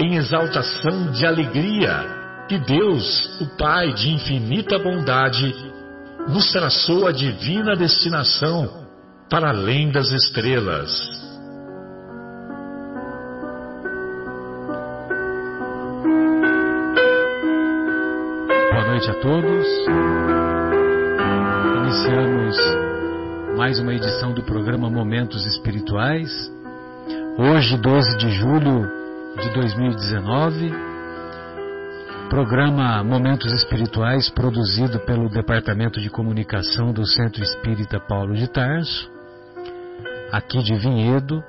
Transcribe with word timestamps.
em 0.00 0.16
exaltação 0.16 1.12
de 1.12 1.26
alegria 1.26 2.18
que 2.48 2.58
Deus, 2.58 3.40
o 3.40 3.46
Pai 3.56 3.92
de 3.92 4.10
infinita 4.10 4.78
bondade, 4.78 5.54
nos 6.26 6.50
traçou 6.50 7.06
a 7.06 7.12
divina 7.12 7.76
destinação 7.76 8.86
para 9.28 9.50
além 9.50 9.90
das 9.90 10.10
estrelas. 10.10 11.20
noite 18.90 19.08
a 19.08 19.14
todos. 19.14 19.66
Iniciamos 21.84 22.56
mais 23.56 23.78
uma 23.78 23.94
edição 23.94 24.32
do 24.32 24.42
programa 24.42 24.90
Momentos 24.90 25.46
Espirituais. 25.46 26.30
Hoje, 27.38 27.78
12 27.78 28.18
de 28.18 28.30
julho 28.32 28.99
de 29.36 29.54
2019. 29.54 30.72
Programa 32.28 33.02
Momentos 33.02 33.52
Espirituais 33.52 34.30
produzido 34.30 35.00
pelo 35.00 35.28
Departamento 35.28 36.00
de 36.00 36.08
Comunicação 36.08 36.92
do 36.92 37.04
Centro 37.06 37.42
Espírita 37.42 38.00
Paulo 38.00 38.34
de 38.34 38.48
Tarso, 38.48 39.10
aqui 40.32 40.62
de 40.62 40.74
Vinhedo, 40.74 41.42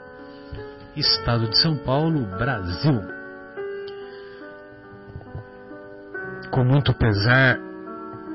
Estado 0.95 1.47
de 1.47 1.57
São 1.57 1.77
Paulo, 1.77 2.25
Brasil. 2.37 3.21
com 6.51 6.65
muito 6.65 6.93
pesar, 6.93 7.57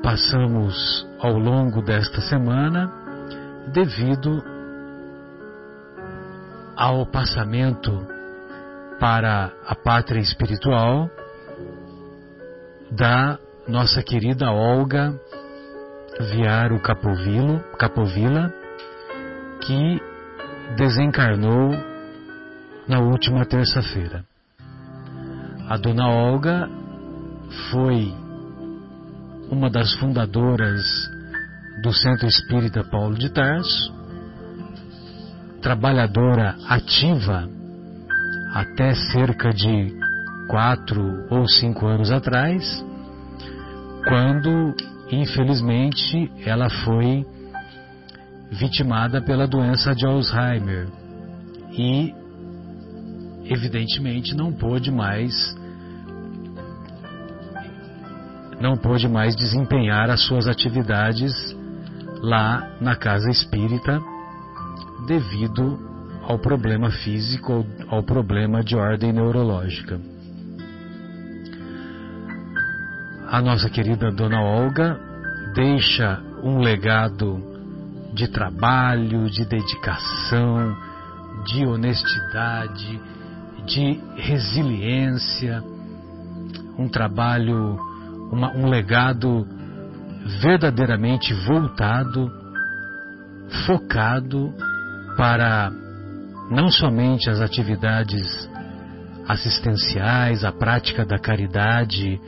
passamos 0.01 1.07
ao 1.19 1.33
longo 1.37 1.83
desta 1.83 2.19
semana 2.19 2.91
devido 3.71 4.43
ao 6.75 7.05
passamento 7.05 8.16
para 8.99 9.51
a 9.65 9.75
pátria 9.75 10.19
espiritual 10.19 11.09
da 12.91 13.37
nossa 13.67 14.01
querida 14.01 14.51
Olga 14.51 15.19
Viaro 16.19 16.79
Capovilo, 16.81 17.59
Capovila, 17.77 18.51
que 19.61 20.01
desencarnou 20.75 21.71
na 22.87 22.99
última 22.99 23.45
terça-feira. 23.45 24.23
A 25.69 25.77
dona 25.77 26.09
Olga 26.09 26.67
foi 27.71 28.13
uma 29.51 29.69
das 29.69 29.93
fundadoras 29.95 30.83
do 31.83 31.93
Centro 31.93 32.25
Espírita 32.25 32.83
Paulo 32.83 33.15
de 33.15 33.29
Tarso, 33.29 33.93
trabalhadora 35.61 36.55
ativa 36.67 37.47
até 38.57 38.95
cerca 38.95 39.53
de 39.53 39.95
quatro 40.49 41.27
ou 41.29 41.47
cinco 41.47 41.85
anos 41.85 42.11
atrás, 42.11 42.83
quando 44.03 44.73
infelizmente 45.11 46.31
ela 46.43 46.67
foi 46.67 47.23
vitimada 48.49 49.21
pela 49.21 49.45
doença 49.45 49.93
de 49.93 50.07
Alzheimer. 50.07 50.87
E 51.71 52.11
evidentemente 53.45 54.35
não 54.35 54.51
pôde 54.51 54.89
mais 54.91 55.55
não 58.59 58.75
pôde 58.75 59.07
mais 59.07 59.35
desempenhar 59.35 60.09
as 60.09 60.21
suas 60.21 60.47
atividades 60.47 61.31
lá 62.23 62.75
na 62.81 62.95
casa 62.95 63.29
espírita 63.29 64.01
devido 65.05 65.96
ao 66.27 66.37
problema 66.37 66.91
físico, 66.91 67.65
ao 67.87 68.03
problema 68.03 68.61
de 68.61 68.75
ordem 68.75 69.13
neurológica. 69.13 69.99
A 73.29 73.41
nossa 73.41 73.69
querida 73.69 74.11
Dona 74.11 74.41
Olga 74.41 74.99
deixa 75.55 76.21
um 76.43 76.59
legado 76.59 77.41
de 78.13 78.27
trabalho, 78.27 79.29
de 79.29 79.45
dedicação, 79.45 80.75
de 81.45 81.65
honestidade, 81.65 83.01
de 83.65 83.99
resiliência, 84.17 85.63
um 86.77 86.87
trabalho 86.89 87.79
uma, 88.31 88.51
um 88.51 88.67
legado 88.67 89.47
verdadeiramente 90.41 91.33
voltado, 91.33 92.29
focado 93.65 94.53
para 95.15 95.71
não 96.49 96.69
somente 96.69 97.29
as 97.29 97.41
atividades 97.41 98.49
assistenciais, 99.27 100.43
a 100.43 100.51
prática 100.51 101.05
da 101.05 101.19
caridade 101.19 102.19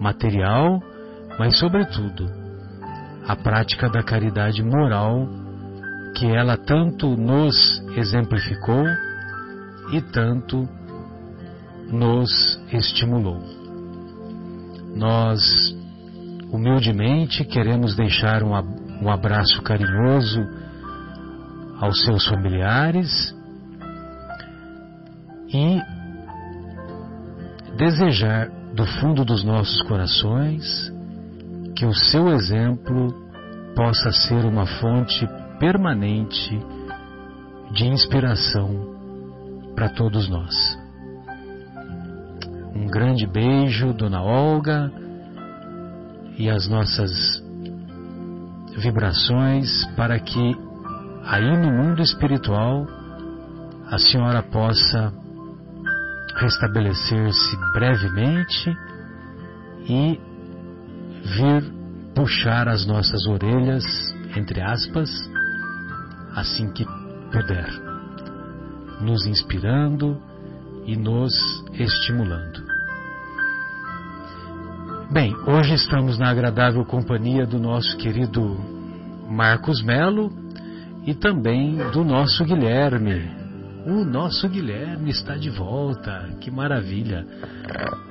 material, 0.00 0.82
mas, 1.38 1.58
sobretudo, 1.58 2.26
a 3.26 3.36
prática 3.36 3.88
da 3.88 4.02
caridade 4.02 4.62
moral 4.62 5.28
que 6.14 6.26
ela 6.26 6.56
tanto 6.56 7.14
nos 7.16 7.82
exemplificou 7.96 8.86
e 9.92 10.00
tanto 10.00 10.66
nos 11.90 12.30
estimulou. 12.72 13.42
Nós, 14.94 15.42
humildemente, 16.50 17.44
queremos 17.44 17.94
deixar 17.94 18.42
um, 18.42 19.10
abraço 19.10 19.60
carinhoso 19.60 20.40
aos 21.78 22.00
seus 22.02 22.26
familiares 22.26 23.35
e 25.48 25.80
desejar 27.76 28.48
do 28.74 28.86
fundo 28.86 29.24
dos 29.24 29.44
nossos 29.44 29.80
corações 29.82 30.92
que 31.74 31.84
o 31.84 31.92
seu 31.92 32.28
exemplo 32.30 33.14
possa 33.74 34.10
ser 34.10 34.44
uma 34.44 34.66
fonte 34.66 35.28
permanente 35.58 36.58
de 37.72 37.86
inspiração 37.86 38.94
para 39.74 39.90
todos 39.90 40.28
nós. 40.28 40.78
Um 42.74 42.86
grande 42.86 43.26
beijo, 43.26 43.92
Dona 43.92 44.22
Olga, 44.22 44.90
e 46.38 46.48
as 46.50 46.68
nossas 46.68 47.10
vibrações 48.78 49.84
para 49.96 50.18
que 50.18 50.56
aí 51.24 51.56
no 51.58 51.72
mundo 51.72 52.02
espiritual 52.02 52.86
a 53.90 53.98
senhora 53.98 54.42
possa 54.42 55.12
restabelecer-se 56.34 57.56
brevemente 57.72 58.76
e 59.88 60.20
vir 61.24 61.72
puxar 62.14 62.68
as 62.68 62.86
nossas 62.86 63.26
orelhas, 63.26 63.84
entre 64.36 64.60
aspas, 64.60 65.10
assim 66.34 66.72
que 66.72 66.84
puder, 67.30 67.68
nos 69.00 69.26
inspirando 69.26 70.20
e 70.86 70.96
nos 70.96 71.34
estimulando. 71.74 72.64
Bem, 75.10 75.36
hoje 75.46 75.74
estamos 75.74 76.18
na 76.18 76.30
agradável 76.30 76.84
companhia 76.84 77.46
do 77.46 77.58
nosso 77.58 77.96
querido 77.96 78.58
Marcos 79.28 79.82
Melo 79.82 80.30
e 81.06 81.14
também 81.14 81.76
do 81.92 82.04
nosso 82.04 82.44
Guilherme, 82.44 83.30
o 83.86 84.04
nosso 84.04 84.48
Guilherme 84.48 85.10
está 85.10 85.36
de 85.36 85.48
volta. 85.48 86.28
Que 86.40 86.50
maravilha. 86.50 87.24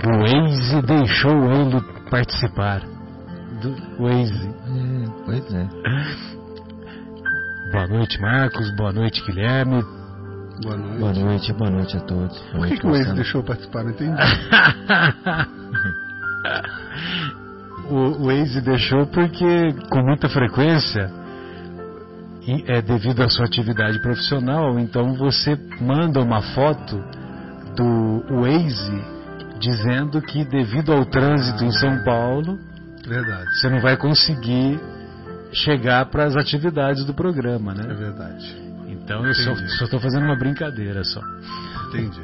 O 0.04 0.20
Waze 0.20 0.82
deixou 0.84 1.52
ele 1.52 1.82
participar. 2.10 2.82
Do 3.62 3.76
Waze. 4.02 4.48
É, 4.48 5.24
pois 5.26 5.54
é. 5.54 5.68
Boa 7.72 7.88
noite, 7.88 8.22
Marcos. 8.22 8.74
Boa 8.78 8.94
noite, 8.94 9.22
Guilherme. 9.26 9.84
Boa 10.64 10.78
noite. 10.78 11.00
Boa 11.00 11.14
noite, 11.14 11.54
boa 11.54 11.70
noite 11.70 11.98
a 11.98 12.00
todos. 12.00 12.40
Boa 12.40 12.60
Por 12.60 12.68
que, 12.68 12.78
que 12.78 12.88
o 12.88 12.92
Waze 12.92 13.14
deixou 13.14 13.44
participar? 13.44 13.84
Não 13.84 13.92
entendi. 13.92 14.16
o 17.90 17.96
o 18.24 18.28
Waze 18.28 18.62
deixou 18.62 19.06
porque, 19.08 19.74
com 19.90 20.02
muita 20.04 20.30
frequência, 20.30 21.12
é 22.68 22.82
devido 22.82 23.22
à 23.22 23.30
sua 23.30 23.46
atividade 23.46 24.00
profissional, 24.00 24.78
então 24.80 25.14
você 25.16 25.58
manda 25.82 26.22
uma 26.22 26.42
foto 26.42 27.04
do 27.76 28.24
Waze 28.42 29.04
dizendo 29.60 30.22
que, 30.22 30.46
devido 30.46 30.94
ao 30.94 31.06
trânsito 31.06 31.64
em 31.64 31.72
São 31.72 32.04
Paulo, 32.04 32.58
Verdade. 33.08 33.50
você 33.60 33.70
não 33.70 33.80
vai 33.82 33.98
conseguir 33.98 34.80
chegar 35.52 36.06
para 36.08 36.26
as 36.26 36.36
atividades 36.36 37.04
do 37.06 37.14
programa, 37.14 37.72
É 37.72 37.76
né? 37.76 37.94
verdade. 37.94 38.56
Então 38.88 39.26
eu 39.26 39.34
só 39.34 39.52
Entendi. 39.52 39.84
estou 39.84 40.00
fazendo 40.00 40.26
uma 40.26 40.36
brincadeira 40.36 41.04
só. 41.04 41.22
Entendi. 41.90 42.22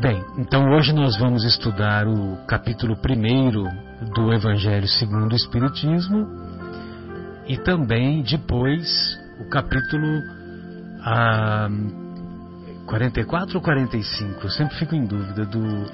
Bem, 0.00 0.24
então 0.38 0.68
hoje 0.70 0.92
nós 0.92 1.16
vamos 1.18 1.44
estudar 1.44 2.06
o 2.08 2.36
capítulo 2.46 2.94
1 2.96 4.12
do 4.14 4.32
Evangelho 4.32 4.88
segundo 4.88 5.32
o 5.32 5.36
Espiritismo 5.36 6.26
e 7.52 7.58
também 7.58 8.22
depois 8.22 9.20
o 9.38 9.44
capítulo 9.44 10.22
ah, 11.04 11.68
44 12.86 13.58
ou 13.58 13.62
45, 13.62 14.40
eu 14.42 14.50
sempre 14.50 14.74
fico 14.78 14.94
em 14.94 15.04
dúvida, 15.04 15.44
do, 15.44 15.84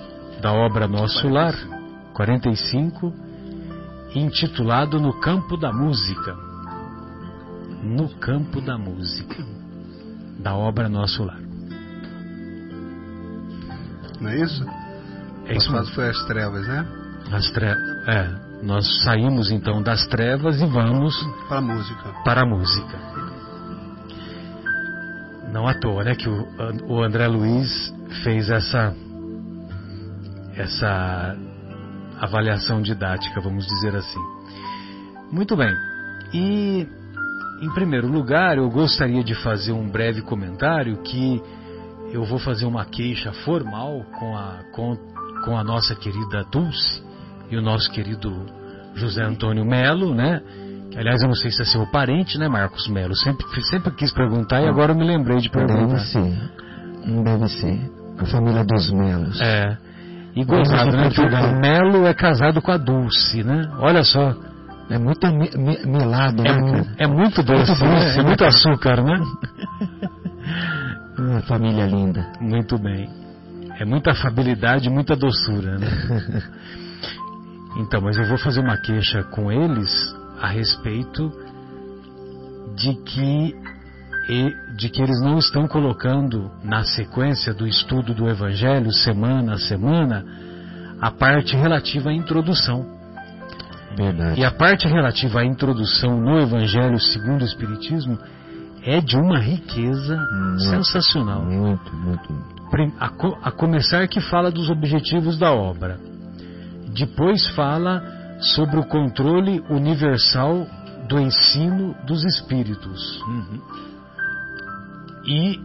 da 0.41 0.53
obra 0.53 0.87
Nosso 0.87 1.29
Lar, 1.29 1.55
45, 2.15 3.13
intitulado 4.15 5.01
No 5.01 5.19
Campo 5.19 5.57
da 5.57 5.73
Música. 5.73 6.37
No 7.83 8.09
Campo 8.21 8.61
da 8.61 8.79
Música, 8.79 9.45
da 10.39 10.55
obra 10.55 10.89
Nosso 10.89 11.25
Lar. 11.25 11.41
Não 14.21 14.31
é 14.31 14.41
isso? 14.43 14.65
É 15.47 15.57
isso 15.57 15.73
passado 15.73 15.93
foi 15.93 16.09
as 16.09 16.25
trevas, 16.27 16.69
né? 16.69 16.87
As 17.33 17.51
tre... 17.51 17.67
É, 17.67 18.48
nós 18.63 19.03
saímos 19.03 19.51
então 19.51 19.83
das 19.83 20.07
trevas 20.07 20.61
e 20.61 20.67
vamos 20.67 21.15
Para 21.49 21.59
a 21.59 21.63
música. 21.63 22.15
para 22.25 22.43
a 22.43 22.47
música. 22.47 22.99
Não 25.53 25.67
à 25.67 25.75
toa, 25.75 26.05
né, 26.05 26.15
que 26.15 26.29
o, 26.29 27.03
André 27.03 27.27
Luiz 27.27 27.95
fez 28.23 28.51
essa 28.51 28.95
essa 30.55 31.37
avaliação 32.21 32.83
didática, 32.83 33.41
vamos 33.41 33.65
dizer 33.67 33.95
assim. 33.95 34.21
Muito 35.31 35.57
bem. 35.57 35.73
E 36.35 36.87
em 37.63 37.71
primeiro 37.75 38.09
lugar, 38.09 38.59
eu 38.59 38.69
gostaria 38.69 39.23
de 39.23 39.35
fazer 39.37 39.73
um 39.73 39.89
breve 39.89 40.21
comentário 40.23 41.01
que 41.03 41.41
eu 42.13 42.25
vou 42.25 42.39
fazer 42.39 42.67
uma 42.67 42.85
queixa 42.85 43.33
formal 43.45 44.05
com 44.19 44.37
a 44.37 44.65
com, 44.73 44.97
com 45.45 45.57
a 45.57 45.63
nossa 45.63 45.95
querida 45.95 46.45
Dulce 46.51 47.08
e 47.51 47.57
o 47.57 47.63
nosso 47.63 47.91
querido 47.91 48.47
José 48.95 49.23
Antônio 49.23 49.65
Melo, 49.65 50.15
né? 50.15 50.41
Que, 50.91 50.99
aliás, 50.99 51.21
eu 51.23 51.29
não 51.29 51.35
sei 51.35 51.51
se 51.51 51.63
é 51.63 51.65
seu 51.65 51.87
parente, 51.87 52.39
né, 52.39 52.49
Marcos 52.49 52.89
Melo? 52.89 53.15
Sempre, 53.15 53.45
sempre 53.71 53.91
quis 53.95 54.13
perguntar 54.13 54.61
e 54.63 54.69
agora 54.69 54.93
eu 54.93 54.97
me 54.97 55.05
lembrei 55.05 55.39
de 55.39 55.51
perguntar. 55.51 55.87
Deve 55.87 56.01
ser. 56.01 56.51
Não 57.07 57.23
deve 57.23 57.49
ser. 57.49 57.91
A 58.19 58.25
família 58.27 58.65
dos 58.65 58.91
Melos. 58.91 59.41
É. 59.41 59.77
E 60.35 60.45
gozado, 60.45 60.97
né? 60.97 61.11
Que 61.11 61.21
o 61.21 61.61
Melo 61.61 62.07
é 62.07 62.15
casado 62.15 62.61
com 62.63 62.71
a 62.73 62.77
Dulce, 62.77 63.43
né? 63.43 63.69
Olha 63.79 64.03
só. 64.03 64.35
É 64.91 64.99
muito 64.99 65.27
me- 65.27 65.85
melado, 65.87 66.43
É, 66.47 66.53
né, 66.61 66.71
cara? 66.73 66.87
é 66.97 67.07
muito 67.07 67.43
doce, 67.43 67.71
Muito 67.71 67.85
né? 67.85 67.95
doce, 67.95 68.07
É 68.07 68.17
né, 68.17 68.23
muito 68.23 68.39
cara? 68.39 68.49
açúcar, 68.49 69.03
né? 69.03 69.23
Uma 71.19 71.41
família 71.47 71.87
linda. 71.87 72.27
Muito 72.41 72.79
bem. 72.79 73.09
É 73.79 73.85
muita 73.85 74.13
afabilidade 74.13 74.89
e 74.89 74.91
muita 74.91 75.15
doçura, 75.15 75.77
né? 75.79 75.87
Então, 77.79 78.01
mas 78.01 78.17
eu 78.19 78.27
vou 78.27 78.39
fazer 78.39 78.61
uma 78.61 78.77
queixa 78.77 79.23
com 79.25 79.51
eles 79.53 79.89
a 80.41 80.49
respeito 80.49 81.31
de 82.77 82.95
que 83.05 83.55
de 84.77 84.91
que 84.91 85.01
eles 85.01 85.19
não 85.23 85.39
estão 85.39 85.67
colocando 85.67 86.51
na 86.63 86.85
sequência 86.85 87.55
do 87.55 87.67
estudo 87.67 88.13
do 88.15 88.29
Evangelho 88.29 88.93
semana 88.93 89.55
a 89.55 89.59
semana 89.59 90.23
a 91.01 91.11
parte 91.11 91.57
relativa 91.57 92.11
à 92.11 92.13
introdução. 92.13 92.85
Verdade. 93.97 94.39
E 94.39 94.45
a 94.45 94.51
parte 94.51 94.87
relativa 94.87 95.41
à 95.41 95.45
introdução 95.47 96.21
no 96.21 96.39
Evangelho 96.39 97.01
segundo 97.01 97.41
o 97.41 97.45
Espiritismo 97.45 98.19
é 98.85 99.01
de 99.01 99.17
uma 99.17 99.39
riqueza 99.41 100.17
Muito. 100.17 100.61
sensacional. 100.65 101.43
Muito, 101.43 101.97
muito. 101.97 102.29
A, 103.01 103.09
co- 103.09 103.39
a 103.43 103.51
começar 103.51 104.07
que 104.09 104.21
fala 104.21 104.51
dos 104.51 104.69
objetivos 104.69 105.39
da 105.39 105.53
obra. 105.53 105.99
Depois 106.95 107.47
fala 107.55 108.03
sobre 108.41 108.79
o 108.79 108.85
controle 108.85 109.61
universal 109.69 110.67
do 111.09 111.19
ensino 111.19 111.95
dos 112.07 112.25
espíritos. 112.25 113.23
E 115.25 115.61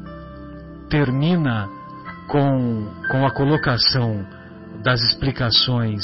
termina 0.89 1.67
com, 2.27 2.87
com 3.09 3.25
a 3.25 3.31
colocação 3.31 4.25
das 4.83 5.01
explicações 5.01 6.03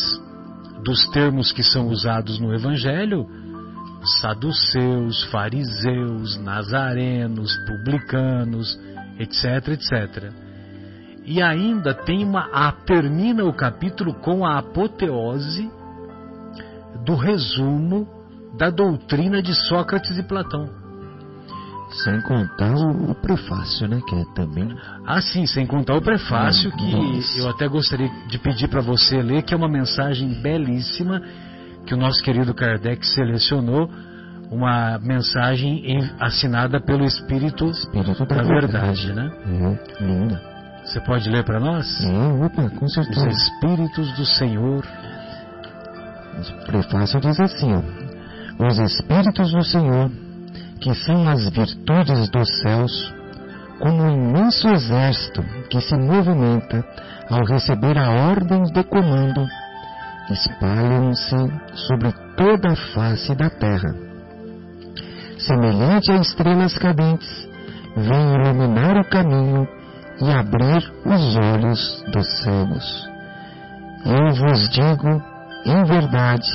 dos 0.84 1.06
termos 1.10 1.52
que 1.52 1.64
são 1.64 1.88
usados 1.88 2.40
no 2.40 2.54
Evangelho, 2.54 3.28
saduceus, 4.22 5.24
fariseus, 5.26 6.38
nazarenos, 6.38 7.56
publicanos, 7.66 8.80
etc, 9.20 9.70
etc. 9.70 10.49
E 11.30 11.44
ainda 11.44 11.94
tem 11.94 12.26
uma 12.26 12.50
a, 12.52 12.72
termina 12.72 13.46
o 13.46 13.54
capítulo 13.54 14.16
com 14.16 14.44
a 14.44 14.58
apoteose 14.58 15.70
do 17.06 17.14
resumo 17.14 18.08
da 18.58 18.72
doutrina 18.72 19.40
de 19.40 19.54
Sócrates 19.54 20.18
e 20.18 20.24
Platão. 20.24 20.68
Sem 22.04 22.20
contar 22.22 22.74
o, 22.74 23.12
o 23.12 23.16
prefácio, 23.16 23.88
né? 23.88 24.02
Que 24.08 24.16
é 24.16 24.26
também. 24.34 24.76
Ah, 25.06 25.22
sim, 25.22 25.46
sem 25.46 25.68
contar 25.68 25.98
o 25.98 26.02
prefácio 26.02 26.72
que 26.72 26.92
nossa. 26.96 27.38
eu 27.40 27.48
até 27.48 27.68
gostaria 27.68 28.10
de 28.28 28.40
pedir 28.40 28.68
para 28.68 28.82
você 28.82 29.22
ler, 29.22 29.44
que 29.44 29.54
é 29.54 29.58
uma 29.58 29.70
mensagem 29.70 30.42
belíssima 30.42 31.22
que 31.86 31.94
o 31.94 31.98
nosso 31.98 32.24
querido 32.24 32.56
Kardec 32.56 33.06
selecionou, 33.06 33.88
uma 34.50 34.98
mensagem 34.98 35.92
em- 35.92 36.12
assinada 36.20 36.82
pelo 36.82 37.06
Espírito 37.06 37.66
Espírito 37.70 38.26
da, 38.26 38.36
da 38.38 38.42
Verdade, 38.42 39.14
né? 39.14 39.30
É, 39.46 40.04
linda. 40.04 40.49
Você 40.90 41.00
pode 41.02 41.30
ler 41.30 41.44
para 41.44 41.60
nós? 41.60 41.86
É, 42.04 42.46
opa, 42.46 42.68
com 42.72 42.86
Os 42.86 42.94
certeza. 42.96 43.28
Espíritos 43.28 44.12
do 44.14 44.26
Senhor. 44.26 44.84
O 46.40 46.66
prefácio 46.66 47.20
diz 47.20 47.40
assim, 47.40 47.72
ó. 47.76 48.68
Os 48.68 48.80
Espíritos 48.80 49.52
do 49.52 49.64
Senhor, 49.64 50.10
que 50.82 50.96
são 50.96 51.30
as 51.30 51.48
virtudes 51.52 52.28
dos 52.32 52.62
céus, 52.62 53.14
como 53.80 54.02
um 54.02 54.30
imenso 54.32 54.68
exército 54.68 55.44
que 55.70 55.80
se 55.80 55.96
movimenta 55.96 56.84
ao 57.30 57.46
receber 57.46 57.96
a 57.96 58.10
ordem 58.10 58.64
de 58.64 58.84
comando, 58.86 59.46
espalham-se 60.32 61.36
sobre 61.88 62.12
toda 62.36 62.72
a 62.72 62.76
face 62.96 63.36
da 63.36 63.52
terra. 63.52 63.94
Semelhante 65.38 66.12
a 66.12 66.16
estrelas 66.16 66.76
cadentes, 66.80 67.48
vêm 67.96 68.34
iluminar 68.34 68.98
o 68.98 69.08
caminho 69.08 69.79
e 70.22 70.32
abrir 70.32 70.92
os 71.06 71.36
olhos 71.36 72.04
dos 72.12 72.28
cegos. 72.42 73.10
Eu 74.06 74.34
vos 74.34 74.70
digo, 74.70 75.22
em 75.66 75.84
verdade, 75.84 76.50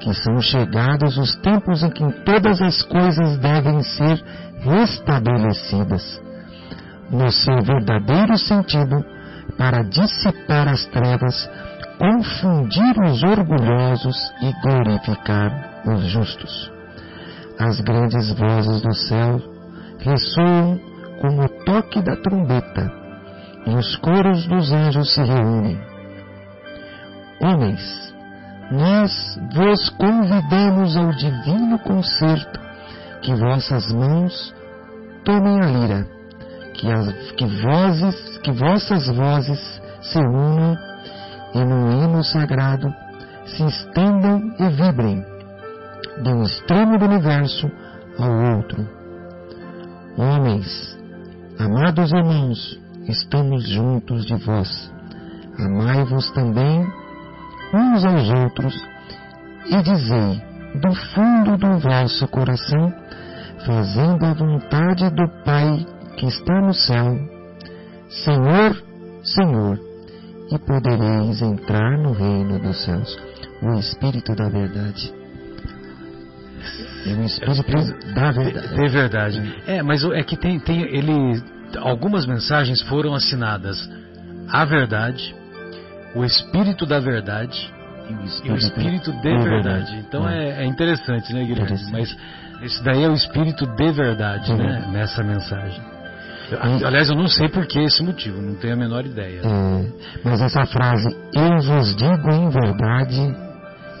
que 0.00 0.14
são 0.14 0.40
chegados 0.40 1.16
os 1.16 1.36
tempos 1.36 1.82
em 1.82 1.90
que 1.90 2.12
todas 2.24 2.60
as 2.62 2.82
coisas 2.82 3.38
devem 3.38 3.82
ser 3.82 4.22
restabelecidas 4.60 6.20
no 7.10 7.30
seu 7.30 7.62
verdadeiro 7.62 8.36
sentido 8.36 9.04
para 9.56 9.82
dissipar 9.82 10.68
as 10.68 10.84
trevas, 10.86 11.50
confundir 11.98 12.94
os 13.04 13.22
orgulhosos 13.22 14.16
e 14.42 14.52
glorificar 14.62 15.82
os 15.86 16.04
justos. 16.10 16.70
As 17.58 17.80
grandes 17.80 18.30
vozes 18.34 18.82
do 18.82 18.94
céu 18.94 19.40
ressoam 19.98 20.78
como 21.20 21.44
o 21.44 21.48
toque 21.64 22.00
da 22.02 22.16
trombeta 22.16 22.90
e 23.66 23.74
os 23.74 23.96
coros 23.96 24.46
dos 24.46 24.72
anjos 24.72 25.12
se 25.14 25.22
reúnem. 25.22 25.78
Homens, 27.40 28.14
nós 28.70 29.12
vos 29.54 29.88
convidamos 29.90 30.96
ao 30.96 31.10
divino 31.12 31.78
concerto, 31.80 32.60
que 33.22 33.34
vossas 33.34 33.90
mãos 33.92 34.54
tomem 35.24 35.60
a 35.60 35.66
lira, 35.66 36.06
que, 36.74 36.90
as, 36.90 37.32
que, 37.32 37.46
vozes, 37.46 38.38
que 38.38 38.52
vossas 38.52 39.06
vozes 39.08 39.82
se 40.00 40.18
unam 40.18 40.76
e 41.54 41.64
no 41.64 41.90
hino 41.92 42.22
sagrado 42.22 42.92
se 43.44 43.64
estendam 43.64 44.40
e 44.58 44.68
vibrem 44.68 45.24
de 46.22 46.30
um 46.30 46.42
extremo 46.42 46.98
do 46.98 47.04
universo 47.06 47.70
ao 48.18 48.56
outro. 48.56 48.88
Homens, 50.16 50.97
amados 51.58 52.12
irmãos, 52.12 52.80
estamos 53.08 53.68
juntos 53.68 54.24
de 54.24 54.36
vós. 54.36 54.92
Amai-vos 55.58 56.30
também 56.32 56.86
uns 57.74 58.04
aos 58.04 58.30
outros 58.30 58.74
e 59.66 59.82
dizei 59.82 60.42
do 60.80 60.94
fundo 60.94 61.56
do 61.56 61.78
vosso 61.78 62.28
coração, 62.28 62.92
fazendo 63.66 64.24
a 64.24 64.34
vontade 64.34 65.10
do 65.10 65.28
Pai 65.44 65.84
que 66.16 66.26
está 66.26 66.60
no 66.60 66.72
céu, 66.72 67.18
Senhor, 68.08 68.82
Senhor, 69.24 69.80
e 70.50 70.58
podereis 70.58 71.42
entrar 71.42 71.98
no 71.98 72.12
reino 72.12 72.58
dos 72.60 72.84
céus. 72.84 73.18
O 73.62 73.74
Espírito 73.74 74.34
da 74.36 74.48
Verdade. 74.48 75.17
É 77.12 77.48
o 77.48 77.52
Espírito 77.52 78.14
da 78.14 78.30
Verdade. 78.30 78.68
De 78.74 78.88
verdade. 78.88 79.54
É, 79.66 79.82
mas 79.82 80.04
é 80.04 80.22
que 80.22 80.36
tem, 80.36 80.58
tem 80.60 80.82
ele, 80.82 81.42
algumas 81.78 82.26
mensagens 82.26 82.80
foram 82.82 83.14
assinadas 83.14 83.88
a 84.50 84.64
verdade, 84.64 85.34
o 86.14 86.24
Espírito 86.24 86.86
da 86.86 86.98
Verdade 87.00 87.70
e 88.44 88.50
o 88.50 88.56
Espírito 88.56 89.12
de 89.12 89.38
verdade. 89.38 89.96
Então 90.08 90.28
é, 90.28 90.62
é 90.62 90.66
interessante, 90.66 91.32
né, 91.34 91.44
Guilherme? 91.44 91.78
Mas 91.92 92.16
esse 92.62 92.82
daí 92.82 93.04
é 93.04 93.08
o 93.08 93.14
Espírito 93.14 93.66
de 93.66 93.92
verdade, 93.92 94.52
né? 94.54 94.88
Nessa 94.90 95.22
mensagem. 95.22 95.80
Eu- 96.50 96.86
Aliás, 96.86 97.10
eu 97.10 97.14
não 97.16 97.28
sei 97.28 97.46
por 97.50 97.66
que 97.66 97.78
esse 97.78 98.02
motivo, 98.02 98.40
não 98.40 98.54
tenho 98.54 98.72
a 98.72 98.76
menor 98.76 99.04
ideia. 99.04 99.42
É, 99.44 99.84
mas 100.24 100.40
essa 100.40 100.64
frase, 100.64 101.14
eu 101.34 101.58
vos 101.60 101.94
digo 101.94 102.30
em 102.30 102.48
verdade, 102.48 103.36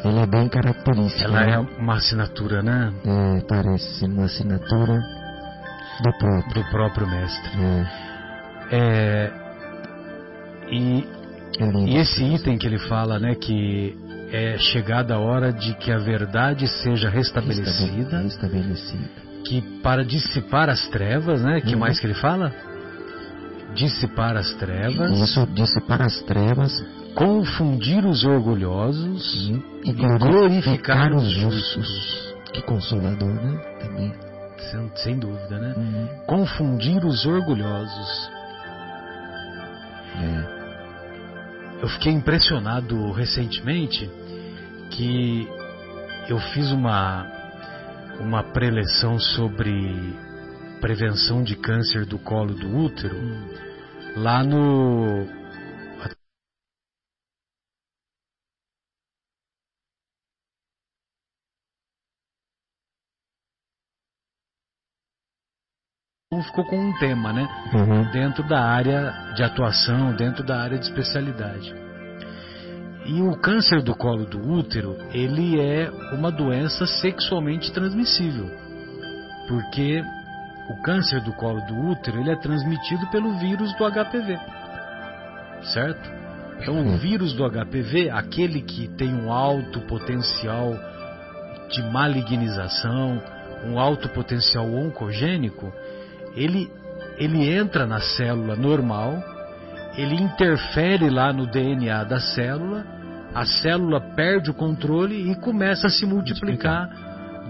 ela 0.04 0.22
é 0.22 0.26
bem 0.26 0.48
característica. 0.48 1.24
Ela 1.24 1.40
né? 1.44 1.52
é 1.52 1.58
uma 1.58 1.94
assinatura, 1.94 2.62
né? 2.62 2.92
É, 3.04 3.40
parece 3.48 4.04
uma 4.04 4.24
assinatura 4.24 4.98
do 6.02 6.12
próprio. 6.18 6.54
Do 6.54 6.70
próprio 6.70 7.06
mestre. 7.08 7.50
É, 7.60 8.08
É, 8.70 9.32
e, 10.70 11.04
é 11.58 11.64
e 11.88 11.96
esse 11.96 12.22
item 12.22 12.58
que 12.58 12.66
ele 12.66 12.78
fala, 12.78 13.18
né, 13.18 13.34
que 13.34 13.96
é 14.30 14.58
chegada 14.58 15.14
a 15.14 15.18
hora 15.18 15.52
de 15.52 15.72
que 15.74 15.90
a 15.90 15.98
verdade 15.98 16.68
seja 16.68 17.08
restabelecida, 17.08 18.22
Estabelecida. 18.24 19.08
que 19.46 19.62
para 19.82 20.04
dissipar 20.04 20.68
as 20.68 20.86
trevas, 20.88 21.42
né? 21.42 21.60
Que 21.62 21.72
Uhum. 21.72 21.80
mais 21.80 21.98
que 21.98 22.06
ele 22.06 22.14
fala? 22.14 22.52
Dissipar 23.74 24.36
as 24.36 24.52
trevas, 24.54 25.10
Isso 25.18 25.46
disse 25.54 25.80
para 25.80 26.04
as 26.04 26.20
trevas 26.22 26.72
confundir 27.14 28.04
os 28.04 28.24
orgulhosos 28.24 29.50
e 29.84 29.92
glorificar 29.92 31.14
os 31.14 31.28
justos. 31.30 32.34
Que 32.52 32.62
consolador, 32.62 33.34
né? 33.34 33.58
Também. 33.80 34.14
sem, 34.58 34.90
sem 34.96 35.18
dúvida, 35.18 35.58
né? 35.58 35.74
Uhum. 35.76 36.08
Confundir 36.26 37.04
os 37.04 37.26
orgulhosos. 37.26 38.30
É. 40.20 40.58
Eu 41.82 41.88
fiquei 41.88 42.12
impressionado 42.12 43.12
recentemente 43.12 44.10
que 44.90 45.46
eu 46.28 46.38
fiz 46.38 46.70
uma 46.72 47.26
uma 48.20 48.42
preleção 48.42 49.16
sobre 49.18 50.16
prevenção 50.80 51.42
de 51.42 51.54
câncer 51.54 52.04
do 52.04 52.18
colo 52.18 52.52
do 52.52 52.76
útero 52.76 53.16
lá 54.16 54.42
no 54.42 55.37
ficou 66.42 66.64
com 66.64 66.78
um 66.78 66.98
tema, 66.98 67.32
né? 67.32 67.48
Uhum. 67.72 68.10
dentro 68.10 68.42
da 68.42 68.60
área 68.60 69.12
de 69.34 69.42
atuação, 69.42 70.14
dentro 70.14 70.44
da 70.44 70.60
área 70.60 70.78
de 70.78 70.84
especialidade. 70.84 71.74
E 73.06 73.22
o 73.22 73.34
câncer 73.36 73.82
do 73.82 73.94
colo 73.94 74.26
do 74.26 74.38
útero, 74.38 74.96
ele 75.12 75.58
é 75.60 75.90
uma 76.12 76.30
doença 76.30 76.86
sexualmente 76.86 77.72
transmissível. 77.72 78.50
Porque 79.48 80.02
o 80.68 80.82
câncer 80.82 81.22
do 81.22 81.32
colo 81.32 81.60
do 81.62 81.74
útero, 81.88 82.20
ele 82.20 82.30
é 82.30 82.36
transmitido 82.36 83.06
pelo 83.06 83.38
vírus 83.38 83.74
do 83.76 83.90
HPV. 83.90 84.38
Certo? 85.72 86.18
Então, 86.60 86.86
o 86.86 86.98
vírus 86.98 87.32
do 87.32 87.48
HPV, 87.48 88.10
aquele 88.10 88.60
que 88.60 88.88
tem 88.88 89.14
um 89.14 89.32
alto 89.32 89.80
potencial 89.82 90.74
de 91.70 91.82
malignização, 91.84 93.22
um 93.64 93.78
alto 93.78 94.08
potencial 94.10 94.66
oncogênico, 94.66 95.72
ele 96.42 96.70
ele 97.18 97.50
entra 97.52 97.84
na 97.84 98.00
célula 98.00 98.54
normal, 98.54 99.20
ele 99.96 100.14
interfere 100.14 101.10
lá 101.10 101.32
no 101.32 101.46
DNA 101.50 102.04
da 102.04 102.20
célula, 102.20 102.84
a 103.34 103.44
célula 103.44 104.00
perde 104.14 104.50
o 104.50 104.54
controle 104.54 105.30
e 105.30 105.34
começa 105.34 105.88
a 105.88 105.90
se 105.90 106.06
multiplicar 106.06 106.88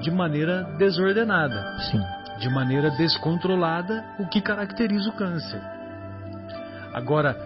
de 0.01 0.11
maneira 0.11 0.63
desordenada, 0.79 1.63
Sim. 1.91 2.01
de 2.41 2.49
maneira 2.49 2.91
descontrolada, 2.93 4.03
o 4.19 4.27
que 4.27 4.41
caracteriza 4.41 5.11
o 5.11 5.17
câncer. 5.17 5.61
Agora, 6.95 7.37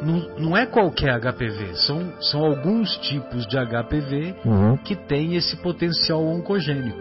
não, 0.00 0.20
não 0.38 0.56
é 0.56 0.66
qualquer 0.66 1.18
HPV, 1.20 1.74
são, 1.74 2.12
são 2.20 2.44
alguns 2.44 2.96
tipos 2.98 3.46
de 3.46 3.56
HPV 3.56 4.36
Uhum. 4.44 4.76
que 4.76 4.94
tem 4.94 5.34
esse 5.34 5.56
potencial 5.56 6.24
oncogênico. 6.24 6.98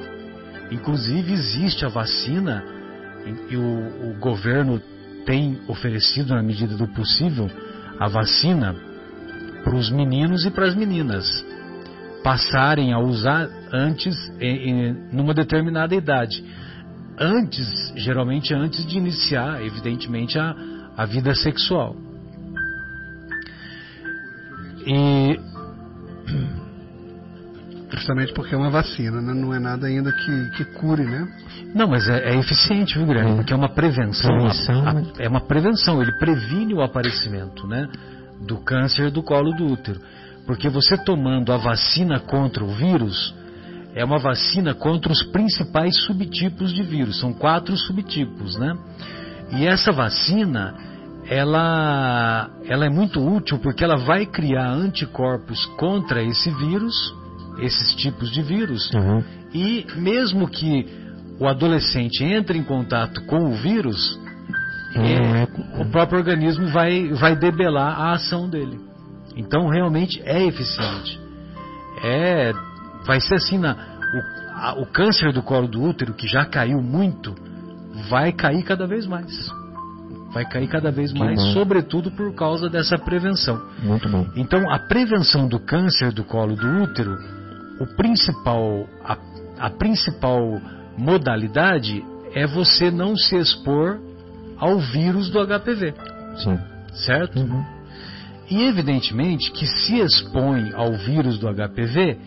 Inclusive 0.71 1.31
existe 1.33 1.85
a 1.85 1.89
vacina 1.89 2.63
e 3.49 3.57
o, 3.57 4.11
o 4.11 4.19
governo 4.19 4.81
tem 5.25 5.59
oferecido 5.67 6.33
na 6.35 6.43
medida 6.43 6.75
do 6.75 6.87
possível 6.87 7.49
a 7.99 8.07
vacina 8.07 8.75
para 9.63 9.75
os 9.75 9.89
meninos 9.89 10.45
e 10.45 10.51
para 10.51 10.65
as 10.67 10.75
meninas 10.75 11.25
passarem 12.23 12.93
a 12.93 12.99
usar 12.99 13.49
antes 13.71 14.15
em, 14.39 14.69
em- 14.69 14.93
numa 15.11 15.33
determinada 15.33 15.95
idade. 15.95 16.43
Antes, 17.17 17.67
geralmente 17.95 18.53
antes 18.53 18.85
de 18.85 18.97
iniciar, 18.97 19.61
evidentemente, 19.63 20.37
a, 20.39 20.55
a 20.97 21.05
vida 21.05 21.33
sexual. 21.35 21.95
E 24.85 25.39
Justamente 27.93 28.33
porque 28.33 28.55
é 28.55 28.57
uma 28.57 28.71
vacina, 28.71 29.21
né? 29.21 29.33
não 29.33 29.53
é 29.53 29.59
nada 29.59 29.85
ainda 29.87 30.11
que, 30.11 30.49
que 30.57 30.65
cure, 30.79 31.03
né? 31.03 31.27
Não, 31.75 31.87
mas 31.87 32.07
é, 32.07 32.31
é 32.33 32.39
eficiente, 32.39 32.97
viu, 32.97 33.05
Guilherme? 33.07 33.31
É. 33.31 33.35
Porque 33.35 33.53
é 33.53 33.55
uma 33.55 33.69
prevenção. 33.69 34.31
Prevenção, 34.35 34.85
a- 34.85 34.89
a- 34.89 34.93
né? 34.93 35.03
é 35.19 35.29
uma 35.29 35.41
prevenção. 35.41 36.01
Ele 36.01 36.11
previne 36.13 36.73
o 36.73 36.81
aparecimento, 36.81 37.67
né? 37.67 37.87
Do 38.47 38.57
câncer 38.57 39.11
do 39.11 39.21
colo 39.21 39.51
do 39.53 39.65
útero. 39.65 39.99
Porque 40.45 40.69
você 40.69 40.97
tomando 40.97 41.53
a 41.53 41.57
vacina 41.57 42.19
contra 42.19 42.63
o 42.63 42.67
vírus, 42.67 43.33
é 43.95 44.03
uma 44.03 44.17
vacina 44.17 44.73
contra 44.73 45.11
os 45.11 45.23
principais 45.23 45.95
subtipos 46.03 46.73
de 46.73 46.81
vírus. 46.83 47.19
São 47.19 47.31
quatro 47.31 47.77
subtipos, 47.77 48.57
né? 48.57 48.75
E 49.51 49.67
essa 49.67 49.91
vacina, 49.91 50.73
ela, 51.27 52.49
ela 52.65 52.85
é 52.85 52.89
muito 52.89 53.23
útil 53.23 53.59
porque 53.59 53.83
ela 53.83 53.97
vai 53.97 54.25
criar 54.25 54.67
anticorpos 54.71 55.63
contra 55.77 56.23
esse 56.23 56.49
vírus, 56.49 56.93
esses 57.59 57.95
tipos 57.95 58.31
de 58.31 58.41
vírus, 58.41 58.89
Uhum. 58.93 59.23
e 59.53 59.85
mesmo 59.95 60.47
que 60.47 60.85
o 61.39 61.47
adolescente 61.47 62.23
entre 62.23 62.57
em 62.57 62.63
contato 62.63 63.23
com 63.25 63.49
o 63.49 63.53
vírus, 63.53 64.19
é, 64.95 65.13
é- 65.43 65.81
o 65.81 65.85
próprio 65.85 66.19
organismo 66.19 66.67
vai, 66.67 67.09
vai 67.13 67.35
debelar 67.35 67.99
a 67.99 68.13
ação 68.13 68.47
dele. 68.49 68.79
Então 69.35 69.67
realmente 69.67 70.21
é 70.25 70.45
eficiente. 70.45 71.19
É, 72.03 72.53
vai 73.05 73.19
ser 73.19 73.35
assim 73.35 73.57
na, 73.57 73.73
o, 73.73 74.59
a- 74.59 74.75
o 74.79 74.85
câncer 74.85 75.31
do 75.33 75.41
colo 75.41 75.67
do 75.67 75.81
útero 75.81 76.13
que 76.13 76.27
já 76.27 76.45
caiu 76.45 76.81
muito, 76.81 77.33
vai 78.09 78.31
cair 78.31 78.63
cada 78.63 78.85
vez 78.85 79.05
mais. 79.07 79.49
Vai 80.33 80.45
cair 80.45 80.67
cada 80.67 80.91
vez 80.91 81.11
Que 81.13 81.19
mais, 81.19 81.39
bom. 81.39 81.53
sobretudo 81.53 82.09
por 82.11 82.33
causa 82.33 82.67
dessa 82.69 82.97
prevenção. 82.97 83.61
Muito 83.83 84.09
bom. 84.09 84.27
Então, 84.35 84.67
a 84.71 84.79
prevenção 84.79 85.47
do 85.47 85.59
câncer 85.59 86.11
do 86.11 86.23
colo 86.23 86.55
do 86.55 86.67
útero, 86.83 87.15
o 87.79 87.87
principal, 87.95 88.87
a, 89.03 89.17
a 89.57 89.69
principal 89.69 90.61
modalidade 90.97 92.03
é 92.33 92.45
você 92.45 92.91
não 92.91 93.15
se 93.15 93.35
expor 93.35 93.99
ao 94.57 94.79
vírus 94.79 95.29
do 95.29 95.39
HPV, 95.45 95.93
Sim. 96.37 96.59
certo? 96.93 97.39
Uhum. 97.39 97.63
E 98.49 98.63
evidentemente 98.63 99.51
que 99.51 99.65
se 99.65 99.99
expõe 99.99 100.71
ao 100.73 100.93
vírus 100.93 101.39
do 101.39 101.47
HPV 101.47 102.17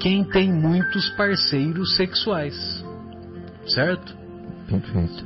quem 0.00 0.24
tem 0.24 0.52
muitos 0.52 1.08
parceiros 1.10 1.96
sexuais, 1.96 2.84
certo? 3.66 4.16
Perfeito. 4.68 5.24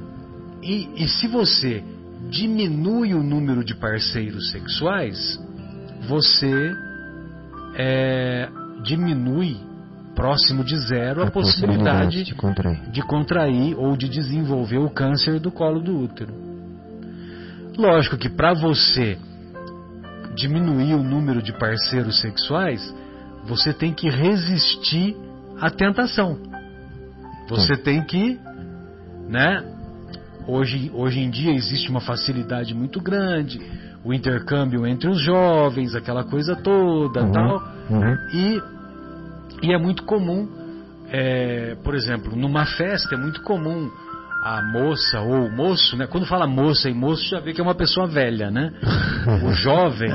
E, 0.63 0.89
e 0.97 1.09
se 1.09 1.29
você 1.29 1.83
diminui 2.31 3.15
o 3.15 3.23
número 3.23 3.65
de 3.65 3.75
parceiros 3.75 4.51
sexuais, 4.51 5.39
você 6.09 6.73
é, 7.77 8.49
diminui 8.85 9.57
próximo 10.15 10.63
de 10.63 10.77
zero 10.77 11.23
a, 11.23 11.27
a 11.27 11.31
possibilidade, 11.31 12.17
possibilidade 12.17 12.25
de, 12.25 12.35
contrair. 12.35 12.91
de 12.91 13.03
contrair 13.03 13.77
ou 13.77 13.97
de 13.97 14.09
desenvolver 14.09 14.79
o 14.79 14.89
câncer 14.89 15.41
do 15.41 15.51
colo 15.51 15.81
do 15.81 15.99
útero. 15.99 16.33
Lógico 17.77 18.17
que 18.17 18.29
para 18.29 18.55
você 18.55 19.19
diminuir 20.37 20.95
o 20.95 21.03
número 21.03 21.43
de 21.43 21.53
parceiros 21.53 22.21
sexuais, 22.21 22.95
você 23.45 23.73
tem 23.73 23.93
que 23.93 24.09
resistir 24.09 25.17
à 25.61 25.71
tentação. 25.71 26.39
Você 27.49 27.77
tem 27.77 28.03
que, 28.03 28.39
né? 29.29 29.63
Hoje, 30.47 30.91
hoje 30.95 31.21
em 31.21 31.31
dia 31.31 31.53
existe 31.53 31.91
uma 31.91 32.01
facilidade 32.01 32.75
muito 32.75 33.01
grande, 33.01 33.61
o 34.05 34.13
intercâmbio 34.13 34.87
entre 34.87 35.09
os 35.09 35.21
jovens, 35.21 35.95
aquela 35.95 36.25
coisa 36.25 36.55
toda, 36.55 37.23
uhum, 37.23 37.33
tal. 37.33 37.63
Uhum. 37.91 38.17
E, 38.33 38.63
e 39.63 39.73
é 39.73 39.79
muito 39.79 40.05
comum, 40.05 40.47
é, 41.11 41.77
por 41.83 41.95
exemplo, 41.95 42.37
numa 42.37 42.67
festa 42.67 43.15
é 43.15 43.19
muito 43.19 43.43
comum 43.43 43.91
a 44.43 44.61
moça 44.61 45.21
ou 45.21 45.47
o 45.47 45.51
moço, 45.51 45.97
né? 45.97 46.07
Quando 46.07 46.27
fala 46.27 46.47
moça 46.47 46.91
e 46.91 46.93
moço, 46.93 47.27
já 47.31 47.41
vê 47.41 47.55
que 47.55 47.61
é 47.63 47.65
uma 47.65 47.75
pessoa 47.75 48.07
velha, 48.07 48.51
né? 48.51 48.75
O 49.43 49.53
jovem, 49.57 50.13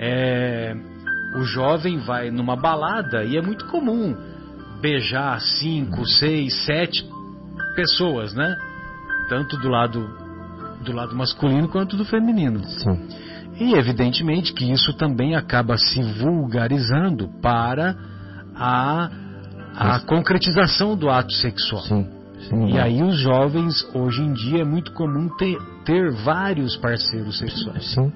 é, 0.00 0.74
o 1.36 1.44
jovem 1.44 1.98
vai 1.98 2.30
numa 2.32 2.56
balada 2.56 3.22
e 3.22 3.36
é 3.36 3.40
muito 3.40 3.66
comum 3.66 4.16
beijar 4.80 5.40
cinco, 5.40 6.04
seis, 6.06 6.64
sete 6.64 7.08
pessoas, 7.76 8.34
né? 8.34 8.56
Tanto 9.28 9.56
do 9.58 9.68
lado 9.68 10.25
do 10.86 10.92
lado 10.92 11.14
masculino 11.14 11.68
quanto 11.68 11.96
do 11.96 12.04
feminino. 12.04 12.64
Sim. 12.64 13.08
E 13.58 13.74
evidentemente 13.74 14.52
que 14.52 14.70
isso 14.70 14.92
também 14.94 15.34
acaba 15.34 15.76
se 15.76 16.02
vulgarizando 16.02 17.28
para 17.42 17.96
a, 18.54 19.10
a 19.74 20.00
concretização 20.00 20.96
do 20.96 21.10
ato 21.10 21.32
sexual. 21.32 21.82
Sim. 21.82 22.16
Sim, 22.48 22.74
e 22.74 22.78
aí 22.78 23.02
os 23.02 23.18
jovens, 23.18 23.82
hoje 23.94 24.22
em 24.22 24.32
dia, 24.32 24.60
é 24.60 24.64
muito 24.64 24.92
comum 24.92 25.28
ter, 25.36 25.58
ter 25.84 26.12
vários 26.12 26.76
parceiros 26.76 27.38
sexuais. 27.38 27.92
Sim. 27.92 28.12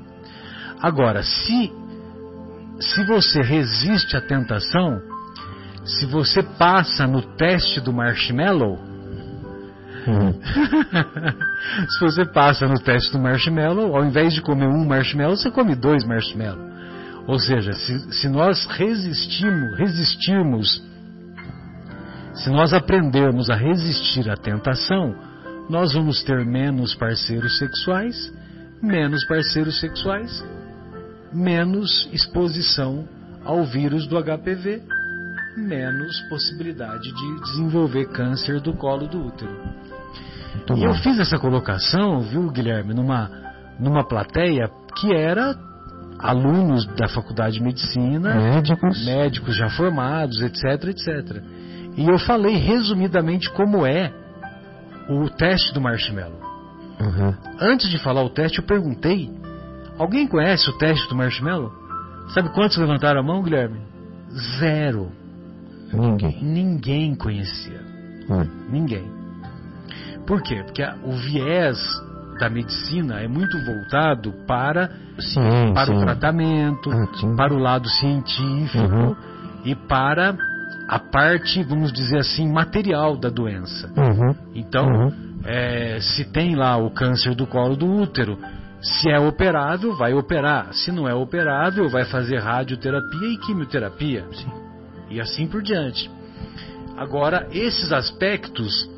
Agora, 0.80 1.22
se, 1.22 1.72
se 2.78 3.02
você 3.04 3.40
resiste 3.40 4.16
à 4.16 4.20
tentação, 4.20 5.00
se 5.84 6.06
você 6.06 6.42
passa 6.42 7.06
no 7.06 7.22
teste 7.22 7.80
do 7.80 7.92
marshmallow, 7.92 8.78
se 11.88 12.00
você 12.00 12.24
passa 12.24 12.66
no 12.66 12.78
teste 12.80 13.12
do 13.12 13.18
marshmallow, 13.18 13.96
ao 13.96 14.04
invés 14.04 14.32
de 14.32 14.42
comer 14.42 14.66
um 14.66 14.86
marshmallow, 14.86 15.36
você 15.36 15.50
come 15.50 15.74
dois 15.74 16.04
marshmallows. 16.04 16.70
Ou 17.26 17.38
seja, 17.38 17.72
se, 17.72 18.12
se 18.12 18.28
nós 18.28 18.66
resistirmos, 18.66 19.78
resistirmos 19.78 20.90
se 22.34 22.48
nós 22.48 22.72
aprendermos 22.72 23.50
a 23.50 23.56
resistir 23.56 24.30
à 24.30 24.36
tentação, 24.36 25.14
nós 25.68 25.92
vamos 25.92 26.22
ter 26.22 26.44
menos 26.44 26.94
parceiros 26.94 27.58
sexuais, 27.58 28.32
menos 28.82 29.24
parceiros 29.26 29.78
sexuais, 29.78 30.42
menos 31.32 32.08
exposição 32.12 33.06
ao 33.44 33.64
vírus 33.64 34.06
do 34.06 34.16
HPV, 34.16 34.82
menos 35.56 36.20
possibilidade 36.28 37.12
de 37.12 37.40
desenvolver 37.42 38.06
câncer 38.06 38.60
do 38.60 38.72
colo 38.74 39.06
do 39.06 39.26
útero. 39.26 39.89
E 40.76 40.84
eu 40.84 40.94
fiz 40.94 41.18
essa 41.18 41.38
colocação, 41.38 42.20
viu, 42.20 42.50
Guilherme, 42.50 42.94
numa, 42.94 43.30
numa 43.78 44.06
plateia 44.06 44.68
que 44.96 45.14
era 45.14 45.54
alunos 46.18 46.86
da 46.96 47.08
faculdade 47.08 47.54
de 47.54 47.62
medicina, 47.62 48.34
médicos, 48.34 49.04
médicos 49.04 49.56
já 49.56 49.70
formados, 49.70 50.40
etc, 50.42 50.84
etc. 50.88 51.42
E 51.96 52.06
eu 52.06 52.18
falei 52.18 52.56
resumidamente 52.56 53.50
como 53.50 53.86
é 53.86 54.12
o 55.08 55.28
teste 55.30 55.72
do 55.72 55.80
marshmallow. 55.80 56.40
Uhum. 57.00 57.34
Antes 57.60 57.88
de 57.88 57.98
falar 57.98 58.22
o 58.22 58.30
teste, 58.30 58.58
eu 58.58 58.64
perguntei: 58.64 59.30
alguém 59.98 60.28
conhece 60.28 60.68
o 60.68 60.76
teste 60.76 61.08
do 61.08 61.16
marshmallow? 61.16 61.72
Sabe 62.34 62.50
quantos 62.50 62.76
levantaram 62.76 63.20
a 63.20 63.22
mão, 63.22 63.42
Guilherme? 63.42 63.80
Zero. 64.58 65.10
Ninguém. 65.92 66.44
Ninguém 66.44 67.14
conhecia. 67.16 67.80
Uhum. 68.28 68.68
Ninguém. 68.70 69.19
Por 70.26 70.42
quê? 70.42 70.62
Porque 70.64 70.82
o 71.02 71.12
viés 71.12 71.78
da 72.38 72.48
medicina 72.48 73.20
é 73.20 73.28
muito 73.28 73.58
voltado 73.64 74.32
para, 74.46 74.90
sim, 75.18 75.74
para 75.74 75.86
sim. 75.86 75.96
o 75.96 76.00
tratamento, 76.00 76.90
ah, 76.90 77.36
para 77.36 77.52
o 77.52 77.58
lado 77.58 77.88
científico 77.88 78.94
uhum. 78.94 79.16
e 79.64 79.74
para 79.74 80.36
a 80.88 80.98
parte, 80.98 81.62
vamos 81.62 81.92
dizer 81.92 82.18
assim, 82.18 82.50
material 82.50 83.16
da 83.16 83.28
doença. 83.28 83.88
Uhum. 83.96 84.34
Então, 84.54 84.86
uhum. 84.86 85.30
É, 85.44 85.98
se 86.00 86.24
tem 86.24 86.54
lá 86.54 86.76
o 86.76 86.90
câncer 86.90 87.34
do 87.34 87.46
colo 87.46 87.74
do 87.74 87.86
útero, 87.86 88.38
se 88.82 89.10
é 89.10 89.18
operável, 89.18 89.94
vai 89.94 90.12
operar. 90.12 90.72
Se 90.72 90.92
não 90.92 91.08
é 91.08 91.14
operável, 91.14 91.88
vai 91.88 92.04
fazer 92.04 92.38
radioterapia 92.38 93.28
e 93.28 93.38
quimioterapia. 93.38 94.26
Sim. 94.32 94.50
E 95.10 95.20
assim 95.20 95.46
por 95.46 95.62
diante. 95.62 96.10
Agora, 96.96 97.48
esses 97.52 97.92
aspectos 97.92 98.88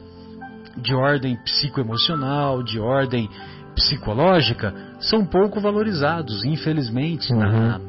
de 0.77 0.95
ordem 0.95 1.37
psicoemocional, 1.45 2.63
de 2.63 2.79
ordem 2.79 3.29
psicológica, 3.75 4.75
são 5.01 5.25
pouco 5.25 5.61
valorizados, 5.61 6.45
infelizmente, 6.45 7.33
uhum. 7.33 7.39
na, 7.39 7.81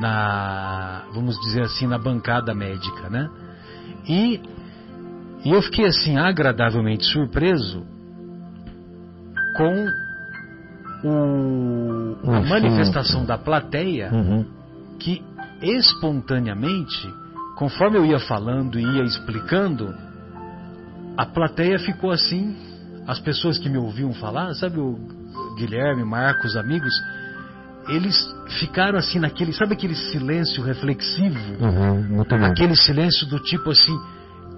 na, 0.00 1.02
vamos 1.12 1.38
dizer 1.40 1.62
assim, 1.62 1.86
na 1.86 1.98
bancada 1.98 2.54
médica, 2.54 3.08
né? 3.08 3.28
E, 4.06 4.40
e 5.44 5.50
eu 5.50 5.62
fiquei 5.62 5.86
assim 5.86 6.16
agradavelmente 6.16 7.04
surpreso 7.04 7.86
com 9.56 9.86
o, 11.04 12.16
a 12.30 12.40
manifestação 12.40 13.24
da 13.24 13.38
plateia 13.38 14.10
uhum. 14.12 14.44
que 14.98 15.22
espontaneamente, 15.62 17.08
conforme 17.56 17.98
eu 17.98 18.06
ia 18.06 18.18
falando 18.18 18.78
e 18.78 18.82
ia 18.82 19.04
explicando, 19.04 19.94
a 21.16 21.26
plateia 21.26 21.78
ficou 21.78 22.10
assim, 22.10 22.56
as 23.06 23.18
pessoas 23.20 23.58
que 23.58 23.68
me 23.68 23.78
ouviam 23.78 24.12
falar, 24.12 24.54
sabe 24.54 24.78
o 24.78 24.98
Guilherme, 25.56 26.04
Marcos, 26.04 26.56
amigos, 26.56 26.92
eles 27.88 28.16
ficaram 28.58 28.98
assim 28.98 29.18
naquele, 29.18 29.52
sabe 29.52 29.74
aquele 29.74 29.94
silêncio 29.94 30.62
reflexivo? 30.62 31.38
Uhum, 31.60 32.22
aquele 32.44 32.74
silêncio 32.76 33.26
do 33.26 33.38
tipo 33.40 33.70
assim, 33.70 33.96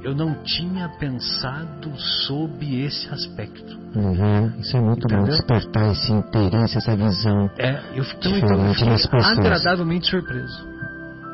eu 0.03 0.15
não 0.15 0.35
tinha 0.45 0.89
pensado 1.01 1.93
sob 1.99 2.85
esse 2.85 3.09
aspecto. 3.09 3.77
Uhum, 3.95 4.53
isso 4.59 4.77
é 4.77 4.81
muito 4.81 5.07
Entendeu? 5.07 5.25
bom, 5.25 5.31
despertar 5.31 5.91
esse 5.91 6.13
interesse, 6.13 6.79
essa 6.79 6.97
visão. 6.97 7.51
É, 7.59 7.83
eu 7.95 8.05
fiquei, 8.05 8.39
então, 8.39 8.67
eu 8.67 8.75
fiquei 8.75 9.21
agradavelmente 9.25 10.09
surpreso. 10.09 10.67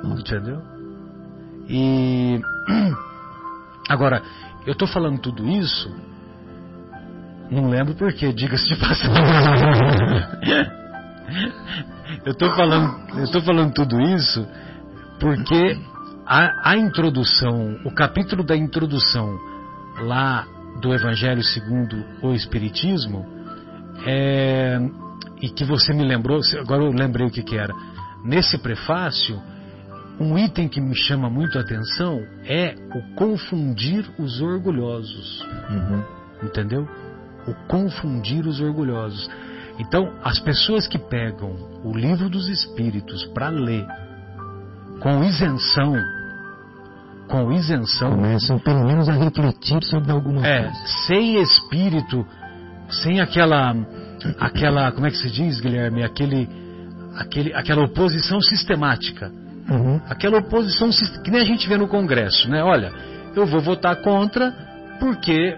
Entendeu? 0.04 0.62
E 1.68 2.40
agora, 3.88 4.22
eu 4.66 4.72
estou 4.72 4.88
falando 4.88 5.20
tudo 5.20 5.48
isso, 5.48 5.94
não 7.50 7.68
lembro 7.68 7.94
porquê, 7.94 8.32
diga-se 8.32 8.66
de 8.68 8.76
passagem. 8.76 9.12
eu 12.24 12.32
estou 12.32 12.50
falando, 12.54 13.18
eu 13.18 13.42
falando 13.42 13.74
tudo 13.74 14.00
isso 14.00 14.46
porque 15.20 15.78
a, 16.26 16.70
a 16.70 16.76
introdução, 16.76 17.78
o 17.84 17.94
capítulo 17.94 18.42
da 18.42 18.56
introdução 18.56 19.38
lá 20.00 20.46
do 20.80 20.92
Evangelho 20.92 21.42
segundo 21.42 22.04
o 22.22 22.32
Espiritismo, 22.32 23.24
é, 24.04 24.78
e 25.40 25.48
que 25.48 25.64
você 25.64 25.92
me 25.92 26.04
lembrou, 26.04 26.40
agora 26.60 26.82
eu 26.82 26.90
lembrei 26.90 27.26
o 27.26 27.30
que, 27.30 27.42
que 27.42 27.56
era. 27.56 27.72
Nesse 28.24 28.58
prefácio, 28.58 29.40
um 30.22 30.38
item 30.38 30.68
que 30.68 30.80
me 30.80 30.94
chama 30.94 31.28
muito 31.28 31.58
a 31.58 31.62
atenção 31.62 32.22
é 32.44 32.74
o 32.94 33.14
confundir 33.14 34.08
os 34.18 34.40
orgulhosos. 34.40 35.42
Uhum. 35.68 36.02
Entendeu? 36.44 36.88
O 37.46 37.54
confundir 37.66 38.46
os 38.46 38.60
orgulhosos. 38.60 39.28
Então, 39.78 40.12
as 40.22 40.38
pessoas 40.38 40.86
que 40.86 40.98
pegam 40.98 41.50
o 41.84 41.92
livro 41.92 42.28
dos 42.28 42.48
Espíritos 42.48 43.24
para 43.34 43.48
ler 43.48 43.86
com 45.00 45.24
isenção, 45.24 45.94
com 47.28 47.50
isenção, 47.52 48.10
começam 48.10 48.58
pelo 48.58 48.84
menos 48.84 49.08
a 49.08 49.12
refletir 49.12 49.82
sobre 49.84 50.12
alguma 50.12 50.46
é, 50.46 50.64
coisa. 50.64 50.86
Sem 51.06 51.42
espírito, 51.42 52.24
sem 52.88 53.20
aquela, 53.20 53.74
aquela, 54.38 54.92
como 54.92 55.06
é 55.06 55.10
que 55.10 55.16
se 55.16 55.30
diz, 55.30 55.58
Guilherme, 55.58 56.04
aquele, 56.04 56.48
aquele, 57.16 57.52
aquela 57.54 57.84
oposição 57.84 58.40
sistemática, 58.40 59.32
uhum. 59.70 60.00
aquela 60.08 60.38
oposição 60.38 60.90
que 61.24 61.30
nem 61.30 61.40
a 61.40 61.44
gente 61.44 61.68
vê 61.68 61.76
no 61.76 61.88
Congresso, 61.88 62.48
né? 62.50 62.62
Olha, 62.62 62.92
eu 63.34 63.46
vou 63.46 63.60
votar 63.60 63.96
contra 63.96 64.52
porque 65.00 65.56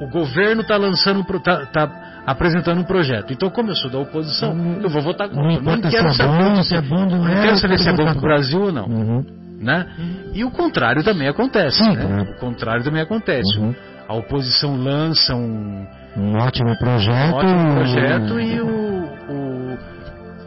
o, 0.00 0.04
o 0.04 0.10
governo 0.10 0.62
está 0.62 0.76
lançando, 0.76 1.22
tá, 1.40 1.66
tá 1.66 2.22
apresentando 2.26 2.80
um 2.80 2.84
projeto. 2.84 3.32
Então, 3.32 3.50
como 3.50 3.70
eu 3.70 3.76
sou 3.76 3.90
da 3.90 3.98
oposição, 3.98 4.54
Não- 4.54 4.80
eu 4.80 4.88
vou 4.88 5.02
votar 5.02 5.28
contra. 5.28 5.44
Eu 5.44 5.50
importa 5.50 5.90
quero 5.90 6.10
se 6.10 6.16
saber, 6.16 6.38
bom, 6.38 6.62
se 6.62 6.74
é 6.74 6.80
bom, 6.80 7.06
não 7.06 7.18
não 7.18 7.28
é, 7.28 7.42
quero 7.42 7.56
saber 7.58 7.78
se 7.78 7.88
é 7.88 7.92
bom 7.92 8.04
para 8.04 8.18
o 8.18 8.20
Brasil 8.20 8.60
ou 8.62 8.72
não. 8.72 8.86
Uhum. 8.86 9.24
Né? 9.60 9.86
E 10.34 10.44
o 10.44 10.50
contrário 10.50 11.02
também 11.02 11.28
acontece. 11.28 11.78
Sim, 11.82 11.94
né? 11.96 12.26
O 12.36 12.40
contrário 12.40 12.82
também 12.84 13.00
acontece. 13.00 13.58
Uhum. 13.58 13.74
A 14.08 14.14
oposição 14.14 14.76
lança 14.76 15.34
um, 15.34 15.86
Um 16.16 16.36
ótimo 16.36 16.76
projeto. 16.78 17.16
um 17.16 17.34
ótimo 17.36 17.74
projeto 17.74 18.40
e 18.40 18.60
o- 18.60 18.83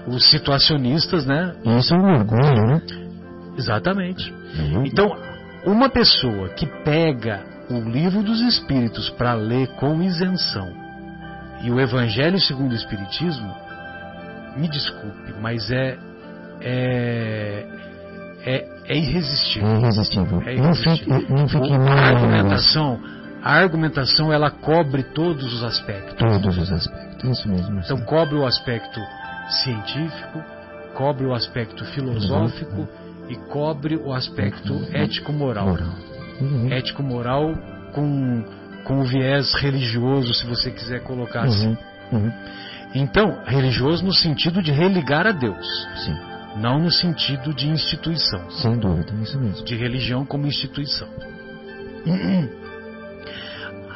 os 0.08 0.30
situacionistas, 0.30 1.26
né? 1.26 1.54
Isso 1.80 1.93
é 1.93 1.98
um 1.98 2.13
orgulho, 2.15 2.67
né? 2.67 2.82
Exatamente. 3.58 4.32
Uhum. 4.58 4.86
Então, 4.86 5.15
uma 5.65 5.89
pessoa 5.89 6.50
que 6.50 6.65
pega 6.84 7.41
o 7.70 7.80
livro 7.82 8.24
dos 8.24 8.39
Espíritos 8.41 9.10
para 9.12 9.34
ler 9.34 9.67
com 9.76 10.02
isenção 10.02 10.70
e 11.63 11.70
o 11.72 11.80
Evangelho 11.80 12.39
segundo 12.39 12.72
o 12.72 12.76
Espiritismo, 12.76 13.54
me 14.56 14.67
desculpe, 14.70 15.34
mas 15.41 15.70
é 15.72 15.98
é 16.62 17.65
é, 18.46 18.65
é 18.88 18.98
irresistível. 18.98 19.67
É 19.67 19.78
irresistível. 19.80 20.41
É 20.46 20.56
Não 20.56 20.63
irresistível. 20.65 21.20
fique, 21.20 21.34
não 21.34 21.48
fique 21.50 21.67
O- 21.67 21.80
mal 21.80 21.98
a 21.98 22.08
argumentação, 22.08 23.00
a 23.43 23.54
argumentação 23.54 24.32
ela 24.32 24.50
cobre 24.50 25.04
todos 25.04 25.54
os 25.54 25.63
aspectos. 25.63 26.15
Todos 26.15 26.58
os 26.58 26.72
aspectos. 26.72 27.30
Isso 27.39 27.50
mesmo. 27.50 27.80
Então 27.80 27.98
cobre 28.02 28.36
o 28.36 28.46
aspecto 28.46 29.00
científico, 29.49 30.43
cobre 30.93 31.25
o 31.25 31.33
aspecto 31.33 31.86
filosófico 31.86 32.88
e 33.29 33.36
cobre 33.49 33.95
o 33.97 34.13
aspecto 34.13 34.73
ético-moral. 34.91 35.67
Moral. 35.67 35.93
Uhum. 36.41 36.71
Ético-moral 36.71 37.55
com, 37.93 38.43
com 38.83 38.99
o 38.99 39.03
viés 39.03 39.53
religioso, 39.55 40.33
se 40.33 40.45
você 40.45 40.71
quiser 40.71 41.03
colocar 41.03 41.43
assim. 41.43 41.77
Uhum. 42.12 42.19
Uhum. 42.19 42.31
Então, 42.95 43.43
religioso 43.45 44.03
no 44.03 44.13
sentido 44.13 44.62
de 44.62 44.71
religar 44.71 45.27
a 45.27 45.31
Deus, 45.31 45.67
Sim, 46.05 46.17
não 46.55 46.79
no 46.79 46.91
sentido 46.91 47.53
de 47.53 47.67
instituição, 47.67 48.49
sem 48.49 48.77
dúvida, 48.77 49.13
isso 49.21 49.38
mesmo. 49.38 49.65
de 49.65 49.75
religião 49.75 50.25
como 50.25 50.47
instituição. 50.47 51.07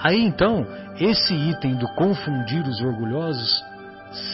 Aí 0.04 0.22
então, 0.22 0.68
esse 1.00 1.34
item 1.34 1.76
do 1.76 1.88
confundir 1.96 2.68
os 2.68 2.82
orgulhosos 2.82 3.64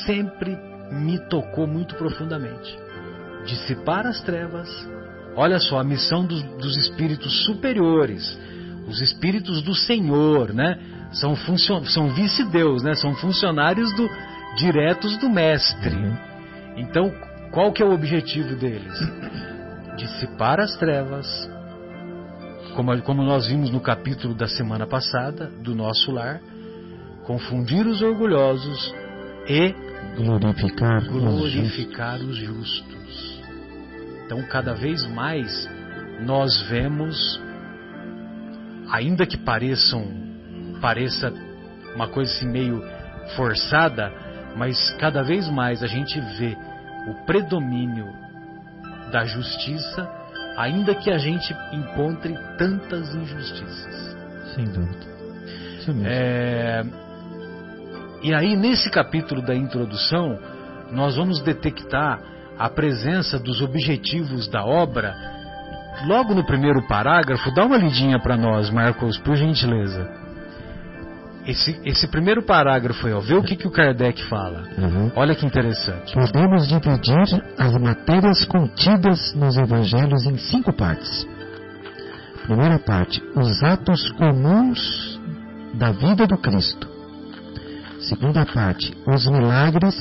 sempre 0.06 0.58
me 0.92 1.20
tocou 1.28 1.68
muito 1.68 1.96
profundamente. 1.96 2.78
Dissipar 3.46 4.06
as 4.06 4.22
trevas, 4.22 4.70
olha 5.36 5.60
só, 5.60 5.80
a 5.80 5.84
missão 5.84 6.26
dos, 6.26 6.44
dos 6.58 6.78
espíritos 6.78 7.46
superiores, 7.46 8.38
os 8.88 9.02
espíritos 9.02 9.62
do 9.62 9.76
Senhor, 9.76 10.54
né? 10.54 10.80
São, 11.12 11.36
são 11.86 12.10
vice-deus, 12.10 12.84
né? 12.84 12.94
São 12.94 13.14
funcionários 13.16 13.94
do, 13.96 14.10
diretos 14.58 15.18
do 15.18 15.30
Mestre. 15.30 15.96
Uhum. 15.96 16.18
Então, 16.78 17.14
qual 17.52 17.72
que 17.72 17.82
é 17.82 17.86
o 17.86 17.94
objetivo 17.94 18.56
deles? 18.56 18.94
Dissipar 19.98 20.60
as 20.60 20.76
trevas, 20.78 21.50
como, 22.76 23.02
como 23.02 23.24
nós 23.24 23.48
vimos 23.48 23.70
no 23.70 23.80
capítulo 23.80 24.34
da 24.34 24.48
semana 24.48 24.86
passada, 24.86 25.50
do 25.62 25.74
nosso 25.74 26.12
lar, 26.12 26.40
confundir 27.26 27.86
os 27.88 28.02
orgulhosos 28.02 28.94
e 29.48 29.74
Glorificar. 30.16 30.98
os 30.98 31.06
justos. 31.06 31.22
glorificar 31.22 32.20
os 32.22 32.36
justos. 32.38 33.42
Então, 34.26 34.42
cada 34.44 34.74
vez 34.74 35.06
mais 35.08 35.70
nós 36.20 36.62
vemos, 36.64 37.40
ainda 38.90 39.26
que 39.26 39.38
pareçam, 39.38 40.06
pareça 40.82 41.32
uma 41.96 42.08
coisa 42.08 42.32
assim 42.34 42.48
meio 42.48 42.84
forçada, 43.36 44.12
mas 44.56 44.92
cada 45.00 45.24
vez 45.24 45.48
mais 45.50 45.84
a 45.84 45.88
gente 45.88 46.20
vê 46.38 46.58
o 47.08 47.26
predomínio 47.26 48.08
da 49.12 49.24
justiça, 49.26 50.10
ainda 50.58 50.94
que 50.96 51.10
a 51.10 51.18
gente 51.18 51.56
encontre 51.72 52.36
tantas 52.58 53.14
injustiças. 53.16 54.18
Sem 54.56 54.66
dúvida. 54.66 55.06
Isso 55.80 55.94
mesmo. 55.94 56.08
É, 56.08 56.84
E 58.22 58.34
aí, 58.34 58.56
nesse 58.56 58.90
capítulo 58.90 59.42
da 59.42 59.56
introdução, 59.56 60.38
nós 60.92 61.16
vamos 61.16 61.42
detectar 61.42 62.20
a 62.58 62.70
presença 62.70 63.38
dos 63.38 63.62
objetivos 63.62 64.48
da 64.48 64.66
obra. 64.66 65.16
Logo 66.06 66.34
no 66.34 66.46
primeiro 66.46 66.86
parágrafo, 66.88 67.54
dá 67.54 67.66
uma 67.66 67.78
lidinha 67.78 68.20
para 68.20 68.36
nós, 68.36 68.70
Marcos, 68.70 69.18
por 69.20 69.36
gentileza. 69.36 70.10
Esse, 71.46 71.80
esse 71.86 72.08
primeiro 72.08 72.44
parágrafo 72.44 73.08
aí, 73.08 73.14
ó, 73.14 73.20
vê 73.20 73.36
o 73.36 73.44
que, 73.44 73.56
que 73.56 73.68
o 73.68 73.72
Kardec 73.72 74.22
fala. 74.26 74.64
Uhum. 74.78 75.12
Olha 75.16 75.34
que 75.34 75.46
interessante. 75.46 76.14
Podemos 76.14 76.68
dividir 76.68 77.42
as 77.58 77.74
matérias 77.80 78.44
contidas 78.46 79.34
nos 79.34 79.56
evangelhos 79.56 80.26
em 80.26 80.38
cinco 80.38 80.74
partes. 80.74 81.26
Primeira 82.46 82.78
parte, 82.80 83.24
os 83.36 83.64
atos 83.64 84.12
comuns 84.12 85.20
da 85.74 85.92
vida 85.92 86.28
do 86.28 86.38
Cristo. 86.38 86.97
Segunda 88.08 88.46
parte, 88.46 88.96
os 89.06 89.26
milagres. 89.28 89.96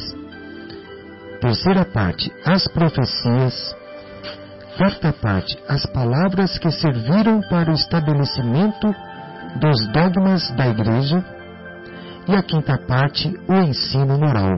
Terceira 1.41 1.85
parte, 1.85 2.33
as 2.45 2.69
profecias. 2.69 3.75
Quarta 4.77 5.13
parte, 5.13 5.59
as 5.69 5.85
palavras 5.87 6.57
que 6.57 6.71
serviram 6.71 7.41
para 7.51 7.73
o 7.73 7.75
estabelecimento 7.75 8.95
dos 9.59 9.89
dogmas 9.89 10.49
da 10.53 10.69
Igreja. 10.69 11.25
E 12.29 12.37
a 12.37 12.43
quinta 12.45 12.79
parte, 12.79 13.35
o 13.49 13.55
ensino 13.55 14.17
moral. 14.17 14.57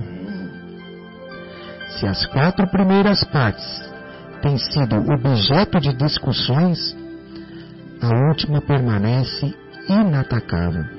Se 1.89 2.07
as 2.07 2.27
quatro 2.27 2.69
primeiras 2.69 3.25
partes 3.25 3.91
têm 4.43 4.59
sido 4.59 4.97
objeto 5.11 5.81
de 5.81 5.95
discussões, 5.95 6.95
a 8.03 8.09
última 8.29 8.61
permanece 8.61 9.55
inatacável. 9.89 10.98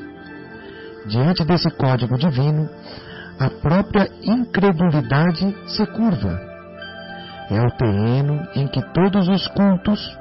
Diante 1.08 1.44
desse 1.46 1.70
código 1.72 2.18
divino, 2.18 2.70
a 3.40 3.50
própria 3.50 4.10
incredulidade 4.22 5.56
se 5.68 5.86
curva. 5.88 6.40
É 7.50 7.62
o 7.62 7.72
terreno 7.72 8.48
em 8.56 8.68
que 8.68 8.82
todos 8.94 9.28
os 9.28 9.48
cultos 9.48 10.18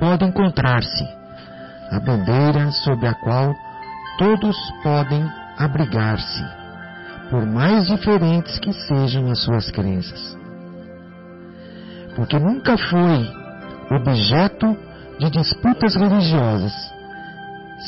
podem 0.00 0.28
encontrar-se, 0.28 1.04
a 1.90 2.00
bandeira 2.00 2.70
sobre 2.72 3.06
a 3.06 3.14
qual 3.14 3.54
todos 4.18 4.56
podem 4.82 5.24
abrigar-se 5.58 6.66
por 7.30 7.44
mais 7.44 7.86
diferentes 7.86 8.58
que 8.58 8.72
sejam 8.72 9.30
as 9.30 9.40
suas 9.42 9.70
crenças. 9.70 10.36
Porque 12.14 12.38
nunca 12.38 12.76
foi 12.78 13.28
objeto 13.90 14.76
de 15.18 15.30
disputas 15.30 15.96
religiosas, 15.96 16.72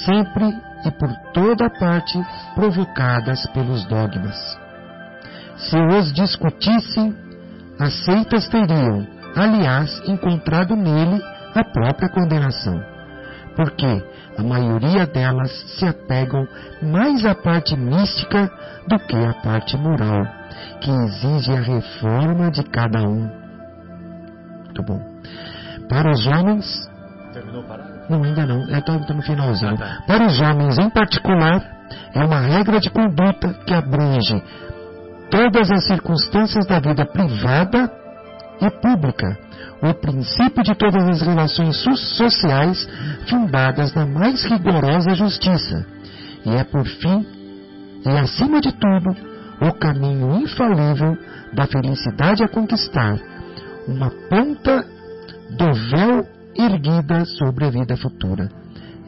sempre 0.04 0.54
e 0.84 0.90
por 0.92 1.12
toda 1.32 1.70
parte 1.70 2.18
provocadas 2.54 3.46
pelos 3.52 3.84
dogmas. 3.86 4.36
Se 5.56 5.76
os 5.76 6.12
discutissem, 6.12 7.14
as 7.80 8.04
seitas 8.04 8.48
teriam, 8.48 9.06
aliás, 9.34 10.02
encontrado 10.06 10.76
nele 10.76 11.22
a 11.54 11.64
própria 11.64 12.08
condenação, 12.08 12.80
porque 13.56 14.04
a 14.36 14.42
maioria 14.42 15.06
delas 15.06 15.50
se 15.78 15.84
apegam 15.84 16.46
mais 16.80 17.24
à 17.26 17.34
parte 17.34 17.76
mística 17.76 18.50
do 18.86 18.98
que 19.00 19.16
à 19.16 19.34
parte 19.34 19.76
moral, 19.76 20.24
que 20.80 20.90
exige 20.90 21.52
a 21.52 21.60
reforma 21.60 22.50
de 22.50 22.62
cada 22.64 23.00
um. 23.00 23.28
Muito 24.64 24.82
bom. 24.82 25.00
Para 25.88 26.12
os 26.12 26.26
homens, 26.26 26.88
Terminou? 27.32 27.64
Não, 28.08 28.22
ainda 28.24 28.46
não, 28.46 28.68
eu 28.68 28.78
estou 28.78 28.98
no 29.14 29.22
finalzinho. 29.22 29.74
Ah, 29.74 29.76
tá. 29.76 30.02
Para 30.06 30.26
os 30.26 30.40
homens 30.40 30.78
em 30.78 30.90
particular, 30.90 31.62
é 32.14 32.24
uma 32.24 32.40
regra 32.40 32.80
de 32.80 32.90
conduta 32.90 33.54
que 33.66 33.74
abrange 33.74 34.42
todas 35.30 35.70
as 35.70 35.86
circunstâncias 35.86 36.66
da 36.66 36.80
vida 36.80 37.04
privada 37.06 37.90
e 38.60 38.70
pública, 38.70 39.38
o 39.82 39.94
princípio 39.94 40.62
de 40.62 40.74
todas 40.74 41.06
as 41.06 41.20
relações 41.22 41.76
so- 41.76 41.96
sociais 41.96 42.88
fundadas 43.28 43.94
na 43.94 44.06
mais 44.06 44.42
rigorosa 44.44 45.14
justiça, 45.14 45.86
e 46.44 46.50
é 46.50 46.64
por 46.64 46.84
fim, 46.86 47.26
e 48.04 48.08
acima 48.18 48.60
de 48.60 48.72
tudo, 48.72 49.14
o 49.60 49.72
caminho 49.74 50.40
infalível 50.40 51.16
da 51.52 51.66
felicidade 51.66 52.42
a 52.42 52.48
conquistar, 52.48 53.16
uma 53.86 54.10
ponta 54.28 54.84
do 55.50 55.72
véu 55.72 56.26
erguida 56.56 57.24
sobre 57.24 57.64
a 57.66 57.70
vida 57.70 57.96
futura. 57.96 58.48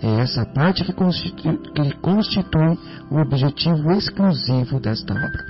É 0.03 0.20
essa 0.20 0.46
parte 0.46 0.85
que 0.85 0.92
constitui, 0.92 1.59
que 1.74 1.92
constitui 2.00 2.79
o 3.11 3.18
objetivo 3.18 3.92
exclusivo 3.92 4.81
desta 4.81 5.12
obra. 5.12 5.44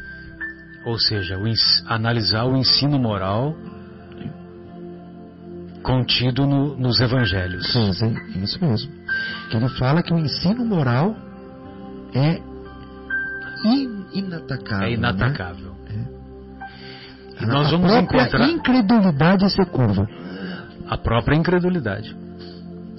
Ou 0.86 0.98
seja, 0.98 1.38
o 1.38 1.46
analisar 1.86 2.44
o 2.46 2.56
ensino 2.56 2.98
moral 2.98 3.54
contido 5.82 6.46
no- 6.46 6.76
nos 6.76 7.00
evangelhos. 7.00 7.72
Sim, 7.72 7.92
sim, 7.92 8.14
isso 8.42 8.62
mesmo. 8.64 8.92
Que 9.50 9.56
ele 9.56 9.68
fala 9.70 10.02
que 10.02 10.12
o 10.12 10.18
ensino 10.18 10.64
moral 10.64 11.14
é 12.14 12.40
in, 13.64 14.04
inatacável. 14.12 14.86
É 14.86 14.92
inatacável. 14.92 15.72
Né? 15.88 16.06
E 17.40 17.46
nós 17.46 17.70
vamos 17.70 17.90
a 17.92 18.00
encontrar 18.00 18.48
incredulidade 18.48 19.48
se 19.50 19.64
curva. 19.66 20.06
A 20.90 20.98
própria 20.98 21.36
incredulidade. 21.36 22.14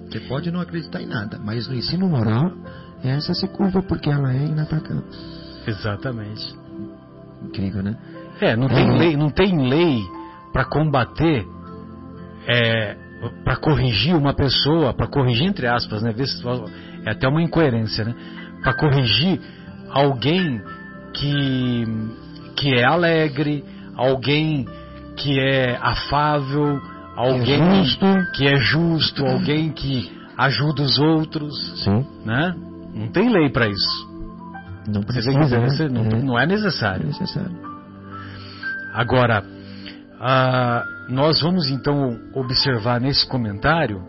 Você 0.09 0.21
pode 0.21 0.49
não 0.49 0.61
acreditar 0.61 1.01
em 1.01 1.05
nada, 1.07 1.37
mas 1.43 1.67
no 1.67 1.75
ensino 1.75 2.07
moral, 2.07 2.51
essa 3.03 3.33
se 3.33 3.47
curva 3.49 3.83
porque 3.83 4.09
ela 4.09 4.33
é 4.33 4.45
inatacável. 4.45 5.03
Exatamente. 5.67 6.55
Incrível, 7.43 7.83
né? 7.83 7.97
É, 8.39 8.55
não 8.55 8.69
tem 8.69 8.87
É. 8.87 8.97
lei, 8.97 9.17
não 9.17 9.29
tem 9.29 9.69
lei 9.69 10.01
para 10.53 10.65
combater, 10.65 11.45
é, 12.47 12.95
para 13.43 13.57
corrigir 13.57 14.15
uma 14.15 14.33
pessoa, 14.33 14.93
para 14.93 15.07
corrigir 15.07 15.47
entre 15.47 15.67
aspas, 15.67 16.01
né? 16.01 16.15
É 17.05 17.11
até 17.11 17.27
uma 17.27 17.41
incoerência, 17.41 18.05
né? 18.05 18.15
Para 18.63 18.73
corrigir 18.73 19.39
alguém 19.89 20.61
que 21.13 21.85
que 22.55 22.73
é 22.75 22.85
alegre, 22.85 23.63
alguém 23.95 24.65
que 25.17 25.39
é 25.39 25.77
afável, 25.81 26.79
alguém 27.21 27.83
justo. 27.83 28.05
que 28.33 28.47
é 28.47 28.57
justo, 28.57 29.25
alguém 29.25 29.71
que 29.71 30.11
ajuda 30.37 30.81
os 30.81 30.99
outros, 30.99 31.83
Sim. 31.83 32.05
né? 32.25 32.55
Não 32.93 33.07
tem 33.07 33.29
lei 33.29 33.49
para 33.49 33.67
isso. 33.67 34.11
Não 34.87 35.03
precisa, 35.03 35.31
que 35.31 35.37
né? 35.37 35.89
não, 35.89 36.01
é, 36.01 36.21
não 36.23 36.39
é 36.39 36.43
é 36.43 36.47
necessário. 36.47 37.05
necessário. 37.05 37.55
Agora, 38.93 39.43
ah, 40.19 40.83
nós 41.09 41.41
vamos 41.41 41.69
então 41.69 42.19
observar 42.33 42.99
nesse 42.99 43.27
comentário 43.27 44.01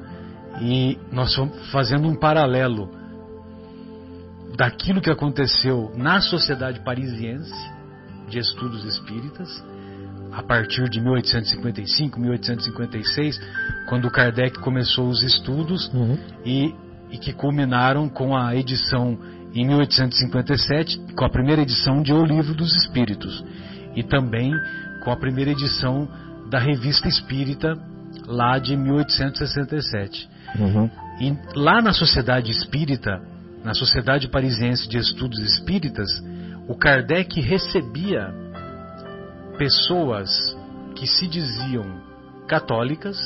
e 0.61 0.99
nós 1.13 1.37
vamos 1.37 1.71
fazendo 1.71 2.09
um 2.09 2.15
paralelo 2.15 2.91
daquilo 4.57 5.01
que 5.01 5.11
aconteceu 5.11 5.93
na 5.97 6.21
Sociedade 6.21 6.81
Parisiense 6.81 7.53
de 8.29 8.39
Estudos 8.39 8.85
Espíritas, 8.85 9.49
a 10.33 10.43
partir 10.43 10.89
de 10.89 11.01
1855, 11.01 12.19
1856, 12.19 13.41
quando 13.89 14.11
Kardec 14.11 14.59
começou 14.61 15.09
os 15.09 15.23
estudos 15.23 15.89
Uhum. 15.93 16.19
e, 16.45 16.75
e 17.11 17.19
que 17.19 17.33
culminaram 17.33 18.09
com 18.09 18.35
a 18.37 18.57
edição 18.57 19.19
em 19.55 19.67
1857, 19.67 20.99
com 21.15 21.25
a 21.25 21.29
primeira 21.29 21.61
edição 21.63 22.03
de 22.03 22.13
O 22.13 22.25
Livro 22.25 22.55
dos 22.55 22.75
Espíritos 22.75 23.45
e 23.95 24.03
também 24.03 24.51
com 25.05 25.11
a 25.11 25.17
primeira 25.17 25.51
edição 25.51 26.09
da 26.51 26.59
Revista 26.59 27.09
Espírita 27.09 27.75
lá 28.27 28.59
de 28.59 28.77
1867. 28.77 30.29
Uhum. 30.59 30.91
E 31.21 31.37
lá 31.55 31.83
na 31.83 31.93
Sociedade 31.93 32.51
Espírita, 32.51 33.21
na 33.63 33.75
Sociedade 33.75 34.29
Parisiense 34.29 34.89
de 34.89 34.97
Estudos 34.97 35.39
Espíritas, 35.41 36.09
o 36.67 36.75
Kardec 36.75 37.41
recebia 37.41 38.42
pessoas 39.59 40.31
que 40.95 41.07
se 41.07 41.27
diziam 41.27 42.01
católicas, 42.47 43.19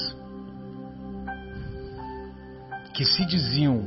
que 2.95 3.05
se 3.05 3.27
diziam 3.27 3.83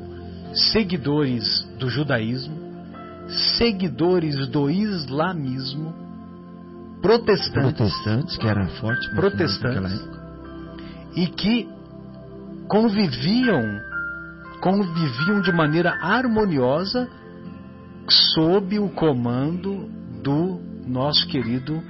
seguidores 0.54 1.64
do 1.78 1.90
judaísmo, 1.90 2.58
seguidores 3.58 4.48
do 4.48 4.70
islamismo, 4.70 5.94
protestantes 7.02 7.78
Protestantes, 7.78 8.38
que 8.38 8.48
era 8.48 8.68
forte 8.68 9.10
Protestantes. 9.16 10.08
e 11.16 11.28
que 11.28 11.70
conviviam 12.68 13.62
conviviam 14.62 15.42
de 15.42 15.54
maneira 15.54 15.98
harmoniosa 16.02 17.10
sob 18.10 18.78
o 18.78 18.90
comando 18.90 19.90
do 20.22 20.60
nosso 20.86 21.26
querido 21.28 21.82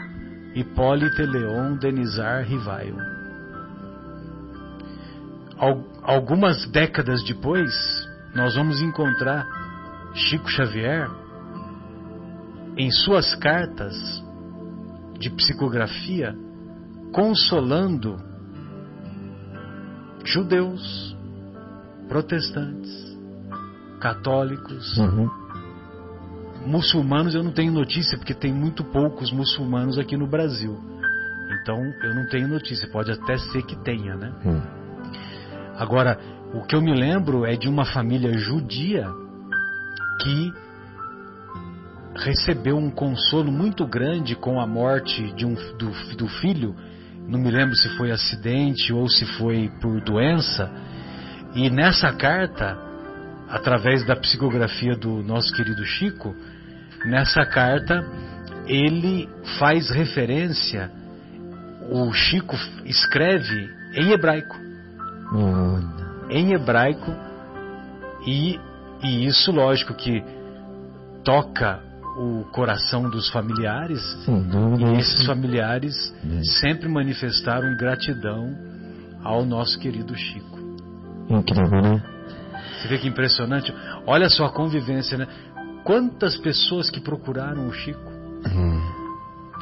Hipólite 0.59 1.25
Leon 1.25 1.75
Denizar 1.77 2.43
Rivaio. 2.43 2.97
Al- 5.57 5.83
Algumas 6.03 6.65
décadas 6.71 7.23
depois, 7.23 7.71
nós 8.33 8.55
vamos 8.55 8.81
encontrar 8.81 9.45
Chico 10.13 10.49
Xavier 10.49 11.09
em 12.77 12.89
suas 12.91 13.35
cartas 13.35 13.95
de 15.19 15.29
psicografia 15.31 16.35
consolando 17.11 18.17
judeus, 20.23 21.15
protestantes, 22.07 23.17
católicos, 23.99 24.97
Uhum. 24.97 25.29
Muçulmanos 26.65 27.35
eu 27.35 27.43
não 27.43 27.51
tenho 27.51 27.71
notícia 27.71 28.17
porque 28.17 28.33
tem 28.33 28.53
muito 28.53 28.83
poucos 28.83 29.31
muçulmanos 29.31 29.97
aqui 29.97 30.17
no 30.17 30.27
Brasil. 30.27 30.77
Então 31.61 31.77
eu 32.03 32.13
não 32.15 32.27
tenho 32.27 32.47
notícia, 32.47 32.87
pode 32.89 33.11
até 33.11 33.37
ser 33.37 33.63
que 33.63 33.75
tenha, 33.83 34.15
né? 34.15 34.31
Hum. 34.45 34.61
Agora, 35.77 36.19
o 36.53 36.61
que 36.65 36.75
eu 36.75 36.81
me 36.81 36.93
lembro 36.93 37.45
é 37.45 37.55
de 37.55 37.67
uma 37.67 37.85
família 37.85 38.33
judia 38.37 39.07
que 40.21 40.53
recebeu 42.15 42.77
um 42.77 42.89
consolo 42.89 43.51
muito 43.51 43.85
grande 43.87 44.35
com 44.35 44.59
a 44.59 44.67
morte 44.67 45.31
de 45.33 45.45
um, 45.45 45.53
do, 45.53 46.15
do 46.15 46.27
filho. 46.27 46.75
Não 47.27 47.39
me 47.39 47.49
lembro 47.49 47.75
se 47.75 47.87
foi 47.97 48.11
acidente 48.11 48.91
ou 48.91 49.07
se 49.07 49.25
foi 49.37 49.71
por 49.81 50.01
doença. 50.01 50.69
E 51.55 51.69
nessa 51.69 52.11
carta, 52.11 52.77
através 53.47 54.05
da 54.05 54.15
psicografia 54.15 54.95
do 54.95 55.23
nosso 55.23 55.53
querido 55.53 55.83
Chico, 55.85 56.35
nessa 57.05 57.45
carta 57.45 58.05
ele 58.67 59.27
faz 59.57 59.89
referência, 59.89 60.91
o 61.91 62.11
Chico 62.13 62.55
escreve 62.85 63.69
em 63.95 64.11
hebraico 64.11 64.69
em 66.29 66.53
hebraico 66.53 67.11
e, 68.25 68.59
e 69.03 69.25
isso 69.25 69.51
lógico 69.51 69.93
que 69.93 70.23
toca 71.23 71.81
o 72.17 72.43
coração 72.51 73.09
dos 73.09 73.29
familiares 73.29 74.01
dúvida. 74.25 74.91
e 74.91 74.97
esses 74.97 75.25
familiares 75.25 75.95
sempre 76.59 76.89
manifestaram 76.89 77.75
gratidão 77.77 78.55
ao 79.23 79.45
nosso 79.45 79.79
querido 79.79 80.15
Chico. 80.15 80.59
Incrível, 81.29 81.81
né? 81.81 82.03
Você 82.81 82.87
vê 82.87 82.97
que 82.97 83.07
impressionante? 83.07 83.73
Olha 84.05 84.29
só 84.29 84.45
a 84.45 84.49
convivência, 84.49 85.17
né? 85.17 85.27
Quantas 85.83 86.37
pessoas 86.37 86.89
que 86.89 86.99
procuraram 86.99 87.67
o 87.67 87.73
Chico? 87.73 88.11
É. 88.45 88.99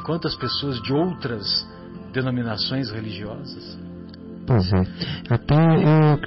Quantas 0.04 0.34
pessoas 0.36 0.80
de 0.82 0.92
outras 0.92 1.66
denominações 2.12 2.90
religiosas? 2.90 3.78
Pois 4.46 4.72
é. 4.72 4.82
Até 5.28 5.54
eu, 5.54 6.18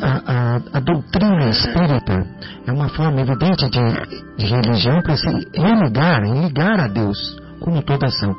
a, 0.00 0.32
a, 0.32 0.56
a 0.74 0.80
doutrina 0.80 1.50
espírita 1.50 2.24
é 2.64 2.72
uma 2.72 2.88
forma 2.88 3.20
evidente 3.20 3.68
de, 3.68 4.36
de 4.36 4.46
religião 4.46 5.02
para 5.02 5.16
se 5.16 5.26
religar, 5.26 6.22
ligar 6.22 6.78
a 6.78 6.86
Deus, 6.86 7.36
como 7.58 7.82
toda 7.82 8.06
ação. 8.06 8.32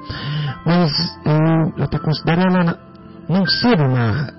Mas 0.65 0.91
eu, 1.25 1.73
eu 1.77 1.83
até 1.83 1.99
considero 1.99 2.41
ela 2.41 2.79
não 3.27 3.45
ser 3.45 3.79
uma, 3.81 4.29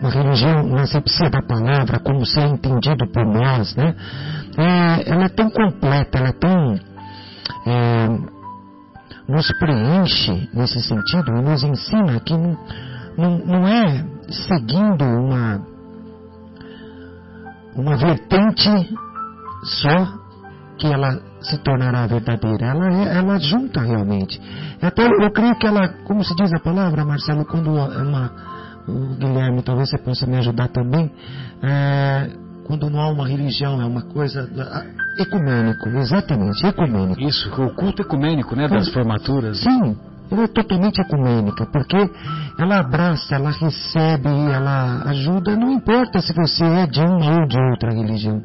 uma 0.00 0.10
religião 0.10 0.62
na 0.68 0.82
acepção 0.82 1.30
da 1.30 1.40
palavra, 1.40 1.98
como 2.00 2.26
ser 2.26 2.46
entendido 2.46 3.06
por 3.10 3.24
nós, 3.24 3.74
né? 3.74 3.94
É, 4.56 5.10
ela 5.10 5.24
é 5.24 5.28
tão 5.28 5.50
completa, 5.50 6.18
ela 6.18 6.28
é 6.28 6.32
tão. 6.32 6.74
é, 7.66 8.34
nos 9.26 9.50
preenche 9.58 10.48
nesse 10.52 10.82
sentido 10.82 11.32
e 11.36 11.42
nos 11.42 11.62
ensina 11.62 12.20
que 12.20 12.36
não, 12.36 12.58
não, 13.16 13.38
não 13.38 13.66
é 13.68 14.04
seguindo 14.30 15.02
uma, 15.02 15.62
uma 17.74 17.96
vertente 17.96 18.68
só 19.64 20.06
que 20.78 20.86
ela 20.86 21.20
se 21.40 21.56
tornará 21.58 22.06
verdadeira. 22.06 22.66
Ela, 22.66 22.88
é- 22.92 23.16
ela 23.16 23.38
junta 23.38 23.80
realmente. 23.80 24.40
Até 24.82 25.06
eu 25.06 25.30
creio 25.30 25.56
que 25.56 25.66
ela, 25.66 25.88
como 26.04 26.22
se 26.22 26.34
diz 26.34 26.52
a 26.52 26.58
palavra, 26.60 27.04
Marcelo, 27.04 27.44
quando 27.46 27.78
é 27.78 28.02
uma. 28.02 28.54
O 28.86 29.14
Guilherme, 29.16 29.62
talvez 29.62 29.88
você 29.88 29.96
possa 29.96 30.26
me 30.26 30.36
ajudar 30.36 30.68
também. 30.68 31.10
é, 31.62 32.43
quando 32.66 32.88
não 32.90 33.00
há 33.00 33.10
uma 33.10 33.26
religião, 33.26 33.80
é 33.80 33.84
uma 33.84 34.02
coisa. 34.02 34.48
ah, 34.58 34.84
Ecumênico, 35.18 35.88
exatamente, 35.90 36.66
ecumênico. 36.66 37.20
Isso, 37.20 37.48
o 37.62 37.74
culto 37.74 38.02
ecumênico, 38.02 38.56
né, 38.56 38.66
das 38.66 38.88
formaturas. 38.88 39.60
Sim, 39.60 39.96
ela 40.30 40.44
é 40.44 40.46
totalmente 40.48 41.00
ecumênica, 41.00 41.66
porque 41.66 42.10
ela 42.58 42.80
abraça, 42.80 43.34
ela 43.34 43.50
recebe, 43.50 44.28
ela 44.28 45.02
ajuda, 45.10 45.56
não 45.56 45.70
importa 45.70 46.20
se 46.20 46.32
você 46.34 46.64
é 46.64 46.86
de 46.86 47.00
uma 47.00 47.40
ou 47.40 47.46
de 47.46 47.60
outra 47.60 47.92
religião. 47.92 48.42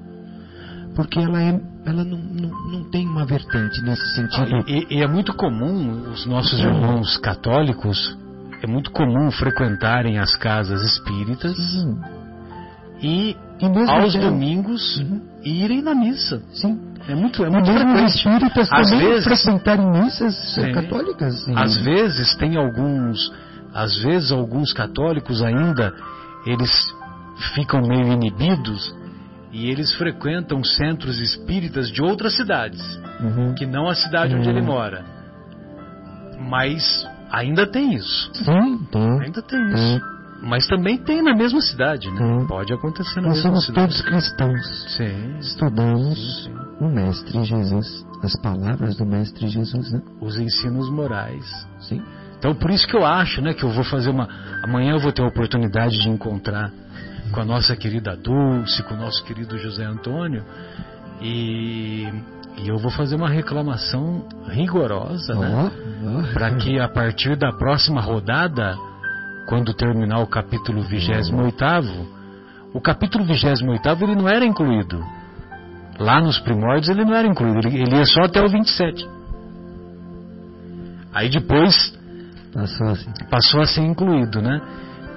Porque 0.96 1.20
ela, 1.20 1.42
é, 1.42 1.60
ela 1.86 2.04
não, 2.04 2.18
não, 2.18 2.72
não 2.72 2.92
tem 2.92 3.08
uma 3.08 3.26
vertente 3.26 3.82
nesse 3.82 4.06
sentido. 4.16 4.64
E, 4.68 4.98
e 4.98 5.02
é 5.02 5.08
muito 5.08 5.34
comum 5.34 6.12
os 6.12 6.26
nossos 6.26 6.60
irmãos 6.60 7.18
católicos, 7.18 8.18
é 8.62 8.68
muito 8.68 8.92
comum 8.92 9.32
frequentarem 9.32 10.20
as 10.20 10.36
casas 10.36 10.82
espíritas 10.84 11.56
Sim, 11.56 11.98
e 13.02 13.38
aos 13.90 14.14
já- 14.14 14.20
domingos 14.22 14.98
Uhum. 14.98 15.22
irem 15.44 15.82
na 15.82 15.94
missa. 15.96 16.42
Sim. 16.54 16.80
É 17.08 17.16
muito, 17.16 17.44
é 17.44 17.50
muito 17.50 17.72
frequente. 17.72 18.16
espíritas 18.18 18.72
Às 18.72 18.90
também 18.92 19.08
vezes- 19.08 19.24
frequentarem 19.24 19.92
missas 20.04 20.36
Sim. 20.54 20.72
católicas. 20.72 21.44
sim. 21.46 21.54
Às 21.58 21.78
vezes 21.78 22.36
tem 22.36 22.56
alguns, 22.58 23.32
às 23.74 23.98
vezes 24.04 24.32
alguns 24.32 24.72
católicos 24.74 25.42
ainda 25.42 25.94
eles 26.46 26.72
ficam 27.56 27.82
meio 27.82 28.12
inibidos 28.14 28.94
e 29.52 29.70
eles 29.70 29.92
frequentam 29.94 30.64
centros 30.64 31.20
espíritas 31.20 31.90
de 31.92 32.02
outras 32.02 32.36
cidades, 32.36 32.82
Uhum. 33.22 33.56
que 33.56 33.66
não 33.66 33.88
a 33.88 33.96
cidade 33.96 34.36
onde 34.36 34.48
Hum. 34.48 34.52
ele 34.52 34.62
mora. 34.62 35.04
Mas 36.40 37.08
ainda 37.32 37.66
tem 37.68 37.96
isso. 37.96 38.30
Sim, 38.34 38.78
tem. 38.92 39.22
Ainda 39.22 39.42
tem. 39.42 39.68
isso. 39.74 40.02
Mas 40.42 40.68
também 40.68 40.98
tem 40.98 41.22
na 41.22 41.36
mesma 41.36 41.60
cidade, 41.62 42.10
né? 42.12 42.22
Hum. 42.22 42.48
Pode 42.48 42.74
acontecer 42.74 43.20
na 43.22 43.28
Nós 43.28 43.38
mesma 43.38 43.52
somos 43.52 43.66
cidade. 43.66 43.88
todos 43.88 44.02
cristãos. 44.02 44.96
Sim, 44.96 45.38
Estudamos 45.40 46.44
sim, 46.46 46.52
sim. 46.54 46.56
o 46.80 46.88
Mestre 46.90 47.44
Jesus, 47.44 48.06
as 48.24 48.36
palavras 48.42 48.96
do 48.96 49.06
Mestre 49.06 49.48
Jesus, 49.48 49.92
né? 49.92 50.02
Os 50.22 50.38
ensinos 50.40 50.90
morais. 50.90 51.46
Sim. 51.82 52.02
Então 52.38 52.56
por 52.56 52.72
isso 52.72 52.88
que 52.88 52.96
eu 52.96 53.06
acho, 53.06 53.42
né, 53.42 53.54
que 53.54 53.64
eu 53.64 53.70
vou 53.70 53.84
fazer 53.84 54.10
uma. 54.10 54.28
Amanhã 54.64 54.94
eu 54.94 55.00
vou 55.00 55.12
ter 55.12 55.22
a 55.22 55.28
oportunidade 55.28 55.98
de 56.00 56.10
encontrar 56.10 56.72
com 57.34 57.42
a 57.42 57.46
nossa 57.46 57.76
querida 57.76 58.16
Dulce, 58.16 58.82
com 58.84 58.94
o 58.94 58.98
nosso 58.98 59.24
querido 59.26 59.58
José 59.58 59.84
Antônio, 59.84 60.44
e, 61.22 62.08
e 62.58 62.68
eu 62.68 62.78
vou 62.78 62.90
fazer 62.92 63.16
uma 63.16 63.30
reclamação 63.30 64.26
rigorosa, 64.48 65.36
né? 65.36 65.72
Ó, 66.04 66.20
ó. 66.20 66.34
Para 66.34 66.56
que 66.56 66.80
a 66.80 66.88
partir 66.88 67.36
da 67.36 67.52
próxima 67.52 68.00
rodada, 68.02 68.76
quando 69.50 69.74
terminar 69.74 70.20
o 70.20 70.28
capítulo 70.28 70.84
28, 70.84 71.36
o 72.72 72.80
capítulo 72.80 73.26
28 73.26 74.04
ele 74.04 74.16
não 74.16 74.30
era 74.30 74.46
incluído. 74.46 75.04
Lá 75.98 76.22
nos 76.22 76.40
primórdios 76.40 76.88
ele 76.88 77.04
não 77.04 77.16
era 77.16 77.28
incluído, 77.28 77.68
ele, 77.68 77.82
ele 77.82 77.96
ia 77.96 78.06
só 78.06 78.22
até 78.22 78.40
o 78.40 78.48
27. 78.48 79.10
Aí 81.12 81.30
depois 81.30 81.98
Passou 82.54 82.88
assim. 82.90 83.10
passou 83.28 83.62
a 83.62 83.66
ser 83.66 83.82
incluído, 83.82 84.40
né? 84.40 84.62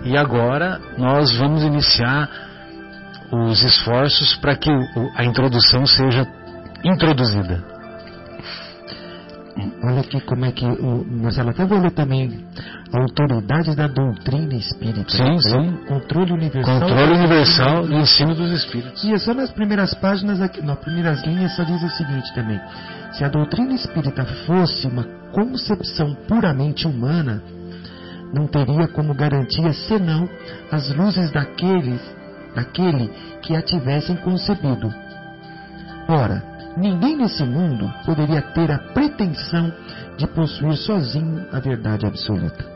E 0.03 0.17
agora 0.17 0.81
nós 0.97 1.37
vamos 1.37 1.63
iniciar 1.63 2.27
os 3.31 3.63
esforços 3.63 4.35
para 4.37 4.57
que 4.57 4.71
a 5.15 5.25
introdução 5.25 5.85
seja 5.85 6.27
introduzida. 6.83 7.63
Olha 9.85 10.01
aqui 10.01 10.21
como 10.23 10.47
é 10.47 10.53
que 10.53 10.65
o 10.65 11.05
Marcelo 11.23 11.51
até 11.51 11.67
vou 11.67 11.79
ler 11.79 11.91
também 11.91 12.47
autoridades 12.93 13.75
da 13.75 13.87
doutrina 13.87 14.55
espírita. 14.55 15.11
Sim, 15.11 15.39
sim. 15.39 15.77
Controle 15.87 16.33
universal. 16.33 16.81
Controle 16.81 17.13
universal 17.19 17.87
do 17.87 17.95
ensino 17.95 18.35
dos 18.35 18.53
espíritos. 18.53 19.03
E 19.03 19.13
é 19.13 19.19
só 19.19 19.33
nas 19.33 19.51
primeiras 19.51 19.95
páginas, 19.95 20.41
aqui, 20.41 20.61
nas 20.63 20.79
primeiras 20.79 21.25
linhas, 21.25 21.57
só 21.57 21.65
diz 21.65 21.83
o 21.83 21.89
seguinte 21.91 22.33
também: 22.35 22.61
se 23.13 23.25
a 23.25 23.29
doutrina 23.29 23.75
espírita 23.75 24.25
fosse 24.47 24.87
uma 24.87 25.05
concepção 25.33 26.15
puramente 26.29 26.87
humana, 26.87 27.43
não 28.35 28.47
teria 28.47 28.87
como 28.89 29.15
garantia 29.15 29.73
senão 29.73 30.29
as 30.71 30.95
luzes 30.95 31.31
daqueles, 31.31 32.01
daquele 32.55 33.09
que 33.43 33.57
a 33.57 33.63
tivessem 33.63 34.17
concebido. 34.17 34.93
Ora, 36.09 36.43
ninguém 36.77 37.17
nesse 37.17 37.45
mundo 37.45 37.93
poderia 38.05 38.43
ter 38.43 38.71
a 38.71 38.79
pretensão 38.79 39.73
de 40.19 40.27
possuir 40.27 40.77
sozinho 40.77 41.47
a 41.53 41.61
verdade 41.61 42.07
absoluta. 42.07 42.72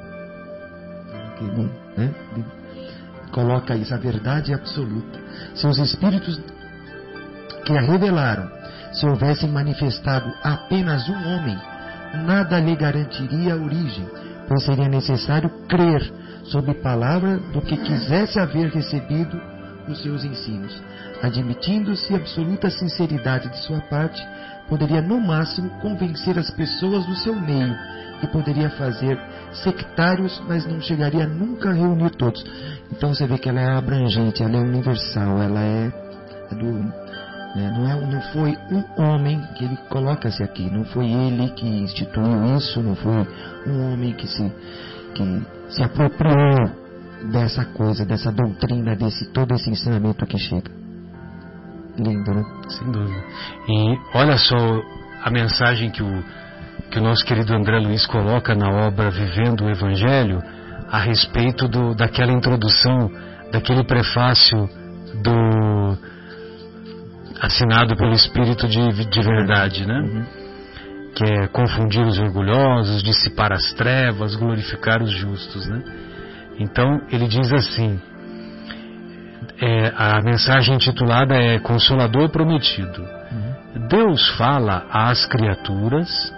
Que 1.37 1.45
ele, 1.45 1.71
né, 1.97 2.15
coloca 3.33 3.77
isso, 3.77 3.95
a 3.95 3.99
verdade 3.99 4.55
absoluta. 4.55 5.21
Se 5.55 5.67
os 5.67 5.79
espíritos 5.79 6.41
que 7.65 7.77
a 7.77 7.81
revelaram 7.81 8.51
se 8.93 9.07
houvessem 9.07 9.51
manifestado 9.51 10.33
apenas 10.43 11.09
um 11.09 11.15
homem, 11.15 11.59
nada 12.25 12.59
lhe 12.59 12.75
garantiria 12.75 13.55
a 13.55 13.57
origem, 13.57 14.09
pois 14.49 14.65
seria 14.65 14.89
necessário 14.89 15.51
crer 15.69 16.13
sob 16.45 16.73
palavra 16.75 17.37
do 17.53 17.61
que 17.61 17.77
quisesse 17.77 18.39
haver 18.39 18.71
recebido 18.71 19.39
os 19.89 20.01
seus 20.03 20.25
ensinos. 20.25 20.81
Admitindo-se 21.23 22.15
absoluta 22.15 22.71
sinceridade 22.71 23.49
de 23.49 23.59
sua 23.59 23.81
parte, 23.81 24.23
poderia 24.69 25.03
no 25.03 25.21
máximo 25.21 25.69
convencer 25.81 26.39
as 26.39 26.51
pessoas 26.51 27.05
do 27.07 27.15
seu 27.17 27.35
meio 27.35 27.77
e 28.23 28.27
poderia 28.29 28.71
fazer 28.71 29.19
sectários, 29.53 30.43
mas 30.49 30.67
não 30.67 30.81
chegaria 30.81 31.27
nunca 31.27 31.71
a 31.71 31.73
reunir 31.73 32.11
todos. 32.11 32.45
Então 32.91 33.15
você 33.15 33.27
vê 33.27 33.39
que 33.39 33.49
ela 33.49 33.61
é 33.61 33.77
abrangente, 33.77 34.43
ela 34.43 34.57
é 34.57 34.61
universal, 34.61 35.41
ela 35.43 35.61
é, 35.61 35.93
é 36.51 36.55
do 36.55 37.07
né, 37.57 37.71
não, 37.71 37.89
é, 37.89 38.07
não 38.07 38.21
foi 38.33 38.55
um 38.71 39.03
homem 39.03 39.41
que 39.57 39.65
ele 39.65 39.77
coloca-se 39.89 40.43
aqui, 40.43 40.71
não 40.71 40.85
foi 40.85 41.07
ele 41.07 41.49
que 41.51 41.67
instituiu 41.67 42.57
isso, 42.57 42.83
não 42.83 42.95
foi 42.95 43.27
um 43.67 43.93
homem 43.93 44.13
que 44.13 44.27
se, 44.27 44.53
que 45.15 45.43
se 45.71 45.83
apropriou 45.83 46.71
dessa 47.33 47.65
coisa, 47.65 48.05
dessa 48.05 48.31
doutrina, 48.31 48.95
desse 48.95 49.33
todo 49.33 49.55
esse 49.55 49.71
ensinamento 49.71 50.27
que 50.27 50.37
chega. 50.37 50.71
Lindo, 51.99 52.35
né? 52.35 52.43
Sem 52.69 52.93
dúvida. 52.93 53.25
E 53.69 53.99
olha 54.15 54.37
só 54.37 54.57
a 55.25 55.31
mensagem 55.31 55.91
que 55.91 56.03
o, 56.03 56.25
que 56.91 56.99
o 56.99 57.03
nosso 57.03 57.25
querido 57.25 57.55
André 57.55 57.79
Luiz 57.79 58.07
coloca 58.07 58.55
na 58.55 58.71
obra 58.71 59.11
Vivendo 59.11 59.65
o 59.65 59.71
Evangelho 59.71 60.43
a 60.91 60.99
respeito 60.99 61.67
do, 61.69 61.95
daquela 61.95 62.33
introdução, 62.33 63.11
daquele 63.51 63.85
prefácio 63.85 64.69
do 65.23 65.99
assinado 67.41 67.97
pelo 67.97 68.13
Espírito 68.13 68.69
de, 68.69 69.05
de 69.05 69.23
Verdade, 69.23 69.87
né? 69.87 70.27
Que 71.15 71.25
é 71.25 71.47
confundir 71.49 72.05
os 72.07 72.19
orgulhosos, 72.19 73.03
dissipar 73.03 73.53
as 73.53 73.73
trevas, 73.73 74.35
glorificar 74.35 75.03
os 75.03 75.11
justos, 75.11 75.67
né? 75.67 75.83
Então 76.59 77.01
ele 77.11 77.27
diz 77.27 77.53
assim: 77.53 78.01
é, 79.61 79.93
a 79.97 80.21
mensagem 80.23 80.75
intitulada 80.75 81.35
é 81.35 81.59
Consolador 81.59 82.31
Prometido. 82.31 83.07
Deus 83.89 84.29
fala 84.37 84.87
às 84.91 85.27
criaturas 85.27 86.33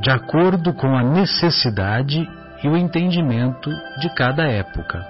de 0.00 0.10
acordo 0.10 0.72
com 0.72 0.96
a 0.96 1.02
necessidade 1.02 2.28
e 2.62 2.68
o 2.68 2.76
entendimento 2.76 3.70
de 4.00 4.08
cada 4.14 4.44
época. 4.44 5.04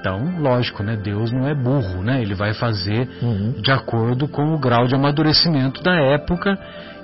Então, 0.00 0.38
lógico, 0.38 0.82
né? 0.82 0.96
Deus 0.96 1.32
não 1.32 1.48
é 1.48 1.54
burro, 1.54 2.02
né? 2.02 2.22
Ele 2.22 2.34
vai 2.34 2.54
fazer 2.54 3.08
Uhum. 3.20 3.52
de 3.60 3.70
acordo 3.72 4.28
com 4.28 4.54
o 4.54 4.58
grau 4.58 4.86
de 4.86 4.94
amadurecimento 4.94 5.82
da 5.82 5.94
época 5.94 6.56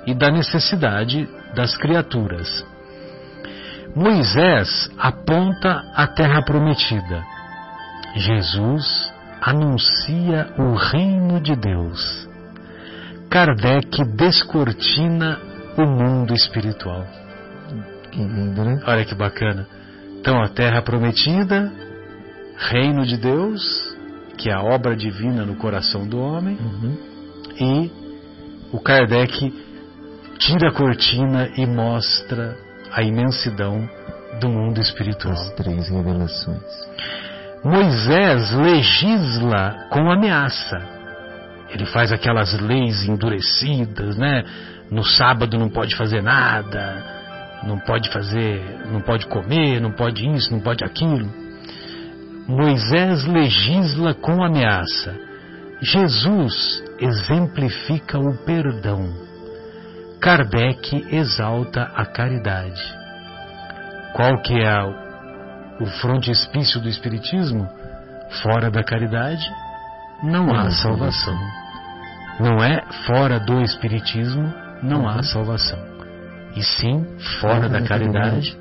e 0.07 0.13
da 0.13 0.31
necessidade 0.31 1.27
das 1.53 1.75
criaturas. 1.75 2.65
Moisés 3.95 4.89
aponta 4.97 5.83
a 5.95 6.07
terra 6.07 6.41
prometida. 6.41 7.23
Jesus 8.15 9.13
anuncia 9.41 10.47
o 10.57 10.73
reino 10.75 11.39
de 11.41 11.55
Deus. 11.55 12.27
Kardec 13.29 14.03
descortina 14.15 15.37
o 15.77 15.85
mundo 15.85 16.33
espiritual. 16.33 17.05
Que 18.11 18.19
lindo, 18.19 18.63
né? 18.63 18.81
Olha 18.85 19.05
que 19.05 19.15
bacana. 19.15 19.67
Então, 20.19 20.41
a 20.41 20.47
terra 20.47 20.81
prometida, 20.81 21.71
reino 22.57 23.05
de 23.05 23.17
Deus, 23.17 23.61
que 24.37 24.49
é 24.49 24.53
a 24.53 24.61
obra 24.63 24.95
divina 24.95 25.45
no 25.45 25.55
coração 25.55 26.07
do 26.07 26.19
homem, 26.19 26.57
Uhum. 26.59 26.97
e 27.59 27.91
o 28.71 28.79
Kardec 28.79 29.53
tira 30.37 30.69
a 30.69 30.73
cortina 30.73 31.49
e 31.55 31.65
mostra 31.65 32.57
a 32.91 33.03
imensidão 33.03 33.87
do 34.39 34.49
mundo 34.49 34.81
espiritual. 34.81 35.33
As 35.33 35.53
três 35.53 35.89
revelações. 35.89 36.63
Moisés 37.63 38.51
legisla 38.51 39.87
com 39.89 40.11
ameaça. 40.11 40.77
Ele 41.69 41.85
faz 41.85 42.11
aquelas 42.11 42.59
leis 42.59 43.07
endurecidas, 43.07 44.15
né? 44.17 44.43
No 44.91 45.03
sábado 45.03 45.57
não 45.57 45.69
pode 45.69 45.95
fazer 45.95 46.21
nada, 46.21 47.03
não 47.63 47.79
pode 47.79 48.09
fazer, 48.11 48.61
não 48.91 49.01
pode 49.01 49.25
comer, 49.27 49.81
não 49.81 49.91
pode 49.91 50.27
isso, 50.27 50.51
não 50.51 50.59
pode 50.59 50.83
aquilo. 50.83 51.29
Moisés 52.47 53.25
legisla 53.25 54.13
com 54.13 54.43
ameaça. 54.43 55.15
Jesus 55.81 56.83
exemplifica 56.99 58.19
o 58.19 58.37
perdão. 58.45 59.09
Kardec 60.21 61.07
exalta 61.11 61.91
a 61.95 62.05
caridade. 62.05 62.81
Qual 64.13 64.41
que 64.41 64.53
é 64.53 64.83
o 65.79 65.85
frontispício 66.01 66.79
do 66.79 66.87
Espiritismo? 66.87 67.67
Fora 68.41 68.71
da 68.71 68.83
caridade, 68.83 69.45
não 70.23 70.53
há 70.55 70.69
salvação. 70.69 71.37
Não 72.39 72.63
é 72.63 72.81
fora 73.05 73.39
do 73.39 73.61
Espiritismo, 73.61 74.53
não 74.81 75.07
há 75.07 75.23
salvação. 75.23 75.79
E 76.55 76.63
sim, 76.63 77.05
fora 77.41 77.67
da 77.67 77.81
caridade, 77.81 78.57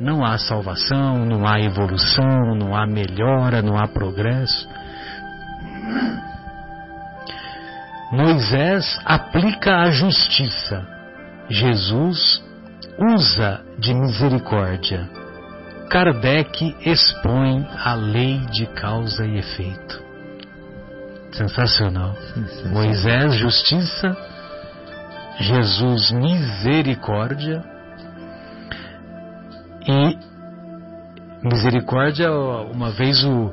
não 0.00 0.24
há 0.24 0.38
salvação, 0.38 1.24
não 1.24 1.46
há 1.46 1.60
evolução, 1.60 2.54
não 2.56 2.74
há 2.74 2.86
melhora, 2.86 3.62
não 3.62 3.76
há 3.76 3.86
progresso. 3.86 4.68
Moisés 8.10 8.98
aplica 9.04 9.82
a 9.82 9.90
justiça. 9.90 10.86
Jesus 11.48 12.42
usa 12.98 13.60
de 13.78 13.94
misericórdia. 13.94 15.08
Kardec 15.90 16.76
expõe 16.84 17.66
a 17.84 17.94
lei 17.94 18.40
de 18.50 18.66
causa 18.66 19.24
e 19.26 19.38
efeito. 19.38 20.02
Sensacional. 21.32 22.14
Sensacional. 22.14 22.72
Moisés, 22.72 23.34
justiça. 23.34 24.16
Jesus, 25.40 26.10
misericórdia. 26.12 27.62
E 29.86 30.18
misericórdia, 31.42 32.30
uma 32.30 32.90
vez 32.90 33.24
o, 33.24 33.52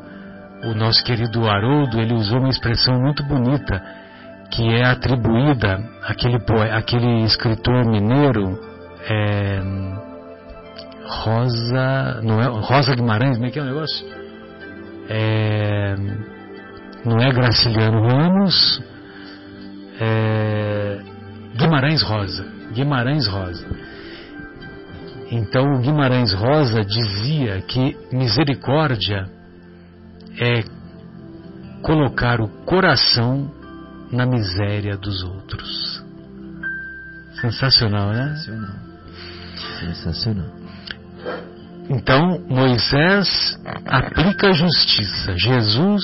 o 0.63 0.73
nosso 0.73 1.03
querido 1.03 1.47
Haroldo, 1.47 1.99
ele 1.99 2.13
usou 2.13 2.39
uma 2.39 2.49
expressão 2.49 2.99
muito 2.99 3.23
bonita 3.23 3.81
que 4.51 4.67
é 4.67 4.85
atribuída 4.85 5.79
àquele, 6.03 6.37
àquele 6.71 7.23
escritor 7.23 7.85
mineiro 7.85 8.59
é, 9.07 9.59
Rosa. 11.05 12.21
Não 12.23 12.41
é, 12.41 12.47
Rosa 12.47 12.95
Guimarães, 12.95 13.35
como 13.35 13.47
é 13.47 13.51
que 13.51 13.59
é 13.59 13.61
o 13.61 13.65
negócio? 13.65 14.07
É, 15.09 15.95
não 17.05 17.19
é 17.19 17.31
Graciliano 17.31 18.07
Ramos. 18.07 18.83
É, 19.99 21.14
Guimarães 21.75 22.01
Rosa. 22.03 22.45
Guimarães 22.73 23.27
Rosa. 23.27 23.65
Então 25.29 25.73
o 25.73 25.81
Guimarães 25.81 26.31
Rosa 26.31 26.85
dizia 26.85 27.61
que 27.63 27.97
misericórdia 28.13 29.27
é 30.39 30.63
colocar 31.81 32.39
o 32.39 32.47
coração 32.63 33.51
na 34.09 34.25
miséria 34.25 34.95
dos 34.95 35.21
outros. 35.23 36.01
Sensacional, 37.41 38.13
né? 38.13 38.35
Sensacional. 38.37 38.75
Sensacional. 39.79 40.55
Então, 41.89 42.39
Moisés 42.47 43.59
aplica 43.85 44.47
a 44.47 44.53
justiça, 44.53 45.37
Jesus 45.37 46.03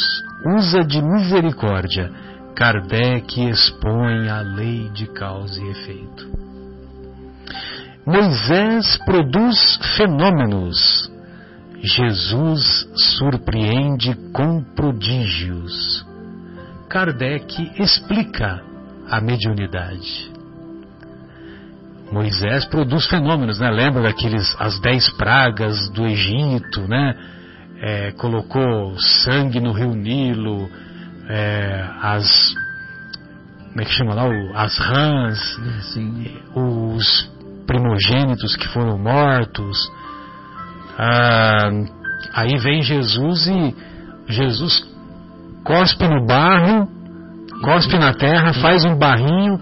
usa 0.58 0.84
de 0.84 1.02
misericórdia, 1.02 2.12
Kardec 2.56 3.50
expõe 3.50 4.30
a 4.30 4.42
lei 4.42 4.90
de 4.90 5.08
causa 5.08 5.60
e 5.62 5.70
efeito. 5.70 6.32
Moisés 8.06 8.98
produz 9.06 9.80
fenômenos, 9.96 11.12
Jesus 11.84 12.88
surpreende 12.96 14.16
com 14.32 14.64
prodígios. 14.64 16.06
Kardec 16.88 17.72
explica 17.80 18.62
a 19.10 19.20
mediunidade. 19.22 20.32
Moisés 22.12 22.66
produz 22.66 23.08
fenômenos, 23.08 23.60
né? 23.60 23.72
Lembra 23.72 24.04
daqueles 24.04 24.56
as 24.60 24.80
dez 24.80 25.10
pragas 25.12 25.90
do 25.92 26.06
Egito, 26.06 26.82
né? 26.88 27.16
É, 27.82 28.12
colocou 28.12 29.00
sangue 29.00 29.60
no 29.60 29.72
rio 29.72 29.96
Nilo, 29.96 30.70
é, 31.34 31.86
as 32.02 32.54
como 33.70 33.82
é 33.82 33.86
que 33.86 33.92
chama 33.92 34.14
lá? 34.14 34.26
as 34.54 34.78
rãs, 34.78 35.40
Sim. 35.94 36.28
os 36.54 37.32
primogênitos 37.66 38.58
que 38.58 38.68
foram 38.68 38.98
mortos. 38.98 39.90
Ah, 40.98 41.70
aí 42.34 42.58
vem 42.58 42.82
Jesus 42.82 43.48
e 43.48 43.76
Jesus 44.28 44.86
cospe 45.64 46.06
no 46.06 46.26
barro, 46.26 46.86
cospe 47.64 47.98
na 47.98 48.14
terra, 48.14 48.54
faz 48.56 48.84
um 48.84 48.98
barrinho, 48.98 49.58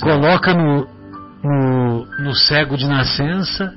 coloca 0.00 0.54
no, 0.54 0.86
no, 1.44 2.06
no 2.24 2.34
cego 2.34 2.78
de 2.78 2.88
nascença, 2.88 3.74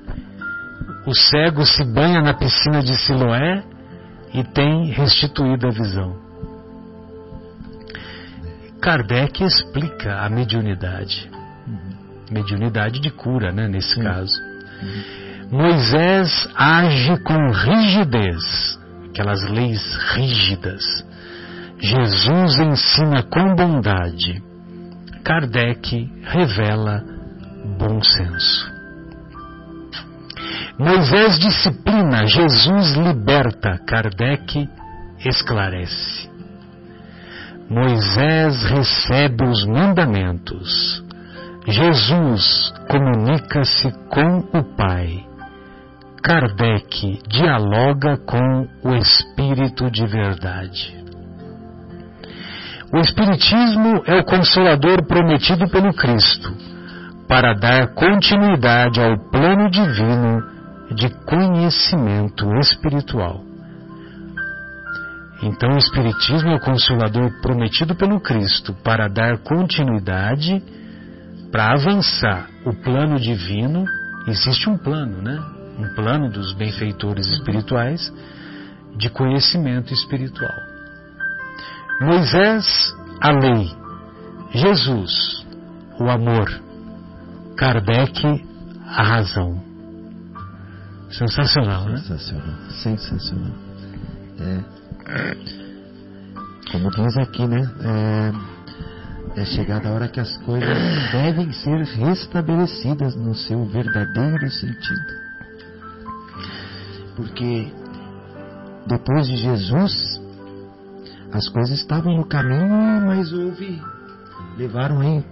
o 1.06 1.14
cego 1.14 1.66
se 1.66 1.84
banha 1.84 2.22
na 2.22 2.34
piscina 2.34 2.82
de 2.82 2.96
Siloé 2.96 3.64
e 4.34 4.46
tem 4.46 4.86
restituído 4.92 5.68
a 5.68 5.72
visão. 5.72 6.21
Kardec 8.82 9.44
explica 9.44 10.22
a 10.22 10.30
mediunidade. 10.30 11.30
Mediunidade 12.32 13.00
de 13.00 13.12
cura, 13.12 13.52
né, 13.52 13.68
nesse 13.68 14.02
caso. 14.02 14.34
Moisés 15.52 16.50
age 16.56 17.16
com 17.24 17.52
rigidez, 17.52 18.80
aquelas 19.10 19.48
leis 19.50 19.82
rígidas. 20.14 20.84
Jesus 21.78 22.60
ensina 22.60 23.22
com 23.22 23.54
bondade. 23.54 24.42
Kardec 25.24 26.10
revela 26.24 27.04
bom 27.78 28.02
senso. 28.02 28.72
Moisés 30.80 31.38
disciplina, 31.38 32.26
Jesus 32.26 32.96
liberta, 32.96 33.78
Kardec 33.86 34.68
esclarece. 35.24 36.31
Moisés 37.72 38.64
recebe 38.64 39.46
os 39.46 39.66
mandamentos. 39.66 41.02
Jesus 41.66 42.74
comunica-se 42.90 43.90
com 44.10 44.40
o 44.60 44.76
Pai. 44.76 45.26
Kardec 46.22 47.22
dialoga 47.30 48.18
com 48.26 48.68
o 48.84 48.94
Espírito 48.94 49.90
de 49.90 50.06
Verdade. 50.06 51.02
O 52.94 52.98
Espiritismo 52.98 54.04
é 54.06 54.20
o 54.20 54.26
consolador 54.26 55.08
prometido 55.08 55.66
pelo 55.70 55.94
Cristo 55.94 56.54
para 57.26 57.54
dar 57.54 57.94
continuidade 57.94 59.00
ao 59.00 59.18
plano 59.32 59.70
divino 59.70 60.44
de 60.94 61.10
conhecimento 61.24 62.54
espiritual. 62.60 63.51
Então, 65.44 65.72
o 65.72 65.78
Espiritismo 65.78 66.50
é 66.50 66.56
o 66.56 66.60
consolador 66.60 67.42
prometido 67.42 67.96
pelo 67.96 68.20
Cristo 68.20 68.74
para 68.84 69.08
dar 69.08 69.40
continuidade, 69.40 70.62
para 71.52 71.74
avançar 71.74 72.48
o 72.64 72.74
plano 72.74 73.20
divino. 73.20 73.86
Existe 74.28 74.70
um 74.70 74.78
plano, 74.78 75.22
né? 75.22 75.40
Um 75.80 75.96
plano 75.96 76.30
dos 76.30 76.54
benfeitores 76.54 77.28
espirituais 77.28 78.14
de 78.96 79.10
conhecimento 79.10 79.94
espiritual. 79.94 80.54
Moisés, 82.02 82.96
a 83.20 83.32
lei. 83.32 83.72
Jesus, 84.54 85.46
o 86.00 86.10
amor. 86.10 86.52
Kardec, 87.58 88.46
a 88.86 89.04
razão. 89.04 89.62
Sensacional, 91.10 91.86
né? 91.86 91.98
Sensacional, 91.98 92.56
sensacional. 92.70 93.54
É, 94.40 94.81
como 96.72 96.90
diz 96.92 97.18
aqui, 97.18 97.48
né? 97.48 97.62
É, 99.36 99.42
é 99.42 99.46
chegada 99.46 99.90
a 99.90 99.94
hora 99.94 100.08
que 100.08 100.20
as 100.20 100.36
coisas 100.44 100.78
devem 101.12 101.52
ser 101.52 101.84
restabelecidas 101.84 103.16
no 103.16 103.36
seu 103.36 103.66
verdadeiro 103.66 104.50
sentido. 104.50 105.22
Porque 107.16 107.72
depois 108.88 109.28
de 109.28 109.38
Jesus, 109.38 110.22
as 111.32 111.48
coisas 111.50 111.80
estavam 111.80 112.16
no 112.16 112.26
caminho, 112.26 113.06
mas 113.06 113.32
houve, 113.32 113.82
levaram 114.58 115.00
aí 115.00 115.24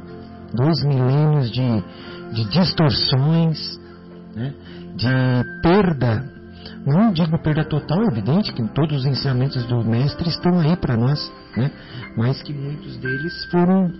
dois 0.53 0.83
milênios 0.83 1.51
de 1.51 1.83
de 2.31 2.45
distorções, 2.45 3.79
né, 4.35 4.53
de 4.95 5.61
perda. 5.61 6.38
Não 6.89 7.13
digo 7.13 7.37
perda 7.37 7.63
total, 7.63 8.01
é 8.01 8.07
evidente 8.07 8.51
que 8.51 8.67
todos 8.69 9.01
os 9.01 9.05
ensinamentos 9.05 9.63
do 9.67 9.83
mestre 9.83 10.27
estão 10.27 10.59
aí 10.59 10.75
para 10.75 10.97
nós, 10.97 11.31
né, 11.55 11.71
mas 12.17 12.41
que 12.41 12.51
muitos 12.51 12.97
deles 12.97 13.45
foram, 13.51 13.93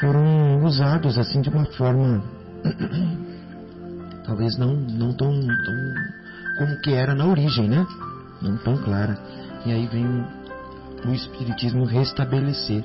foram 0.00 0.64
usados 0.64 1.18
assim 1.18 1.42
de 1.42 1.50
uma 1.50 1.66
forma 1.66 2.24
talvez 4.24 4.56
não, 4.56 4.74
não 4.74 5.12
tão, 5.12 5.30
tão 5.30 5.74
como 6.58 6.80
que 6.80 6.94
era 6.94 7.14
na 7.14 7.26
origem, 7.26 7.68
né? 7.68 7.86
Não 8.40 8.56
tão 8.56 8.78
clara. 8.78 9.18
E 9.66 9.72
aí 9.72 9.86
vem 9.86 10.06
o, 10.06 11.08
o 11.08 11.12
Espiritismo 11.12 11.84
restabelecer. 11.84 12.82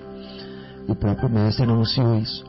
O 0.88 0.96
próprio 0.96 1.30
mestre 1.30 1.64
anunciou 1.64 2.18
isso. 2.18 2.44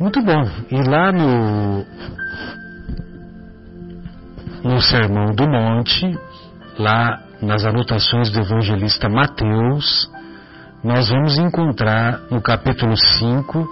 Muito 0.00 0.20
bom. 0.22 0.42
E 0.70 0.88
lá 0.88 1.12
no 1.12 1.84
no 4.64 4.80
Sermão 4.80 5.26
do 5.34 5.46
Monte, 5.46 6.18
lá 6.78 7.20
nas 7.42 7.66
anotações 7.66 8.30
do 8.30 8.40
evangelista 8.40 9.10
Mateus, 9.10 10.10
nós 10.82 11.10
vamos 11.10 11.36
encontrar 11.36 12.22
no 12.30 12.40
capítulo 12.40 12.96
5, 12.96 13.68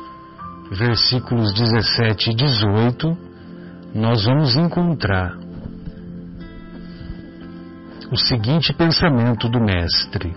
versículos 0.70 1.54
17 1.54 2.30
e 2.30 2.34
18, 2.34 3.18
nós 3.94 4.26
vamos 4.26 4.54
encontrar 4.54 5.34
o 8.10 8.16
seguinte 8.18 8.74
pensamento 8.74 9.48
do 9.48 9.60
Mestre: 9.60 10.34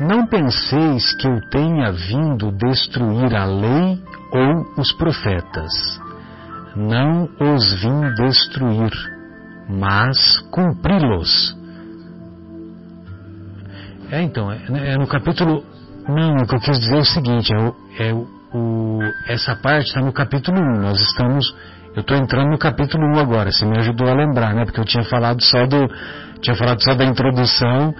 não 0.00 0.24
penseis 0.24 1.12
que 1.16 1.26
eu 1.26 1.40
tenha 1.50 1.90
vindo 1.90 2.52
destruir 2.52 3.34
a 3.34 3.44
lei 3.44 4.00
ou 4.32 4.80
os 4.80 4.92
profetas. 4.92 5.72
Não 6.76 7.28
os 7.40 7.72
vim 7.82 8.14
destruir, 8.14 9.17
mas 9.68 10.38
cumpri-los. 10.50 11.56
É, 14.10 14.22
então, 14.22 14.50
é, 14.50 14.58
é, 14.92 14.96
no 14.96 15.06
capítulo. 15.06 15.64
Não, 16.08 16.36
o 16.36 16.46
que 16.46 16.54
eu 16.54 16.60
quis 16.60 16.78
dizer 16.78 16.96
é 16.96 17.00
o 17.00 17.04
seguinte: 17.04 17.52
é, 17.52 17.58
o, 17.58 17.76
é 17.98 18.12
o, 18.54 19.00
essa 19.26 19.54
parte 19.56 19.88
está 19.88 20.00
no 20.00 20.12
capítulo 20.12 20.58
1. 20.58 20.80
Nós 20.80 21.00
estamos. 21.00 21.54
Eu 21.94 22.00
estou 22.00 22.16
entrando 22.16 22.50
no 22.50 22.58
capítulo 22.58 23.04
1 23.16 23.18
agora. 23.18 23.52
Você 23.52 23.66
me 23.66 23.76
ajudou 23.78 24.08
a 24.08 24.14
lembrar, 24.14 24.54
né? 24.54 24.64
Porque 24.64 24.80
eu 24.80 24.84
tinha 24.84 25.04
falado 25.04 25.42
só 25.42 25.66
do. 25.66 25.86
Tinha 26.40 26.56
falado 26.56 26.82
só 26.82 26.94
da 26.94 27.04
introdução 27.04 27.94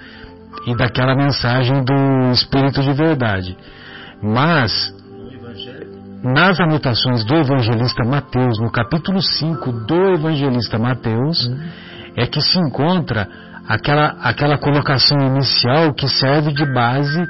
e 0.65 0.75
daquela 0.75 1.15
mensagem 1.15 1.83
do 1.83 2.31
Espírito 2.31 2.81
de 2.81 2.93
Verdade. 2.93 3.57
Mas, 4.21 4.93
nas 6.23 6.59
anotações 6.59 7.23
do 7.25 7.35
evangelista 7.35 8.03
Mateus, 8.03 8.59
no 8.59 8.71
capítulo 8.71 9.21
5 9.21 9.71
do 9.85 10.13
evangelista 10.13 10.77
Mateus, 10.77 11.47
uhum. 11.47 11.69
é 12.17 12.27
que 12.27 12.41
se 12.41 12.59
encontra 12.59 13.27
aquela, 13.67 14.15
aquela 14.21 14.57
colocação 14.57 15.17
inicial 15.19 15.93
que 15.93 16.07
serve 16.07 16.53
de 16.53 16.65
base 16.73 17.25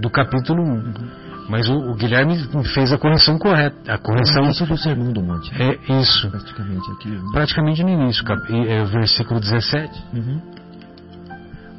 do 0.00 0.10
capítulo 0.10 0.62
1. 0.62 0.66
Uhum. 0.66 1.22
Mas 1.48 1.68
o, 1.68 1.74
o, 1.74 1.94
Guilherme 1.94 2.36
fez 2.72 2.92
a 2.92 2.98
correção 2.98 3.38
correta. 3.38 3.76
A 3.92 3.98
correção. 3.98 4.48
Isso 4.48 4.64
do 4.64 4.76
Sermão 4.76 5.12
do 5.12 5.22
Monte. 5.22 5.52
É 5.60 6.00
isso. 6.00 6.30
Praticamente 6.30 6.90
aqui. 6.92 7.08
Né? 7.10 7.20
Praticamente 7.32 7.82
no 7.82 7.90
início, 7.90 8.24
cap, 8.24 8.40
é, 8.50 8.84
versículo 8.84 9.38
17. 9.38 10.04
Uhum. 10.14 10.40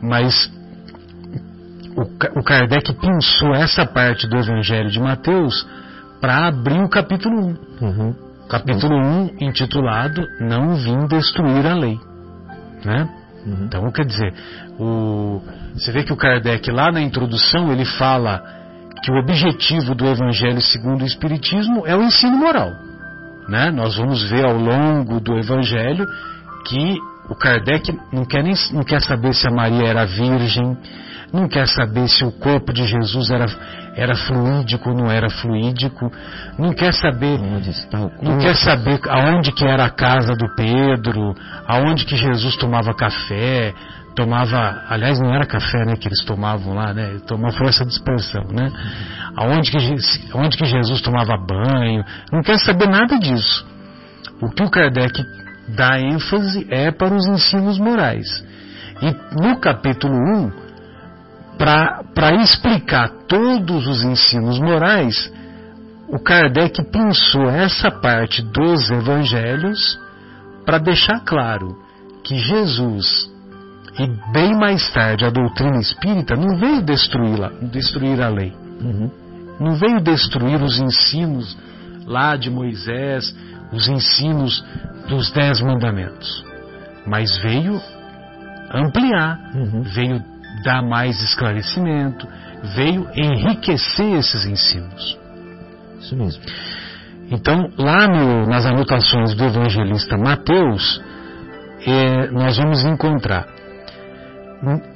Mas 0.01 0.51
o, 1.95 2.39
o 2.39 2.43
Kardec 2.43 2.93
pensou 2.93 3.55
essa 3.55 3.85
parte 3.85 4.27
do 4.27 4.37
Evangelho 4.37 4.89
de 4.89 4.99
Mateus 4.99 5.65
para 6.23 6.47
abrir 6.47 6.81
o 6.81 6.87
capítulo 6.87 7.37
1. 7.81 7.85
Uhum. 7.85 8.15
Capítulo 8.47 8.95
1, 8.95 9.35
intitulado 9.41 10.25
Não 10.39 10.73
Vim 10.75 11.05
Destruir 11.05 11.65
a 11.65 11.73
Lei. 11.75 11.99
Né? 12.85 13.09
Uhum. 13.45 13.65
Então, 13.65 13.91
quer 13.91 14.05
dizer, 14.05 14.33
o, 14.79 15.41
você 15.73 15.91
vê 15.91 16.01
que 16.01 16.13
o 16.13 16.15
Kardec, 16.15 16.71
lá 16.71 16.93
na 16.93 17.01
introdução, 17.01 17.73
ele 17.73 17.83
fala 17.83 18.41
que 19.03 19.11
o 19.11 19.19
objetivo 19.19 19.93
do 19.93 20.07
Evangelho 20.07 20.61
segundo 20.61 21.01
o 21.01 21.05
Espiritismo 21.05 21.85
é 21.85 21.93
o 21.93 22.03
ensino 22.03 22.37
moral. 22.37 22.71
Né? 23.49 23.69
Nós 23.69 23.97
vamos 23.97 24.23
ver 24.29 24.45
ao 24.45 24.55
longo 24.55 25.19
do 25.19 25.37
Evangelho 25.37 26.07
que 26.65 26.97
o 27.29 27.35
Kardec 27.35 27.99
não 28.13 28.23
quer, 28.23 28.43
nem, 28.43 28.53
não 28.71 28.83
quer 28.83 29.01
saber 29.01 29.33
se 29.33 29.45
a 29.45 29.51
Maria 29.51 29.89
era 29.89 30.05
virgem, 30.05 30.77
não 31.33 31.47
quer 31.47 31.67
saber 31.67 32.07
se 32.07 32.23
o 32.23 32.31
corpo 32.31 32.71
de 32.71 32.85
Jesus 32.85 33.31
era, 33.31 33.45
era 33.95 34.15
fluídico 34.15 34.91
ou 34.91 34.95
não 34.95 35.11
era 35.11 35.29
fluídico, 35.31 36.11
não 36.59 36.73
quer 36.73 36.93
saber 36.93 37.39
não 38.21 38.37
quer 38.37 38.55
saber 38.55 38.99
aonde 39.09 39.51
que 39.51 39.65
era 39.65 39.85
a 39.85 39.89
casa 39.89 40.35
do 40.35 40.53
Pedro, 40.55 41.33
aonde 41.67 42.05
que 42.05 42.15
Jesus 42.15 42.55
tomava 42.57 42.93
café, 42.93 43.73
tomava, 44.15 44.83
aliás 44.87 45.19
não 45.19 45.33
era 45.33 45.45
café, 45.45 45.83
né, 45.85 45.95
que 45.95 46.07
eles 46.07 46.23
tomavam 46.23 46.75
lá, 46.75 46.93
né, 46.93 47.17
tomava 47.25 47.57
força 47.57 47.83
de 47.83 47.89
dispersão, 47.89 48.43
né, 48.51 48.71
aonde 49.35 49.71
que, 49.71 49.77
aonde 50.33 50.55
que 50.55 50.65
Jesus 50.65 51.01
tomava 51.01 51.35
banho, 51.35 52.05
não 52.31 52.43
quer 52.43 52.59
saber 52.59 52.87
nada 52.87 53.17
disso. 53.17 53.65
O 54.39 54.49
que 54.49 54.63
o 54.63 54.69
Kardec 54.69 55.23
dá 55.69 55.99
ênfase 55.99 56.67
é 56.69 56.91
para 56.91 57.13
os 57.13 57.25
ensinos 57.27 57.79
morais. 57.79 58.27
E 59.01 59.41
no 59.41 59.57
capítulo 59.59 60.13
1, 60.13 60.63
para 61.57 62.33
explicar 62.41 63.09
todos 63.27 63.87
os 63.87 64.03
ensinos 64.03 64.59
morais, 64.59 65.31
o 66.07 66.19
Kardec 66.19 66.83
pensou 66.91 67.49
essa 67.49 67.89
parte 67.89 68.41
dos 68.41 68.89
evangelhos 68.91 69.99
para 70.65 70.77
deixar 70.77 71.19
claro 71.21 71.77
que 72.23 72.37
Jesus 72.37 73.31
e 73.99 74.31
bem 74.31 74.57
mais 74.57 74.91
tarde 74.91 75.25
a 75.25 75.29
doutrina 75.29 75.79
espírita 75.79 76.35
não 76.35 76.57
veio 76.57 76.81
destruir, 76.81 77.39
destruir 77.71 78.21
a 78.21 78.29
lei, 78.29 78.51
uhum. 78.81 79.11
não 79.59 79.75
veio 79.75 80.01
destruir 80.01 80.61
os 80.61 80.79
ensinos 80.79 81.55
lá 82.05 82.35
de 82.35 82.49
Moisés, 82.49 83.35
os 83.71 83.87
ensinos 83.87 84.65
dos 85.07 85.31
dez 85.31 85.61
mandamentos, 85.61 86.43
mas 87.05 87.37
veio 87.37 87.79
ampliar, 88.73 89.39
uhum. 89.53 89.81
veio 89.81 90.32
dar 90.63 90.81
mais 90.81 91.21
esclarecimento, 91.21 92.27
veio 92.75 93.07
enriquecer 93.15 94.17
esses 94.17 94.45
ensinos. 94.45 95.17
Isso 95.99 96.15
mesmo. 96.15 96.41
Então, 97.31 97.69
lá 97.77 98.07
no, 98.07 98.45
nas 98.47 98.65
anotações 98.65 99.33
do 99.35 99.45
evangelista 99.45 100.17
Mateus, 100.17 101.01
é, 101.85 102.27
nós 102.31 102.57
vamos 102.57 102.83
encontrar 102.83 103.47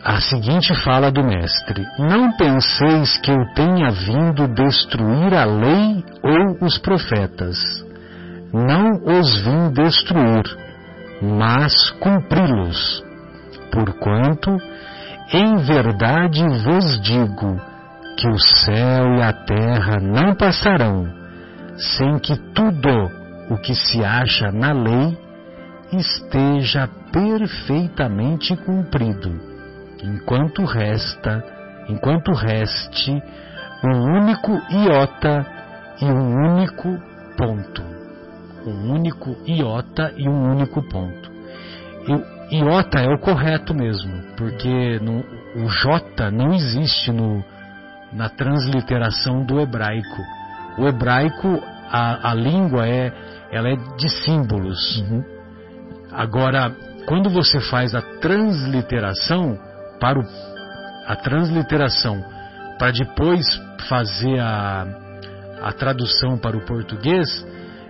a 0.03 0.21
seguinte 0.21 0.73
fala 0.75 1.11
do 1.11 1.23
Mestre: 1.23 1.85
Não 1.99 2.31
penseis 2.37 3.17
que 3.17 3.31
eu 3.31 3.45
tenha 3.53 3.91
vindo 3.91 4.47
destruir 4.47 5.33
a 5.33 5.45
lei 5.45 6.03
ou 6.23 6.65
os 6.65 6.77
profetas. 6.77 7.57
Não 8.53 9.19
os 9.19 9.41
vim 9.41 9.69
destruir, 9.73 10.45
mas 11.21 11.91
cumpri-los. 11.99 13.03
Porquanto 13.69 14.57
em 15.33 15.57
verdade 15.57 16.41
vos 16.63 17.01
digo 17.01 17.59
que 18.17 18.27
o 18.27 18.39
céu 18.39 19.15
e 19.15 19.21
a 19.21 19.33
terra 19.33 19.99
não 19.99 20.33
passarão 20.35 21.05
sem 21.77 22.17
que 22.19 22.35
tudo 22.53 23.11
o 23.49 23.57
que 23.57 23.75
se 23.75 24.03
acha 24.03 24.51
na 24.51 24.71
lei 24.73 25.17
esteja 25.91 26.89
perfeitamente 27.11 28.55
cumprido, 28.57 29.31
enquanto 30.03 30.65
resta, 30.65 31.43
enquanto 31.87 32.33
reste 32.33 33.11
um 33.83 34.17
único 34.17 34.51
iota 34.69 35.45
e 36.01 36.05
um 36.05 36.53
único 36.53 36.97
ponto. 37.37 37.83
Um 38.65 38.93
único 38.93 39.37
iota 39.45 40.13
e 40.17 40.27
um 40.27 40.51
único 40.51 40.81
ponto. 40.89 41.31
Eu, 42.07 42.36
iota 42.51 42.99
é 42.99 43.07
o 43.07 43.19
correto 43.19 43.73
mesmo, 43.73 44.23
porque 44.35 44.99
no, 45.01 45.19
o 45.55 45.69
J 45.69 46.31
não 46.31 46.53
existe 46.53 47.11
no, 47.11 47.43
na 48.13 48.29
transliteração 48.29 49.45
do 49.45 49.59
hebraico. 49.59 50.21
O 50.77 50.87
hebraico, 50.87 51.61
a, 51.89 52.31
a 52.31 52.33
língua 52.33 52.87
é, 52.87 53.11
ela 53.51 53.69
é 53.69 53.75
de 53.97 54.09
símbolos. 54.09 55.01
Uhum. 55.01 55.23
Agora, 56.11 56.73
quando 57.05 57.29
você 57.29 57.59
faz 57.59 57.93
a 57.95 58.01
transliteração 58.01 59.57
para 59.99 60.19
o, 60.19 60.23
a 61.05 61.15
transliteração 61.15 62.23
para 62.77 62.91
depois 62.91 63.45
fazer 63.89 64.39
a, 64.39 64.85
a 65.61 65.71
tradução 65.73 66.37
para 66.37 66.55
o 66.55 66.65
português, 66.65 67.45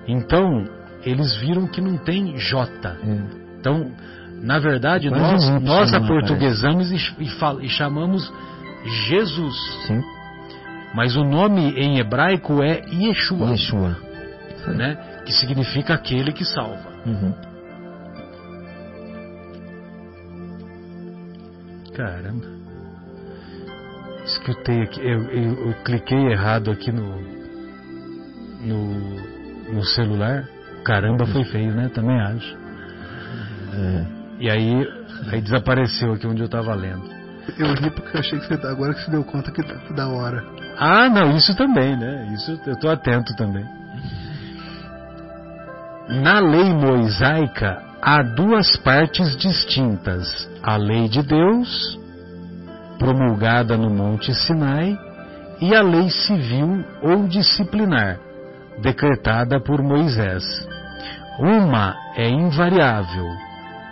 então 0.07 0.65
eles 1.03 1.35
viram 1.35 1.67
que 1.67 1.81
não 1.81 1.97
tem 1.97 2.37
J. 2.37 2.97
Uhum. 3.03 3.27
Então 3.59 3.91
na 4.41 4.59
verdade, 4.59 5.09
nós, 5.09 5.49
nós 5.61 5.93
aportuguesamos 5.93 6.91
e, 6.91 6.95
e, 6.95 7.65
e, 7.65 7.69
chamamos 7.69 8.31
Jesus. 9.07 9.55
Sim. 9.87 10.01
Mas 10.93 11.15
o 11.15 11.23
nome 11.23 11.71
em 11.71 11.99
hebraico 11.99 12.63
é 12.63 12.81
Yeshua. 12.91 13.51
Yeshua. 13.51 13.97
Né? 14.67 14.95
Que 15.25 15.31
significa 15.33 15.93
aquele 15.93 16.31
que 16.31 16.45
salva. 16.45 16.89
Uhum. 17.05 17.33
Caramba. 21.95 22.45
Escutei 24.25 24.81
aqui, 24.81 24.99
eu, 24.99 25.23
eu, 25.31 25.67
eu, 25.67 25.73
cliquei 25.85 26.31
errado 26.31 26.69
aqui 26.69 26.91
no, 26.91 27.21
no, 28.61 29.73
no 29.73 29.83
celular. 29.83 30.47
Caramba, 30.83 31.25
foi 31.25 31.43
feio, 31.45 31.73
né? 31.73 31.89
Também 31.93 32.19
acho. 32.19 32.57
É. 33.73 34.16
E 34.39 34.49
aí, 34.49 34.87
aí 35.31 35.41
desapareceu 35.41 36.13
aqui 36.13 36.27
onde 36.27 36.41
eu 36.41 36.45
estava 36.45 36.73
lendo. 36.75 37.09
Eu 37.57 37.73
ri 37.73 37.89
porque 37.89 38.15
eu 38.15 38.19
achei 38.19 38.39
que 38.39 38.45
você 38.45 38.67
agora 38.67 38.93
que 38.93 39.01
se 39.01 39.11
deu 39.11 39.23
conta 39.23 39.51
que 39.51 39.63
tá 39.63 39.75
da 39.95 40.07
hora. 40.07 40.43
Ah, 40.77 41.09
não, 41.09 41.35
isso 41.35 41.55
também, 41.55 41.95
né? 41.97 42.27
Isso 42.33 42.59
eu 42.65 42.73
estou 42.73 42.91
atento 42.91 43.35
também. 43.35 43.65
Na 46.09 46.39
lei 46.39 46.73
mosaica 46.73 47.81
há 48.01 48.21
duas 48.21 48.75
partes 48.77 49.35
distintas: 49.37 50.49
a 50.61 50.77
lei 50.77 51.07
de 51.07 51.21
Deus, 51.23 51.99
promulgada 52.99 53.77
no 53.77 53.89
Monte 53.89 54.33
Sinai, 54.33 54.97
e 55.59 55.75
a 55.75 55.81
lei 55.81 56.09
civil 56.09 56.85
ou 57.01 57.27
disciplinar, 57.27 58.19
decretada 58.81 59.59
por 59.59 59.81
Moisés. 59.81 60.43
Uma 61.39 61.95
é 62.15 62.29
invariável, 62.29 63.27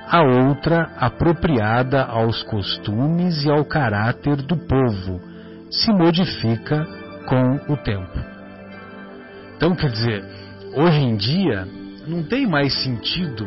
a 0.07 0.21
outra 0.21 0.91
apropriada 0.97 2.03
aos 2.03 2.43
costumes 2.43 3.43
e 3.43 3.49
ao 3.49 3.65
caráter 3.65 4.37
do 4.37 4.55
povo, 4.55 5.19
se 5.69 5.91
modifica 5.91 6.85
com 7.27 7.73
o 7.73 7.77
tempo. 7.77 8.19
Então, 9.55 9.75
quer 9.75 9.89
dizer, 9.89 10.23
hoje 10.75 10.99
em 10.99 11.15
dia 11.15 11.67
não 12.07 12.23
tem 12.23 12.45
mais 12.45 12.73
sentido 12.83 13.45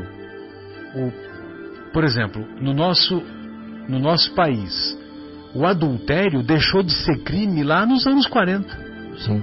o, 0.94 1.92
por 1.92 2.02
exemplo, 2.04 2.44
no 2.60 2.74
nosso 2.74 3.22
no 3.88 3.98
nosso 3.98 4.34
país, 4.34 4.98
o 5.54 5.64
adultério 5.64 6.42
deixou 6.42 6.82
de 6.82 6.92
ser 6.92 7.22
crime 7.22 7.64
lá 7.64 7.86
nos 7.86 8.06
anos 8.06 8.26
40. 8.26 8.68
Sim. 9.16 9.42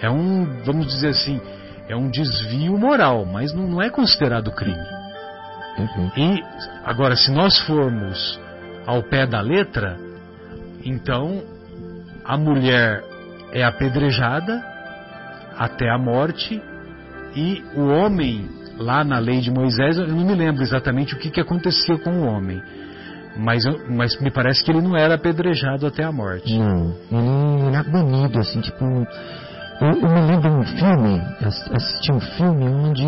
É 0.00 0.10
um, 0.10 0.62
vamos 0.64 0.88
dizer 0.88 1.10
assim, 1.10 1.40
é 1.88 1.94
um 1.94 2.10
desvio 2.10 2.76
moral, 2.76 3.24
mas 3.24 3.54
não, 3.54 3.68
não 3.68 3.80
é 3.80 3.90
considerado 3.90 4.50
crime. 4.50 5.03
Uhum. 5.78 6.10
E 6.16 6.42
agora, 6.84 7.16
se 7.16 7.30
nós 7.32 7.58
formos 7.60 8.38
ao 8.86 9.02
pé 9.02 9.26
da 9.26 9.40
letra, 9.40 9.96
então 10.84 11.42
a 12.24 12.36
mulher 12.36 13.02
é 13.52 13.64
apedrejada 13.64 14.62
até 15.56 15.90
a 15.90 15.98
morte 15.98 16.60
e 17.34 17.64
o 17.74 17.86
homem, 17.88 18.48
lá 18.78 19.02
na 19.04 19.18
lei 19.18 19.40
de 19.40 19.50
Moisés, 19.50 19.96
eu 19.98 20.06
não 20.08 20.24
me 20.24 20.34
lembro 20.34 20.62
exatamente 20.62 21.14
o 21.14 21.18
que, 21.18 21.30
que 21.30 21.40
acontecia 21.40 21.98
com 21.98 22.10
o 22.10 22.26
homem, 22.26 22.62
mas, 23.36 23.64
mas 23.90 24.20
me 24.20 24.30
parece 24.30 24.62
que 24.64 24.70
ele 24.70 24.80
não 24.82 24.96
era 24.96 25.14
apedrejado 25.14 25.86
até 25.86 26.04
a 26.04 26.12
morte. 26.12 26.56
Não, 27.10 27.66
ele 27.66 27.76
era 27.76 27.82
banido, 27.82 28.38
assim, 28.38 28.60
tipo. 28.60 28.84
Eu, 29.80 29.88
eu 29.88 30.08
me 30.08 30.20
lembro 30.20 30.50
de 30.50 30.56
um 30.56 30.62
filme, 30.78 31.20
ass- 31.44 31.70
assisti 31.72 32.12
um 32.12 32.20
filme 32.20 32.64
onde. 32.68 33.04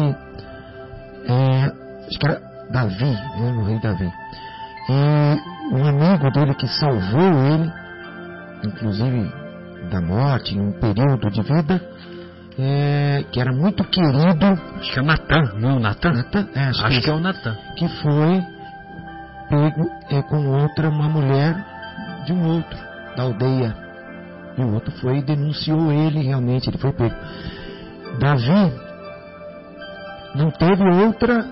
é, 1.29 1.73
acho 2.09 2.19
que 2.19 2.27
era 2.27 2.41
Davi, 2.71 3.13
né, 3.13 3.53
o 3.59 3.65
rei 3.65 3.79
Davi. 3.81 4.13
E 4.89 5.75
um 5.75 5.85
amigo 5.87 6.31
dele 6.31 6.55
que 6.55 6.69
salvou 6.69 7.45
ele, 7.53 7.73
inclusive 8.65 9.33
da 9.91 10.01
morte, 10.01 10.57
em 10.57 10.61
um 10.61 10.73
período 10.73 11.31
de 11.31 11.43
vida, 11.43 11.81
é, 12.59 13.25
que 13.31 13.41
era 13.41 13.53
muito 13.53 13.85
querido. 13.85 14.47
Acho 14.79 14.93
que 14.93 14.99
é 14.99 15.03
Natan, 15.03 15.53
não, 15.59 15.79
Natan? 15.79 16.13
Natan, 16.13 16.49
é, 16.55 16.61
acho, 16.69 16.87
Acho 16.87 16.99
que, 16.99 17.05
que 17.05 17.11
é 17.11 17.15
o 17.15 17.21
Natan. 17.21 17.57
que 17.77 17.89
foi 17.89 18.43
pego 19.49 19.91
é, 20.11 20.23
com 20.23 20.47
outra, 20.49 20.89
uma 20.89 21.09
mulher 21.09 21.55
de 22.25 22.33
um 22.33 22.47
outro, 22.55 22.79
da 23.17 23.23
aldeia. 23.23 23.77
E 24.59 24.63
o 24.63 24.73
outro 24.73 24.91
foi 25.01 25.19
e 25.19 25.23
denunciou 25.23 25.93
ele, 25.93 26.23
realmente, 26.23 26.69
ele 26.69 26.79
foi 26.79 26.93
pego. 26.93 27.15
Davi 28.19 28.73
não 30.35 30.51
teve 30.51 30.83
outra 31.05 31.45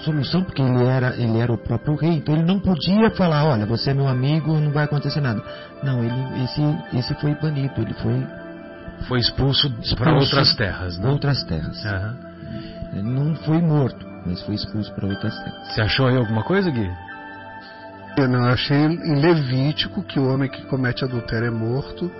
solução, 0.00 0.42
porque 0.42 0.60
ele 0.62 0.84
era, 0.84 1.14
ele 1.16 1.38
era 1.38 1.52
o 1.52 1.58
próprio 1.58 1.94
rei, 1.96 2.14
então 2.16 2.34
ele 2.34 2.44
não 2.44 2.58
podia 2.60 3.10
falar, 3.10 3.44
olha, 3.44 3.66
você 3.66 3.90
é 3.90 3.94
meu 3.94 4.08
amigo, 4.08 4.52
não 4.58 4.70
vai 4.72 4.84
acontecer 4.84 5.20
nada. 5.20 5.42
Não, 5.82 6.02
ele, 6.02 6.44
esse, 6.44 6.62
esse 6.96 7.14
foi 7.20 7.34
banido, 7.34 7.74
ele 7.80 7.94
foi 7.94 8.26
Foi 9.08 9.18
expulso, 9.18 9.70
para 9.70 10.12
Expulso. 10.12 10.36
outras 10.36 10.54
terras, 10.56 10.98
né? 10.98 11.08
outras 11.08 11.42
terras. 11.44 11.84
Aham. 11.86 12.16
Ele 12.92 13.02
não 13.02 13.34
foi 13.36 13.58
morto, 13.62 14.04
mas 14.26 14.42
foi 14.42 14.54
expulso 14.56 14.92
para 14.94 15.06
outras 15.06 15.34
terras. 15.42 15.68
Você 15.72 15.80
achou 15.80 16.06
aí 16.06 16.16
alguma 16.16 16.42
coisa, 16.42 16.70
Gui? 16.70 16.90
Eu 18.18 18.28
não 18.28 18.46
eu 18.46 18.52
achei 18.52 18.76
em 18.76 19.20
Levítico 19.20 20.02
que 20.02 20.18
o 20.18 20.28
homem 20.28 20.50
que 20.50 20.62
comete 20.66 21.04
adultério 21.04 21.46
é 21.46 21.50
morto. 21.50 22.10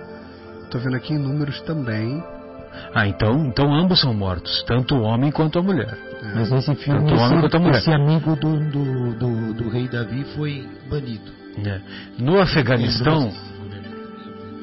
Tô 0.71 0.79
vendo 0.79 0.95
aqui 0.95 1.13
em 1.13 1.19
números 1.19 1.59
também. 1.61 2.23
Ah, 2.95 3.05
então, 3.05 3.45
então 3.45 3.73
ambos 3.73 3.99
são 3.99 4.13
mortos, 4.13 4.63
tanto 4.65 4.95
o 4.95 5.01
homem 5.01 5.29
quanto 5.31 5.59
a 5.59 5.61
mulher. 5.61 5.97
Mas 6.35 6.51
nesse 6.51 6.75
filme, 6.75 7.11
esse, 7.13 7.77
esse 7.77 7.91
amigo 7.91 8.35
do, 8.35 8.59
do, 8.69 9.13
do, 9.15 9.53
do 9.55 9.69
rei 9.69 9.87
Davi 9.87 10.23
foi 10.35 10.67
banido. 10.89 11.31
né? 11.57 11.81
No 12.19 12.39
Afeganistão, 12.39 13.31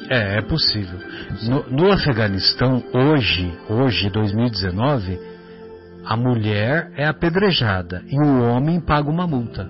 é, 0.09 0.39
é 0.39 0.43
possível. 0.43 0.99
No, 1.43 1.69
no 1.69 1.93
Afeganistão, 1.93 2.83
hoje, 2.95 3.53
hoje, 3.69 4.09
2019, 4.11 5.19
a 6.05 6.17
mulher 6.17 6.91
é 6.97 7.07
apedrejada 7.07 8.03
e 8.07 8.19
o 8.19 8.43
homem 8.45 8.81
paga 8.81 9.11
uma 9.11 9.27
multa. 9.27 9.69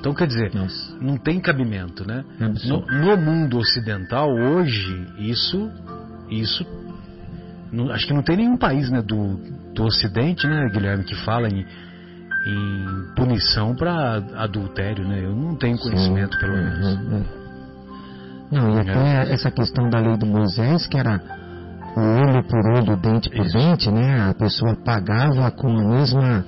Então, 0.00 0.14
quer 0.14 0.26
dizer, 0.26 0.54
Nossa. 0.54 0.96
não 1.00 1.16
tem 1.16 1.40
cabimento, 1.40 2.06
né? 2.06 2.24
É 2.40 2.68
No, 2.68 2.80
no 2.86 3.16
mundo 3.16 3.58
ocidental, 3.58 4.28
hoje, 4.30 5.06
isso, 5.18 5.70
isso, 6.30 6.64
não- 7.72 7.90
acho 7.90 8.06
que 8.06 8.14
não 8.14 8.22
tem 8.22 8.36
nenhum 8.36 8.56
país, 8.56 8.88
né, 8.90 9.02
do, 9.02 9.40
do 9.78 9.84
Ocidente, 9.84 10.46
né, 10.46 10.68
Guilherme, 10.72 11.04
que 11.04 11.14
fala 11.24 11.48
em, 11.48 11.64
em 12.46 13.14
punição 13.14 13.74
para 13.76 14.16
adultério, 14.36 15.06
né? 15.06 15.24
Eu 15.24 15.34
não 15.34 15.54
tenho 15.56 15.78
conhecimento, 15.78 16.36
pelo 16.38 16.52
menos. 16.52 16.86
Uhum, 16.86 17.12
uhum. 17.12 17.24
Não, 18.50 18.76
e 18.76 18.80
até 18.80 19.32
essa 19.32 19.50
questão 19.50 19.88
da 19.88 20.00
lei 20.00 20.16
do 20.16 20.26
Moisés, 20.26 20.86
que 20.86 20.98
era 20.98 21.20
o 21.96 22.00
olho 22.00 22.42
por 22.44 22.66
olho, 22.66 22.96
dente 22.96 23.30
por 23.30 23.46
Isso. 23.46 23.56
dente, 23.56 23.90
né? 23.90 24.30
A 24.30 24.34
pessoa 24.34 24.74
pagava 24.84 25.50
com 25.52 25.68
a 25.68 25.84
mesma, 25.84 26.44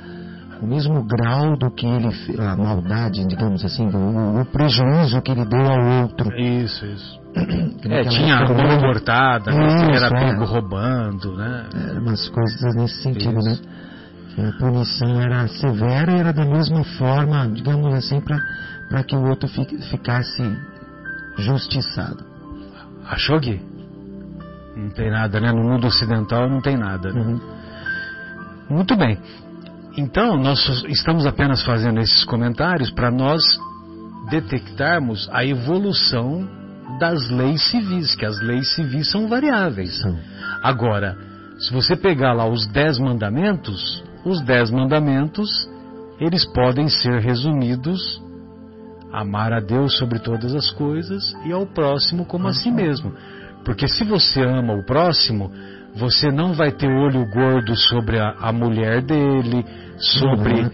o 0.61 0.67
mesmo 0.67 1.05
grau 1.05 1.57
do 1.57 1.71
que 1.71 1.87
ele, 1.87 2.09
a 2.39 2.57
maldade, 2.57 3.25
digamos 3.27 3.65
assim, 3.65 3.89
o, 3.89 4.41
o 4.41 4.45
prejuízo 4.47 5.23
que 5.23 5.31
ele 5.31 5.45
deu 5.45 5.67
ao 5.67 6.03
outro. 6.03 6.35
Isso, 6.37 6.85
isso. 6.85 7.20
É, 7.35 8.05
tinha 8.05 8.39
a 8.39 8.43
época 8.43 8.55
mão 8.63 8.73
era- 8.73 8.81
cortada, 8.81 9.51
né, 9.53 9.67
Isso, 9.67 10.05
era 10.05 10.07
é. 10.07 10.11
pego 10.31 10.45
roubando, 10.45 11.37
né? 11.37 11.65
Eram 11.91 12.03
umas 12.03 12.29
coisas 12.29 12.75
nesse 12.75 13.03
sentido, 13.03 13.39
Isso. 13.39 13.49
né? 13.49 13.59
Que 14.35 14.41
A 14.43 14.53
punição 14.59 15.21
era 15.21 15.49
severa 15.49 16.13
e 16.13 16.19
era 16.21 16.33
da 16.33 16.45
mesma 16.45 16.85
forma, 16.85 17.49
digamos 17.49 17.93
assim, 17.95 18.21
para 18.21 19.03
que 19.05 19.15
o 19.17 19.23
outro 19.29 19.49
fique- 19.49 19.79
ficasse 19.83 20.43
justiçado. 21.39 22.25
Achou, 23.09 23.39
Gui? 23.41 23.61
Não 24.77 24.91
tem 24.91 25.11
nada, 25.11 25.41
né? 25.41 25.53
No 25.53 25.63
mundo 25.63 25.87
ocidental 25.87 26.49
não 26.49 26.61
tem 26.61 26.77
nada. 26.77 27.13
né? 27.13 27.21
Uhum. 27.21 27.41
Muito 28.71 28.97
bem. 28.97 29.19
Então, 29.97 30.37
nós 30.37 30.65
estamos 30.89 31.27
apenas 31.27 31.63
fazendo 31.65 32.01
esses 32.01 32.25
comentários 32.25 32.91
para 32.91 33.11
nós 33.11 33.43
detectarmos 34.31 35.29
a 35.33 35.45
evolução 35.45 36.49
das 36.99 37.31
leis 37.31 37.63
civis, 37.71 38.15
que 38.15 38.25
as 38.27 38.41
leis 38.41 38.75
civis 38.75 39.11
são 39.11 39.29
variáveis. 39.29 39.99
São. 40.01 40.19
Agora, 40.63 41.17
se 41.59 41.73
você 41.73 41.97
pegar 41.97 42.33
lá 42.33 42.47
os 42.49 42.67
dez 42.69 42.99
mandamentos, 42.99 44.03
os 44.25 44.41
dez 44.43 44.71
mandamentos, 44.71 45.49
eles 46.19 46.45
podem 46.53 46.89
ser 46.89 47.21
resumidos 47.21 48.23
amar 49.13 49.53
a 49.53 49.61
Deus 49.61 49.97
sobre 49.99 50.19
todas 50.19 50.55
as 50.55 50.71
coisas 50.71 51.35
e 51.45 51.53
ao 51.53 51.67
próximo 51.67 52.25
como 52.25 52.47
a 52.47 52.53
si 52.53 52.71
mesmo. 52.71 53.13
Porque 53.65 53.89
se 53.89 54.05
você 54.05 54.41
ama 54.43 54.75
o 54.75 54.85
próximo, 54.87 55.51
você 55.95 56.31
não 56.31 56.53
vai 56.53 56.71
ter 56.71 56.89
olho 56.89 57.27
gordo 57.31 57.75
sobre 57.75 58.19
a, 58.19 58.35
a 58.41 58.53
mulher 58.53 59.03
dele, 59.03 59.65
sobre, 59.99 60.71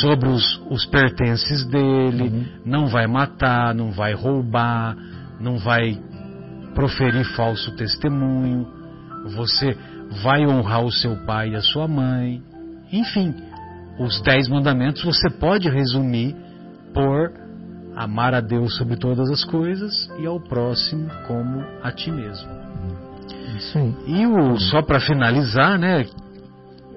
sobre 0.00 0.28
os, 0.28 0.62
os 0.70 0.86
pertences 0.86 1.66
dele, 1.66 2.22
Uhum. 2.28 2.44
não 2.64 2.86
vai 2.86 3.06
matar, 3.06 3.74
não 3.74 3.90
vai 3.90 4.14
roubar, 4.14 4.96
não 5.42 5.58
vai 5.58 5.98
proferir 6.74 7.24
falso 7.34 7.74
testemunho, 7.76 8.66
você 9.34 9.76
vai 10.22 10.46
honrar 10.46 10.84
o 10.84 10.92
seu 10.92 11.16
pai 11.26 11.50
e 11.50 11.56
a 11.56 11.60
sua 11.60 11.88
mãe. 11.88 12.42
Enfim, 12.92 13.34
os 13.98 14.20
dez 14.22 14.48
mandamentos 14.48 15.02
você 15.02 15.28
pode 15.28 15.68
resumir 15.68 16.34
por 16.94 17.32
amar 17.96 18.34
a 18.34 18.40
Deus 18.40 18.76
sobre 18.76 18.96
todas 18.96 19.30
as 19.30 19.44
coisas 19.44 20.08
e 20.18 20.26
ao 20.26 20.40
próximo 20.40 21.10
como 21.26 21.64
a 21.82 21.90
ti 21.90 22.10
mesmo. 22.10 22.48
E 24.06 24.26
o, 24.26 24.58
só 24.58 24.80
para 24.80 25.00
finalizar, 25.00 25.78
né, 25.78 26.06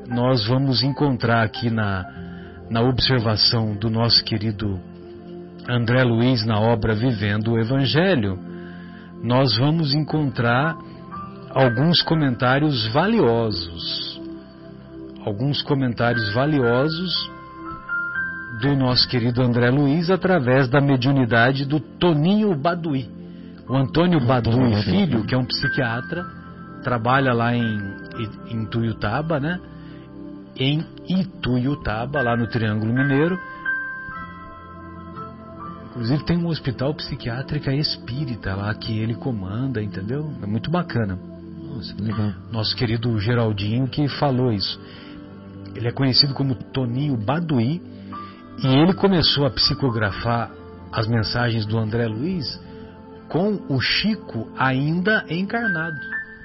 nós 0.08 0.48
vamos 0.48 0.84
encontrar 0.84 1.44
aqui 1.44 1.70
na, 1.70 2.06
na 2.70 2.82
observação 2.82 3.76
do 3.76 3.90
nosso 3.90 4.24
querido 4.24 4.80
André 5.68 6.04
Luiz 6.04 6.46
na 6.46 6.60
obra 6.60 6.94
Vivendo 6.94 7.54
o 7.54 7.60
Evangelho, 7.60 8.38
nós 9.24 9.58
vamos 9.58 9.96
encontrar 9.96 10.78
alguns 11.50 12.02
comentários 12.04 12.86
valiosos. 12.94 14.22
Alguns 15.26 15.64
comentários 15.64 16.34
valiosos 16.34 17.32
do 18.62 18.76
nosso 18.76 19.08
querido 19.10 19.42
André 19.42 19.72
Luiz 19.72 20.12
através 20.12 20.70
da 20.70 20.80
mediunidade 20.80 21.66
do 21.66 21.80
Toninho 21.80 22.56
Badui. 22.56 23.10
O 23.68 23.76
Antônio 23.76 24.20
Badui. 24.20 24.84
Filho, 24.84 25.26
que 25.26 25.34
é 25.34 25.38
um 25.38 25.46
psiquiatra, 25.46 26.24
trabalha 26.84 27.34
lá 27.34 27.56
em, 27.56 27.80
em 28.52 28.66
Tuiutaba, 28.68 29.40
né? 29.40 29.60
Em 30.56 30.86
Ituiutaba, 31.10 32.22
lá 32.22 32.38
no 32.38 32.48
Triângulo 32.48 32.94
Mineiro. 32.94 33.40
Inclusive 35.96 36.26
tem 36.26 36.38
um 36.38 36.48
hospital 36.48 36.94
psiquiátrica 36.94 37.74
espírita 37.74 38.54
lá 38.54 38.74
que 38.76 39.00
ele 39.00 39.16
comanda, 39.16 39.82
entendeu? 39.82 40.30
É 40.44 40.46
muito 40.46 40.70
bacana. 40.70 41.18
Nossa, 41.74 41.96
que 41.96 42.02
legal. 42.02 42.34
Nosso 42.52 42.76
querido 42.76 43.18
Geraldinho 43.18 43.88
que 43.88 44.06
falou 44.10 44.52
isso. 44.52 44.78
Ele 45.74 45.88
é 45.88 45.94
conhecido 45.94 46.34
como 46.34 46.54
Toninho 46.54 47.16
Baduí 47.16 47.82
e 48.62 48.68
ele 48.68 48.94
começou 48.94 49.46
a 49.46 49.50
psicografar 49.50 50.52
as 50.92 51.08
mensagens 51.08 51.66
do 51.66 51.78
André 51.78 52.08
Luiz 52.08 52.60
com 53.30 53.62
o 53.70 53.80
Chico 53.80 54.52
ainda 54.58 55.24
encarnado. 55.30 56.00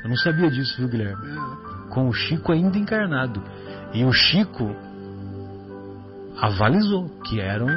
Eu 0.04 0.10
não 0.10 0.16
sabia 0.16 0.48
disso, 0.48 0.76
viu, 0.78 0.88
Guilherme? 0.88 1.26
É. 1.26 1.88
Com 1.90 2.08
o 2.08 2.12
Chico 2.12 2.52
ainda 2.52 2.78
encarnado. 2.78 3.42
E 3.92 4.04
o 4.04 4.12
Chico 4.12 4.76
avalizou 6.40 7.08
que 7.24 7.40
eram 7.40 7.68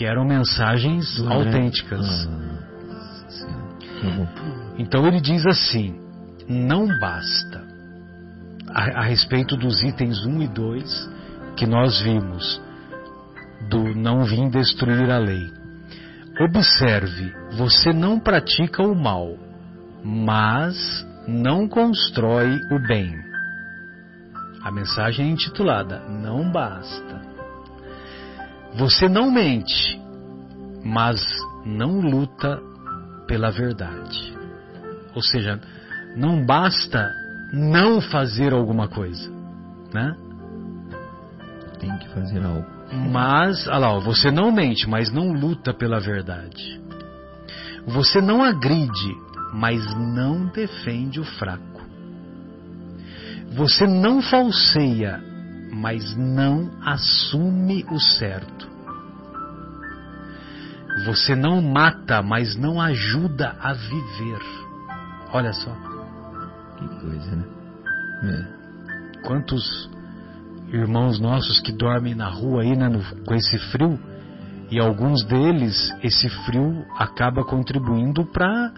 que 0.00 0.06
eram 0.06 0.24
mensagens 0.24 1.18
Glória. 1.18 1.52
autênticas. 1.52 2.26
Bom. 4.02 4.26
Então 4.78 5.06
ele 5.06 5.20
diz 5.20 5.44
assim: 5.44 6.00
não 6.48 6.86
basta, 6.98 7.62
a, 8.70 9.00
a 9.00 9.02
respeito 9.02 9.58
dos 9.58 9.82
itens 9.82 10.24
1 10.24 10.40
e 10.40 10.48
2 10.48 11.10
que 11.54 11.66
nós 11.66 12.00
vimos, 12.00 12.62
do 13.68 13.94
não 13.94 14.24
vim 14.24 14.48
destruir 14.48 15.10
a 15.10 15.18
lei. 15.18 15.52
Observe, 16.40 17.34
você 17.58 17.92
não 17.92 18.18
pratica 18.18 18.82
o 18.82 18.94
mal, 18.94 19.36
mas 20.02 21.06
não 21.28 21.68
constrói 21.68 22.58
o 22.72 22.78
bem. 22.88 23.14
A 24.62 24.72
mensagem 24.72 25.26
é 25.26 25.30
intitulada 25.30 26.00
Não 26.08 26.50
basta. 26.50 27.19
Você 28.74 29.08
não 29.08 29.30
mente, 29.30 30.00
mas 30.84 31.20
não 31.64 32.00
luta 32.00 32.60
pela 33.26 33.50
verdade. 33.50 34.36
Ou 35.14 35.22
seja, 35.22 35.60
não 36.16 36.44
basta 36.44 37.10
não 37.52 38.00
fazer 38.00 38.52
alguma 38.52 38.88
coisa, 38.88 39.30
né? 39.92 40.14
Tem 41.78 41.96
que 41.98 42.08
fazer 42.10 42.44
algo. 42.44 42.66
Mas, 42.92 43.66
olha 43.68 43.78
lá, 43.78 43.98
você 43.98 44.30
não 44.30 44.50
mente, 44.50 44.88
mas 44.88 45.12
não 45.12 45.32
luta 45.32 45.72
pela 45.72 46.00
verdade. 46.00 46.80
Você 47.86 48.20
não 48.20 48.42
agride, 48.42 49.14
mas 49.52 49.84
não 49.96 50.46
defende 50.46 51.20
o 51.20 51.24
fraco. 51.24 51.80
Você 53.52 53.86
não 53.86 54.20
falseia, 54.22 55.20
mas 55.72 56.16
não 56.16 56.70
assume 56.84 57.84
o 57.90 57.98
certo. 57.98 58.68
Você 61.06 61.34
não 61.34 61.62
mata, 61.62 62.22
mas 62.22 62.56
não 62.56 62.80
ajuda 62.80 63.56
a 63.60 63.72
viver. 63.72 64.40
Olha 65.32 65.52
só, 65.52 65.72
Que 66.76 66.88
coisa, 67.00 67.36
né? 67.36 67.44
É. 68.22 69.22
quantos 69.22 69.88
irmãos 70.72 71.18
nossos 71.20 71.60
que 71.60 71.72
dormem 71.72 72.14
na 72.14 72.28
rua 72.28 72.62
aí, 72.62 72.76
né, 72.76 72.88
no- 72.88 73.24
com 73.24 73.34
esse 73.34 73.58
frio, 73.70 73.98
e 74.70 74.78
alguns 74.78 75.24
deles, 75.24 75.92
esse 76.02 76.28
frio 76.46 76.84
acaba 76.96 77.44
contribuindo 77.44 78.24
para 78.24 78.72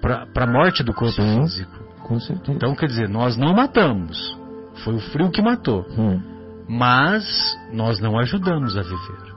para 0.00 0.44
a 0.44 0.46
morte 0.46 0.84
do 0.84 0.92
corpo 0.92 1.20
Sim. 1.20 1.42
físico. 1.42 1.72
Com 2.02 2.20
certeza. 2.20 2.52
Então, 2.52 2.74
quer 2.76 2.86
dizer, 2.86 3.08
nós 3.08 3.36
não 3.36 3.52
matamos, 3.54 4.38
foi 4.84 4.94
o 4.96 5.00
frio 5.00 5.30
que 5.30 5.42
matou, 5.42 5.84
Hum. 5.96 6.20
mas 6.68 7.24
nós 7.72 8.00
não 8.00 8.18
ajudamos 8.18 8.76
a 8.76 8.82
viver. 8.82 9.34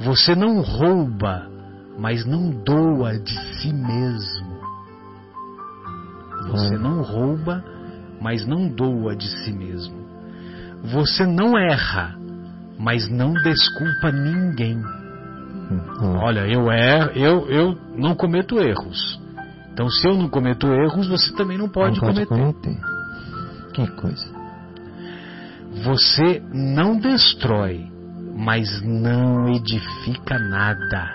Você 0.00 0.34
não 0.34 0.60
rouba, 0.60 1.48
mas 1.98 2.24
não 2.26 2.50
doa 2.50 3.18
de 3.18 3.32
si 3.56 3.72
mesmo. 3.72 4.56
Você 6.50 6.76
Hum. 6.76 6.80
não 6.80 7.02
rouba, 7.02 7.64
mas 8.20 8.46
não 8.46 8.68
doa 8.68 9.16
de 9.16 9.26
si 9.26 9.52
mesmo. 9.52 9.96
Você 10.84 11.26
não 11.26 11.56
erra, 11.58 12.14
mas 12.78 13.08
não 13.10 13.32
desculpa 13.32 14.12
ninguém. 14.12 14.76
Hum. 14.78 16.18
Olha, 16.22 16.46
eu 16.46 16.70
er, 16.70 17.16
eu 17.16 17.48
eu 17.50 17.78
não 17.96 18.14
cometo 18.14 18.60
erros. 18.60 19.18
Então, 19.72 19.88
se 19.90 20.06
eu 20.06 20.14
não 20.14 20.28
cometo 20.28 20.66
erros, 20.68 21.08
você 21.08 21.34
também 21.34 21.58
não 21.58 21.68
pode, 21.68 22.00
não 22.00 22.08
pode 22.08 22.24
cometer. 22.26 22.62
cometer. 22.62 22.95
Que 23.76 23.86
coisa. 23.88 24.26
Você 25.84 26.42
não 26.50 26.98
destrói, 26.98 27.86
mas 28.34 28.80
não 28.80 29.50
edifica 29.50 30.38
nada. 30.38 31.12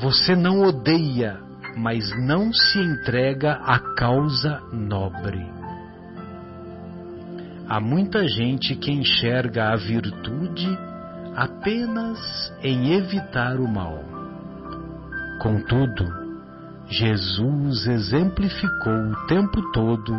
Você 0.00 0.36
não 0.36 0.62
odeia, 0.62 1.40
mas 1.76 2.08
não 2.24 2.52
se 2.52 2.78
entrega 2.78 3.54
à 3.54 3.80
causa 3.96 4.62
nobre. 4.72 5.44
Há 7.68 7.80
muita 7.80 8.28
gente 8.28 8.76
que 8.76 8.92
enxerga 8.92 9.72
a 9.72 9.76
virtude 9.76 10.78
apenas 11.34 12.20
em 12.62 12.92
evitar 12.92 13.56
o 13.56 13.66
mal. 13.66 13.98
Contudo, 15.42 16.25
Jesus 16.88 17.86
exemplificou 17.86 18.92
o 18.92 19.26
tempo 19.26 19.60
todo 19.72 20.14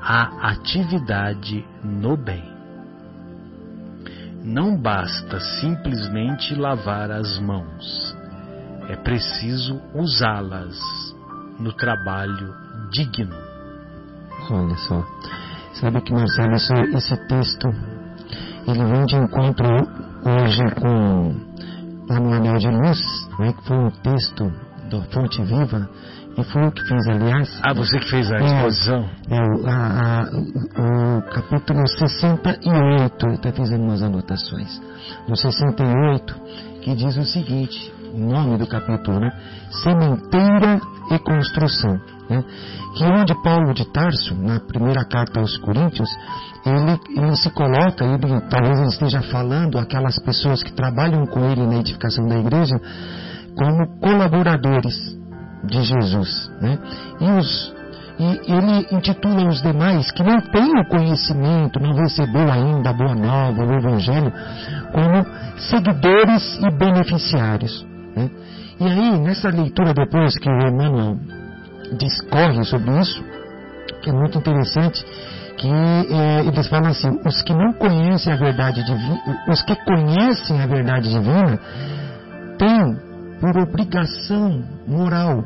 a 0.00 0.50
atividade 0.50 1.64
no 1.84 2.16
bem. 2.16 2.42
Não 4.42 4.74
basta 4.80 5.38
simplesmente 5.60 6.54
lavar 6.54 7.10
as 7.10 7.38
mãos, 7.38 8.16
é 8.88 8.96
preciso 8.96 9.78
usá-las 9.94 10.78
no 11.58 11.72
trabalho 11.74 12.54
digno. 12.90 13.36
Olha 14.50 14.76
só. 14.76 15.04
Sabe 15.74 16.00
que, 16.00 16.12
Marcelo, 16.12 16.54
esse, 16.54 16.74
esse 16.96 17.16
texto, 17.28 17.68
ele 18.66 18.84
vem 18.84 19.04
de 19.04 19.16
encontro 19.16 19.68
hoje 20.24 20.74
com, 20.80 21.36
Anel 22.10 22.56
de 22.56 22.68
Luz, 22.68 23.28
né, 23.38 23.52
que 23.52 23.66
foi 23.66 23.76
um 23.76 23.90
texto 23.90 24.50
da 24.90 25.02
Fonte 25.04 25.42
Viva, 25.42 25.88
e 26.36 26.44
foi 26.44 26.66
o 26.66 26.72
que 26.72 26.82
fez, 26.86 27.06
aliás, 27.08 27.60
Ah, 27.62 27.72
você 27.72 27.98
que 27.98 28.08
fez 28.10 28.30
a 28.30 28.36
É. 28.36 28.44
exposição? 28.44 29.08
é, 29.28 29.40
o, 29.40 29.66
a- 29.66 30.20
a- 30.20 31.18
o- 31.18 31.22
capítulo 31.32 31.86
68, 31.88 33.26
eu 33.26 33.34
até 33.34 33.52
fiz 33.52 33.70
umas 33.70 34.02
anotações, 34.02 34.80
no 35.28 35.36
68, 35.36 36.34
que 36.82 36.94
diz 36.94 37.16
o 37.16 37.24
seguinte, 37.24 37.92
o 38.14 38.18
nome 38.18 38.58
do 38.58 38.66
capítulo, 38.66 39.20
né? 39.20 39.30
Sementeira 39.82 40.80
e 41.10 41.18
construção, 41.18 42.00
né? 42.28 42.44
Que 42.96 43.04
onde 43.04 43.34
Paulo 43.42 43.72
de 43.74 43.84
Tarso, 43.92 44.34
na 44.34 44.60
primeira 44.60 45.04
carta 45.04 45.40
aos 45.40 45.56
Coríntios, 45.58 46.08
ele, 46.66 46.98
ele 47.16 47.36
se 47.36 47.50
coloca, 47.50 48.04
ele, 48.04 48.18
talvez 48.50 48.78
ele 48.78 48.88
esteja 48.88 49.22
falando 49.22 49.78
aquelas 49.78 50.18
pessoas 50.22 50.62
que 50.62 50.72
trabalham 50.72 51.24
com 51.26 51.40
ele 51.48 51.66
na 51.66 51.76
edificação 51.78 52.26
da 52.26 52.38
igreja, 52.38 52.74
como 53.56 53.98
colaboradores 54.00 54.96
de 55.64 55.82
Jesus, 55.82 56.50
né? 56.60 56.78
E 57.20 57.30
os 57.38 57.80
e 58.20 58.52
ele 58.52 58.86
intitula 58.92 59.48
os 59.48 59.62
demais 59.62 60.10
que 60.10 60.22
não 60.22 60.42
têm 60.42 60.78
o 60.78 60.84
conhecimento, 60.84 61.80
não 61.80 61.94
recebeu 61.94 62.52
ainda 62.52 62.90
a 62.90 62.92
boa 62.92 63.14
nova, 63.14 63.64
o 63.64 63.72
evangelho, 63.72 64.30
como 64.92 65.24
seguidores 65.56 66.60
e 66.60 66.70
beneficiários. 66.70 67.82
né? 68.14 68.28
E 68.78 68.84
aí, 68.84 69.18
nessa 69.20 69.48
leitura 69.48 69.94
depois 69.94 70.38
que 70.38 70.50
o 70.50 70.68
Emmanuel 70.68 71.16
discorre 71.96 72.62
sobre 72.64 73.00
isso, 73.00 73.24
que 74.02 74.10
é 74.10 74.12
muito 74.12 74.36
interessante, 74.36 75.02
que 75.56 75.68
eh, 75.68 76.44
eles 76.46 76.68
falam 76.68 76.90
assim, 76.90 77.18
os 77.24 77.42
que 77.42 77.54
não 77.54 77.72
conhecem 77.72 78.34
a 78.34 78.36
verdade 78.36 78.84
divina, 78.84 79.20
os 79.48 79.62
que 79.62 79.74
conhecem 79.76 80.60
a 80.60 80.66
verdade 80.66 81.08
divina, 81.08 81.58
têm 82.58 83.09
por 83.40 83.56
obrigação 83.56 84.62
moral 84.86 85.42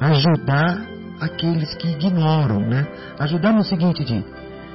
ajudar 0.00 0.80
aqueles 1.20 1.74
que 1.74 1.88
ignoram, 1.88 2.60
né? 2.60 2.86
Ajudar 3.18 3.52
no 3.52 3.62
seguinte 3.62 4.04
de 4.04 4.24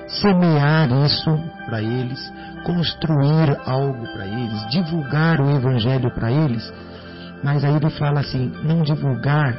semear 0.07 0.91
isso 1.05 1.39
para 1.65 1.81
eles, 1.81 2.31
construir 2.63 3.57
algo 3.65 4.05
para 4.13 4.27
eles, 4.27 4.67
divulgar 4.69 5.41
o 5.41 5.49
evangelho 5.49 6.11
para 6.13 6.31
eles. 6.31 6.71
Mas 7.43 7.63
aí 7.63 7.75
ele 7.75 7.89
fala 7.89 8.19
assim, 8.19 8.51
não 8.63 8.83
divulgar 8.83 9.55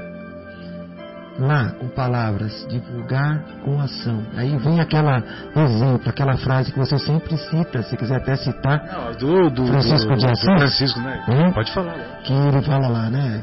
lá 1.38 1.70
com 1.70 1.88
palavras, 1.88 2.66
divulgar 2.68 3.42
com 3.64 3.80
ação. 3.80 4.22
Aí 4.36 4.56
vem 4.58 4.80
aquela 4.80 5.22
exemplo, 5.54 6.08
aquela 6.08 6.36
frase 6.36 6.72
que 6.72 6.78
você 6.78 6.98
sempre 6.98 7.36
cita, 7.36 7.82
se 7.82 7.96
quiser 7.96 8.16
até 8.16 8.36
citar, 8.36 8.82
Não, 8.86 9.12
do, 9.12 9.50
do, 9.50 9.66
Francisco 9.66 10.08
do, 10.08 10.16
de 10.16 10.26
Assis? 10.26 10.44
Francisco, 10.44 11.00
né? 11.00 11.24
Hum? 11.28 11.52
Pode 11.52 11.72
falar. 11.72 11.96
né? 11.96 12.04
que 12.24 12.32
ele 12.32 12.62
fala 12.62 12.88
lá, 12.88 13.10
né? 13.10 13.42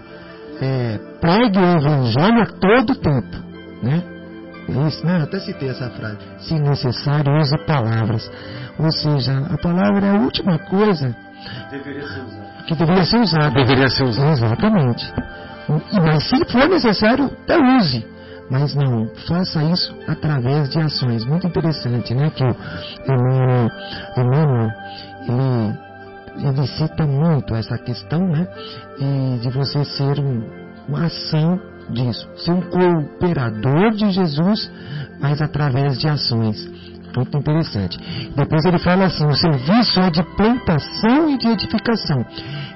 É, 0.62 1.00
pregue 1.20 1.60
o 1.60 1.78
evangelho 1.78 2.42
a 2.42 2.46
todo 2.46 2.96
tempo, 2.96 3.38
né? 3.82 4.04
É 4.70 4.88
Isso, 4.88 5.06
né? 5.06 5.20
Eu 5.20 5.24
até 5.24 5.40
citei 5.40 5.70
essa 5.70 5.90
frase. 5.90 6.18
Se 6.38 6.58
necessário, 6.58 7.36
use 7.38 7.58
palavras. 7.66 8.32
Ou 8.80 8.92
seja, 8.92 9.38
a 9.52 9.58
palavra 9.58 10.06
é 10.08 10.10
a 10.12 10.20
última 10.20 10.58
coisa 10.58 11.14
Deveria 11.70 12.08
ser 12.08 12.22
usado. 12.22 12.66
que 12.66 12.76
deveria 12.76 13.04
ser 13.06 13.18
usada. 13.18 13.50
Deveria 13.52 13.90
ser 13.90 14.04
usado. 14.06 14.32
Exatamente. 14.32 15.14
E, 15.70 16.00
mas 16.00 16.24
se 16.30 16.46
for 16.52 16.68
necessário, 16.70 17.26
até 17.26 17.58
use. 17.78 18.06
Mas 18.50 18.76
não, 18.76 19.08
faça 19.28 19.64
isso 19.64 19.96
através 20.08 20.70
de 20.70 20.80
ações. 20.80 21.26
Muito 21.26 21.48
interessante, 21.48 22.14
né? 22.14 22.30
Que 22.30 22.44
o 22.44 22.56
Emmanuel, 23.08 23.70
Emmanuel 24.18 24.72
ele 25.28 25.84
ele 26.36 26.68
cita 26.68 27.06
muito 27.06 27.54
essa 27.56 27.78
questão, 27.78 28.28
né? 28.28 28.48
de 29.40 29.50
você 29.50 29.84
ser 29.86 30.20
um, 30.20 30.44
uma 30.88 31.06
ação 31.06 31.60
disso, 31.90 32.28
ser 32.38 32.52
um 32.52 32.62
cooperador 32.62 33.92
de 33.92 34.10
Jesus, 34.12 34.72
mas 35.20 35.42
através 35.42 36.00
de 36.00 36.08
ações. 36.08 36.70
Muito 37.16 37.38
interessante. 37.38 38.00
Depois 38.36 38.66
ele 38.66 38.80
fala 38.80 39.06
assim: 39.06 39.26
o 39.28 39.36
serviço 39.36 40.00
é 40.00 40.10
de 40.10 40.24
plantação 40.36 41.30
e 41.30 41.38
de 41.38 41.48
edificação. 41.48 42.26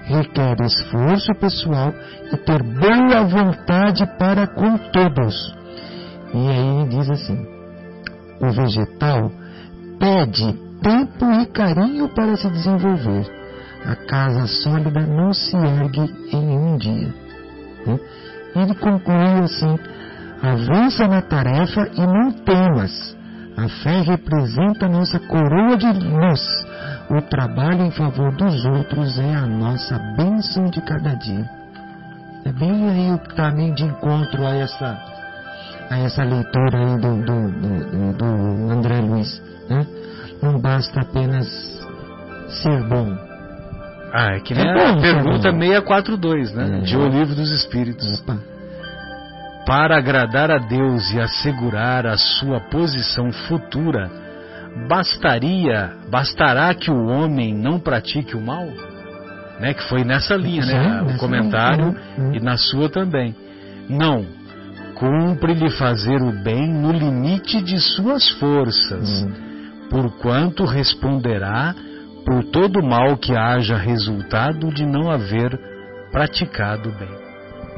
Requer 0.03 0.55
esforço 0.61 1.33
pessoal 1.35 1.91
e 2.31 2.38
ter 2.38 2.61
boa 2.61 3.23
vontade 3.25 4.05
para 4.17 4.47
com 4.47 4.77
todos. 4.77 5.55
E 6.33 6.49
aí 6.49 6.81
ele 6.81 6.89
diz 6.89 7.09
assim: 7.09 7.47
o 8.39 8.51
vegetal 8.51 9.31
pede 9.99 10.53
tempo 10.83 11.25
e 11.41 11.45
carinho 11.47 12.07
para 12.09 12.38
se 12.38 12.49
desenvolver. 12.49 13.25
A 13.85 13.95
casa 13.95 14.45
sólida 14.45 15.01
não 15.01 15.33
se 15.33 15.55
ergue 15.55 16.13
em 16.31 16.57
um 16.57 16.77
dia. 16.77 17.13
Né? 17.88 17.99
Ele 18.55 18.75
concluiu 18.75 19.43
assim: 19.43 19.79
avança 20.43 21.07
na 21.07 21.23
tarefa 21.23 21.89
e 21.95 22.05
não 22.05 22.31
temas 22.31 23.16
a 23.58 23.68
fé 23.68 24.01
representa 24.01 24.88
nossa 24.88 25.20
coroa 25.20 25.76
de 25.78 25.88
luz. 25.88 26.41
O 27.10 27.20
trabalho 27.24 27.86
em 27.86 27.91
favor 27.91 28.32
dos 28.36 28.64
outros 28.66 29.18
é 29.18 29.34
a 29.34 29.47
nossa 29.47 29.97
bênção 30.16 30.66
de 30.66 30.80
cada 30.82 31.16
dia. 31.16 31.49
É 32.45 32.51
bem 32.51 32.88
aí 32.88 33.12
o 33.12 33.18
caminho 33.36 33.74
de 33.74 33.84
encontro 33.84 34.45
a 34.45 34.53
essa, 34.53 34.95
a 35.89 35.97
essa 35.97 36.24
leitura 36.24 36.78
aí 36.78 37.01
do, 37.01 37.16
do, 37.26 37.51
do, 37.51 38.14
do 38.14 38.72
André 38.72 39.01
Luiz. 39.01 39.41
Né? 39.68 39.88
Não 40.39 40.60
basta 40.60 41.01
apenas 41.01 41.47
ser 42.62 42.88
bom. 42.88 43.18
Ah, 44.14 44.36
é 44.36 44.39
que 44.39 44.53
nem 44.53 44.68
é 44.68 44.89
a 44.89 45.01
pergunta 45.01 45.51
642, 45.51 46.53
né? 46.53 46.78
É. 46.78 46.82
De 46.82 46.95
O 46.95 47.08
Livro 47.08 47.34
dos 47.34 47.51
Espíritos. 47.51 48.22
Opa 48.22 48.57
para 49.68 49.97
agradar 49.97 50.49
a 50.49 50.59
Deus 50.59 51.11
e 51.11 51.20
assegurar 51.20 52.07
a 52.07 52.15
sua 52.18 52.61
posição 52.61 53.34
futura, 53.34 54.09
bastaria, 54.88 55.91
bastará 56.09 56.74
que 56.74 56.89
o 56.89 57.07
homem 57.07 57.53
não 57.53 57.78
pratique 57.78 58.38
o 58.38 58.41
mal? 58.41 58.65
Né, 59.59 59.74
que 59.74 59.84
foi 59.89 60.03
nessa 60.03 60.36
linha, 60.36 60.65
né, 60.65 61.01
o 61.01 61.18
comentário 61.18 61.95
uhum. 62.18 62.34
e 62.34 62.39
na 62.39 62.57
sua 62.57 62.88
também. 62.89 63.36
Não, 63.89 64.24
cumpre-lhe 64.93 65.70
fazer 65.72 66.22
o 66.22 66.32
bem 66.32 66.70
no 66.70 66.91
limite 66.91 67.61
de 67.61 67.80
suas 67.80 68.30
forças, 68.30 69.24
uhum. 69.24 69.32
porquanto 69.89 70.63
responderá 70.63 71.76
por 72.24 72.43
todo 72.45 72.84
mal 72.84 73.18
que 73.18 73.36
haja 73.36 73.76
resultado 73.76 74.72
de 74.72 74.86
não 74.86 75.09
haver 75.09 75.59
praticado 76.11 76.89
o 76.89 76.93
bem. 76.93 77.09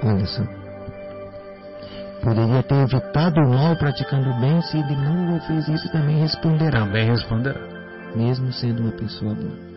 Olha 0.03 0.25
só. 0.25 0.58
Poderia 2.21 2.61
ter 2.63 2.75
evitado 2.75 3.39
o 3.39 3.49
mal 3.49 3.75
praticando 3.77 4.29
o 4.29 4.39
bem, 4.39 4.61
se 4.61 4.77
ele 4.77 4.95
não 4.95 5.39
fez 5.41 5.67
isso, 5.69 5.89
também 5.91 6.19
responderá. 6.19 6.81
Também 6.81 7.05
responderá. 7.05 7.59
Mesmo 8.15 8.51
sendo 8.51 8.81
uma 8.81 8.91
pessoa 8.91 9.33
boa. 9.33 9.69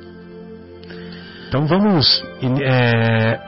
Então 1.49 1.67
vamos 1.67 2.25
é, 2.65 3.39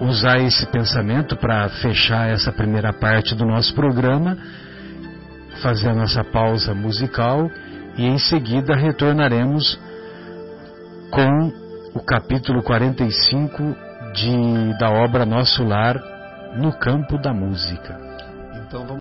usar 0.00 0.38
esse 0.38 0.66
pensamento 0.66 1.36
para 1.36 1.68
fechar 1.68 2.28
essa 2.30 2.50
primeira 2.50 2.92
parte 2.92 3.34
do 3.34 3.44
nosso 3.44 3.74
programa, 3.74 4.36
fazer 5.62 5.90
a 5.90 5.94
nossa 5.94 6.24
pausa 6.24 6.74
musical 6.74 7.50
e 7.96 8.06
em 8.06 8.18
seguida 8.18 8.74
retornaremos 8.74 9.78
com 11.10 11.52
o 11.94 12.00
capítulo 12.00 12.62
45 12.62 13.76
de, 14.14 14.78
da 14.78 14.90
obra 14.90 15.24
Nosso 15.24 15.62
Lar 15.62 15.96
no 16.56 16.72
campo 16.72 17.18
da 17.18 17.32
música. 17.32 18.05
Então 18.66 18.80
vamos 18.80 18.94